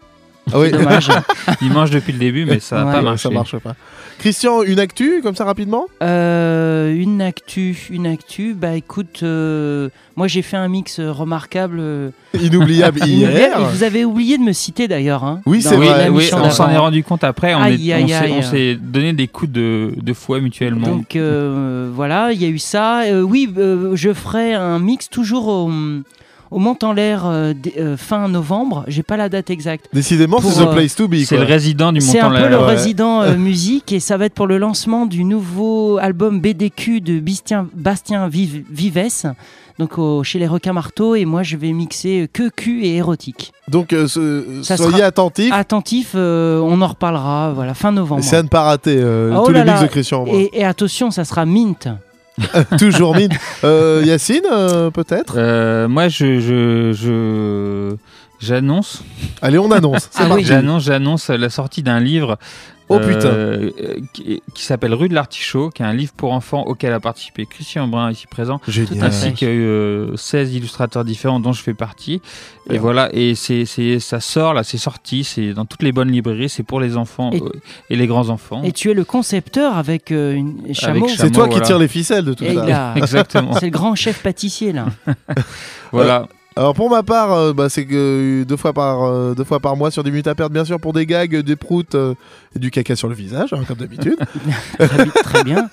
Ah 0.52 0.58
oui. 0.58 0.70
Dommage. 0.70 1.08
Il 1.62 1.72
mange 1.72 1.90
depuis 1.90 2.12
le 2.12 2.18
début, 2.18 2.44
mais 2.44 2.60
ça 2.60 2.76
n'a 2.76 2.86
Ouais. 2.86 2.92
pas 2.92 3.02
marché. 3.02 3.28
Ça 3.28 3.30
marche 3.34 3.56
pas. 3.58 3.74
Christian, 4.18 4.62
une 4.64 4.80
actu 4.80 5.20
comme 5.22 5.36
ça 5.36 5.44
rapidement? 5.44 5.86
Euh, 6.02 6.92
une 6.92 7.22
actu, 7.22 7.86
une 7.90 8.06
actu. 8.06 8.54
Bah 8.54 8.74
écoute, 8.74 9.20
euh, 9.22 9.90
moi 10.16 10.26
j'ai 10.26 10.42
fait 10.42 10.56
un 10.56 10.66
mix 10.66 10.98
euh, 10.98 11.12
remarquable. 11.12 11.80
Inoubliable 12.34 12.98
hier. 13.06 13.60
Et 13.60 13.64
vous 13.72 13.84
avez 13.84 14.04
oublié 14.04 14.36
de 14.36 14.42
me 14.42 14.52
citer 14.52 14.88
d'ailleurs. 14.88 15.22
Hein, 15.22 15.40
Oui, 15.46 15.62
c'est 15.62 15.76
vrai. 15.76 16.08
oui, 16.08 16.28
on 16.34 16.50
s'en 16.50 16.68
est 16.68 16.76
rendu 16.76 17.04
compte 17.04 17.22
après. 17.22 17.54
On 17.54 18.42
s'est- 18.42 18.74
donné 18.74 19.12
des 19.12 19.28
coups 19.28 19.52
de, 19.52 19.92
de 19.96 20.12
fouet 20.12 20.40
mutuellement. 20.40 20.88
Donc 20.88 21.14
euh, 21.14 21.88
voilà, 21.94 22.32
il 22.32 22.42
y 22.42 22.44
a 22.44 22.48
eu 22.48 22.58
ça. 22.58 23.02
Euh, 23.02 23.22
oui, 23.22 23.48
euh, 23.56 23.92
je 23.94 24.12
ferai 24.12 24.52
un 24.54 24.80
mix 24.80 25.08
toujours 25.08 25.46
au, 25.46 25.70
au 26.50 26.58
Mont 26.58 26.76
en 26.82 26.92
l'air 26.92 27.26
euh, 27.26 27.52
euh, 27.78 27.96
fin 27.96 28.28
novembre. 28.28 28.84
J'ai 28.88 29.02
pas 29.02 29.16
la 29.16 29.28
date 29.28 29.50
exacte. 29.50 29.86
Décidément, 29.92 30.40
c'est 30.40 30.62
the 30.62 30.66
euh, 30.66 30.72
place 30.74 30.94
to 30.94 31.08
be. 31.08 31.16
c'est 31.24 31.36
le 31.36 31.44
résident 31.44 31.92
du 31.92 32.00
C'est 32.00 32.20
un 32.20 32.30
peu 32.30 32.48
le 32.48 32.58
Ouais. 32.58 32.64
résident 32.66 33.22
euh, 33.22 33.36
musique 33.36 33.92
et 33.92 34.00
ça 34.00 34.16
va 34.16 34.24
être 34.26 34.34
pour 34.34 34.46
le 34.46 34.58
lancement 34.58 35.06
du 35.06 35.24
nouveau 35.24 35.98
album 35.98 36.40
BDQ 36.40 37.00
de 37.00 37.20
Bastien, 37.20 37.66
Bastien 37.74 38.28
Viv- 38.28 38.64
Vives. 38.70 39.34
Donc 39.78 39.96
au- 39.98 40.24
chez 40.24 40.40
les 40.40 40.48
requins 40.48 40.72
marteaux 40.72 41.14
et 41.14 41.24
moi 41.24 41.44
je 41.44 41.56
vais 41.56 41.72
mixer 41.72 42.28
que 42.32 42.48
cul 42.48 42.82
et 42.84 42.96
érotique. 42.96 43.52
Donc 43.68 43.92
euh, 43.92 44.08
ce- 44.08 44.62
soyez 44.64 44.92
sera 44.96 45.04
attentifs. 45.04 45.52
Attentif, 45.52 46.12
euh, 46.16 46.58
on 46.60 46.80
en 46.82 46.86
reparlera. 46.88 47.52
Voilà, 47.54 47.74
fin 47.74 47.92
novembre. 47.92 48.24
C'est 48.24 48.36
à 48.36 48.42
ne 48.42 48.48
pas 48.48 48.62
rater 48.62 48.96
euh, 48.98 49.36
Oh 49.38 49.46
tous 49.46 49.52
là 49.52 49.64
les 49.64 49.70
mix 49.70 49.80
là. 49.80 49.86
de 49.86 49.90
Christian. 49.92 50.24
Et 50.26 50.64
attention, 50.64 51.10
ça 51.12 51.24
sera 51.24 51.46
mint. 51.46 51.88
Toujours 52.78 53.14
mine. 53.16 53.30
Euh, 53.64 54.02
Yacine, 54.04 54.42
euh, 54.50 54.90
peut-être? 54.90 55.34
Euh, 55.36 55.88
moi, 55.88 56.08
je, 56.08 56.40
je, 56.40 56.92
je- 56.92 57.96
j'annonce. 58.40 59.02
Allez, 59.42 59.58
on 59.58 59.70
annonce. 59.70 60.08
C'est 60.10 60.22
Ah 60.22 60.26
parti. 60.28 60.42
oui. 60.42 60.44
J'annonce, 60.44 60.84
j'annonce 60.84 61.28
la 61.28 61.50
sortie 61.50 61.82
d'un 61.82 62.00
livre. 62.00 62.38
Oh, 62.90 62.98
putain. 63.00 63.26
euh, 63.28 63.70
qui, 64.12 64.42
qui 64.54 64.62
s'appelle 64.64 64.94
Rue 64.94 65.08
de 65.08 65.14
l'Artichaut, 65.14 65.70
qui 65.70 65.82
est 65.82 65.86
un 65.86 65.92
livre 65.92 66.12
pour 66.16 66.32
enfants 66.32 66.62
auquel 66.66 66.92
a 66.92 67.00
participé 67.00 67.44
Christian 67.46 67.86
Brun 67.86 68.10
ici 68.10 68.26
présent, 68.26 68.60
Génial. 68.66 69.04
ainsi 69.08 69.34
que 69.34 69.44
euh, 69.46 70.16
16 70.16 70.54
illustrateurs 70.54 71.04
différents 71.04 71.38
dont 71.40 71.52
je 71.52 71.62
fais 71.62 71.74
partie. 71.74 72.22
Et 72.68 72.72
Ouais. 72.72 72.78
voilà, 72.78 73.08
et 73.12 73.34
c'est, 73.34 73.64
ça 73.98 74.20
sort 74.20 74.54
là, 74.54 74.62
c'est 74.64 74.78
sorti, 74.78 75.24
c'est 75.24 75.52
dans 75.54 75.64
toutes 75.66 75.82
les 75.82 75.92
bonnes 75.92 76.10
librairies, 76.10 76.48
c'est 76.48 76.62
pour 76.62 76.80
les 76.80 76.96
enfants 76.96 77.30
Et- 77.32 77.40
euh, 77.42 77.50
et, 77.90 77.96
les 77.96 78.06
grands 78.06 78.28
enfants. 78.30 78.62
Et 78.62 78.72
tu 78.72 78.90
es 78.90 78.94
le 78.94 79.04
concepteur 79.04 79.76
avec 79.76 80.10
euh, 80.12 80.32
une 80.34 80.74
chameau. 80.74 81.08
C'est 81.08 81.30
toi 81.30 81.48
qui 81.48 81.60
tires 81.60 81.78
les 81.78 81.88
ficelles 81.88 82.24
de 82.24 82.34
tout 82.34 82.44
Et 82.44 82.54
ça. 82.54 82.92
Exactement. 82.96 83.52
C'est 83.54 83.66
le 83.66 83.70
grand 83.70 83.94
chef 83.94 84.22
pâtissier 84.22 84.72
là. 84.72 84.86
Voilà. 85.92 86.26
Alors 86.58 86.74
pour 86.74 86.90
ma 86.90 87.04
part, 87.04 87.32
euh, 87.32 87.52
bah, 87.52 87.68
c'est 87.68 87.84
que 87.86 88.42
deux 88.42 88.56
fois 88.56 88.72
par 88.72 89.04
euh, 89.04 89.32
deux 89.34 89.44
fois 89.44 89.60
par 89.60 89.76
mois 89.76 89.92
sur 89.92 90.02
des 90.02 90.10
minutes 90.10 90.26
à 90.26 90.34
perdre, 90.34 90.52
bien 90.52 90.64
sûr 90.64 90.80
pour 90.80 90.92
des 90.92 91.06
gags, 91.06 91.36
des 91.36 91.54
proutes 91.56 91.94
euh, 91.94 92.14
et 92.56 92.58
du 92.58 92.72
caca 92.72 92.96
sur 92.96 93.06
le 93.08 93.14
visage, 93.14 93.52
hein, 93.52 93.60
comme 93.68 93.76
d'habitude. 93.76 94.16
très, 94.78 95.04
bi- 95.04 95.10
très 95.22 95.44
bien. 95.44 95.68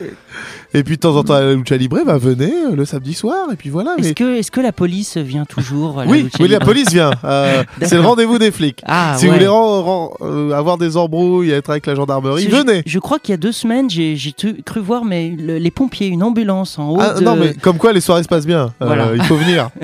Et 0.75 0.83
puis 0.83 0.95
de 0.97 0.99
temps 1.01 1.15
en 1.15 1.23
temps 1.23 1.33
à 1.33 1.41
la 1.41 1.53
Lucha 1.55 1.75
Libre, 1.75 1.97
bah 2.05 2.19
venez 2.19 2.53
euh, 2.71 2.75
le 2.75 2.85
samedi 2.85 3.15
soir 3.15 3.47
et 3.51 3.55
puis 3.55 3.71
voilà. 3.71 3.95
Est-ce 3.97 4.09
mais- 4.09 4.43
que, 4.43 4.61
la 4.61 4.71
police 4.71 5.17
vient 5.17 5.45
toujours 5.45 6.01
à 6.01 6.05
la 6.05 6.11
Oui, 6.11 6.29
la 6.39 6.59
police 6.59 6.91
vient. 6.91 7.11
Euh, 7.23 7.63
c'est 7.81 7.95
le 7.95 8.01
rendez-vous 8.01 8.37
des 8.37 8.51
flics. 8.51 8.81
Ah, 8.85 9.15
si 9.17 9.25
ouais. 9.25 9.29
vous 9.29 9.33
voulez 9.37 9.47
ren- 9.47 9.81
ren- 9.81 10.09
euh, 10.21 10.51
avoir 10.51 10.77
des 10.77 10.97
embrouilles, 10.97 11.49
être 11.49 11.71
avec 11.71 11.87
la 11.87 11.95
gendarmerie, 11.95 12.45
venez. 12.47 12.83
Je, 12.85 12.91
je 12.91 12.99
crois 12.99 13.17
qu'il 13.17 13.31
y 13.31 13.33
a 13.33 13.37
deux 13.37 13.51
semaines, 13.51 13.89
j'ai 13.89 14.15
cru 14.63 14.81
voir 14.81 15.03
mais 15.03 15.29
le- 15.35 15.57
les 15.57 15.71
pompiers, 15.71 16.07
une 16.07 16.21
ambulance 16.21 16.77
en 16.77 16.89
haut. 16.91 16.97
Ah, 17.01 17.15
de- 17.15 17.23
Non, 17.23 17.35
mais 17.35 17.55
comme 17.55 17.77
quoi 17.79 17.91
les 17.91 18.01
soirées 18.01 18.21
se 18.23 18.27
passent 18.27 18.45
bien. 18.45 18.65
Euh, 18.81 18.85
Voilà. 18.85 19.07
il 19.15 19.23
faut 19.23 19.35
venir. 19.37 19.69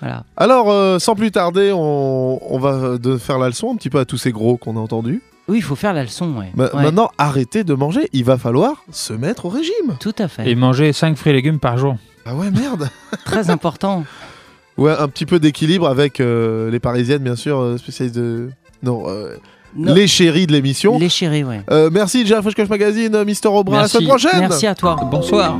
Voilà. 0.00 0.24
Alors, 0.36 0.70
euh, 0.70 0.98
sans 0.98 1.14
plus 1.14 1.30
tarder, 1.30 1.72
on, 1.72 2.38
on 2.54 2.58
va 2.58 2.70
euh, 2.74 2.98
de 2.98 3.16
faire 3.16 3.38
la 3.38 3.48
leçon 3.48 3.72
un 3.72 3.76
petit 3.76 3.90
peu 3.90 3.98
à 3.98 4.04
tous 4.04 4.18
ces 4.18 4.30
gros 4.32 4.56
qu'on 4.56 4.76
a 4.76 4.80
entendus. 4.80 5.22
Oui, 5.48 5.58
il 5.58 5.62
faut 5.62 5.76
faire 5.76 5.92
la 5.94 6.02
leçon. 6.02 6.34
Ouais. 6.36 6.50
Ma- 6.54 6.64
Ouais, 6.74 6.82
Maintenant, 6.82 7.10
arrêtez 7.18 7.62
de 7.64 7.72
manger. 7.74 8.08
Il 8.12 8.24
va 8.24 8.36
falloir 8.36 8.84
se 8.90 9.12
mettre 9.12 9.46
au 9.46 9.48
régime. 9.48 9.96
Tout 10.00 10.14
à 10.18 10.26
fait. 10.28 10.50
Et 10.50 10.54
manger 10.56 10.92
5 10.92 11.16
fruits 11.16 11.30
et 11.30 11.34
légumes 11.36 11.60
par 11.60 11.78
jour. 11.78 11.96
Ah 12.24 12.34
ouais, 12.34 12.50
merde. 12.50 12.88
Très 13.24 13.48
important. 13.50 14.04
Ouais, 14.76 14.92
un 14.98 15.08
petit 15.08 15.24
peu 15.24 15.38
d'équilibre 15.38 15.88
avec 15.88 16.20
euh, 16.20 16.70
les 16.70 16.80
Parisiennes, 16.80 17.22
bien 17.22 17.36
sûr, 17.36 17.58
euh, 17.60 17.78
spécialistes 17.78 18.16
de. 18.16 18.50
Non, 18.82 19.04
euh, 19.06 19.36
Non. 19.76 19.94
les 19.94 20.06
chéris 20.08 20.46
de 20.48 20.52
l'émission. 20.52 20.98
Les 20.98 21.08
chéris, 21.08 21.44
ouais. 21.44 21.62
Euh, 21.70 21.88
merci, 21.92 22.26
Jeff 22.26 22.42
Fresh 22.42 22.54
Coach 22.56 22.68
Magazine, 22.68 23.22
Mister 23.24 23.48
Aubrin. 23.48 23.76
À 23.76 23.76
la 23.76 23.82
Merci. 23.84 23.96
semaine 23.96 24.08
prochaine. 24.08 24.40
Merci 24.40 24.66
à 24.66 24.74
toi. 24.74 24.96
Bonsoir. 25.10 25.58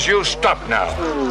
Please, 0.00 0.06
you 0.06 0.24
stop 0.24 0.58
now. 0.70 1.29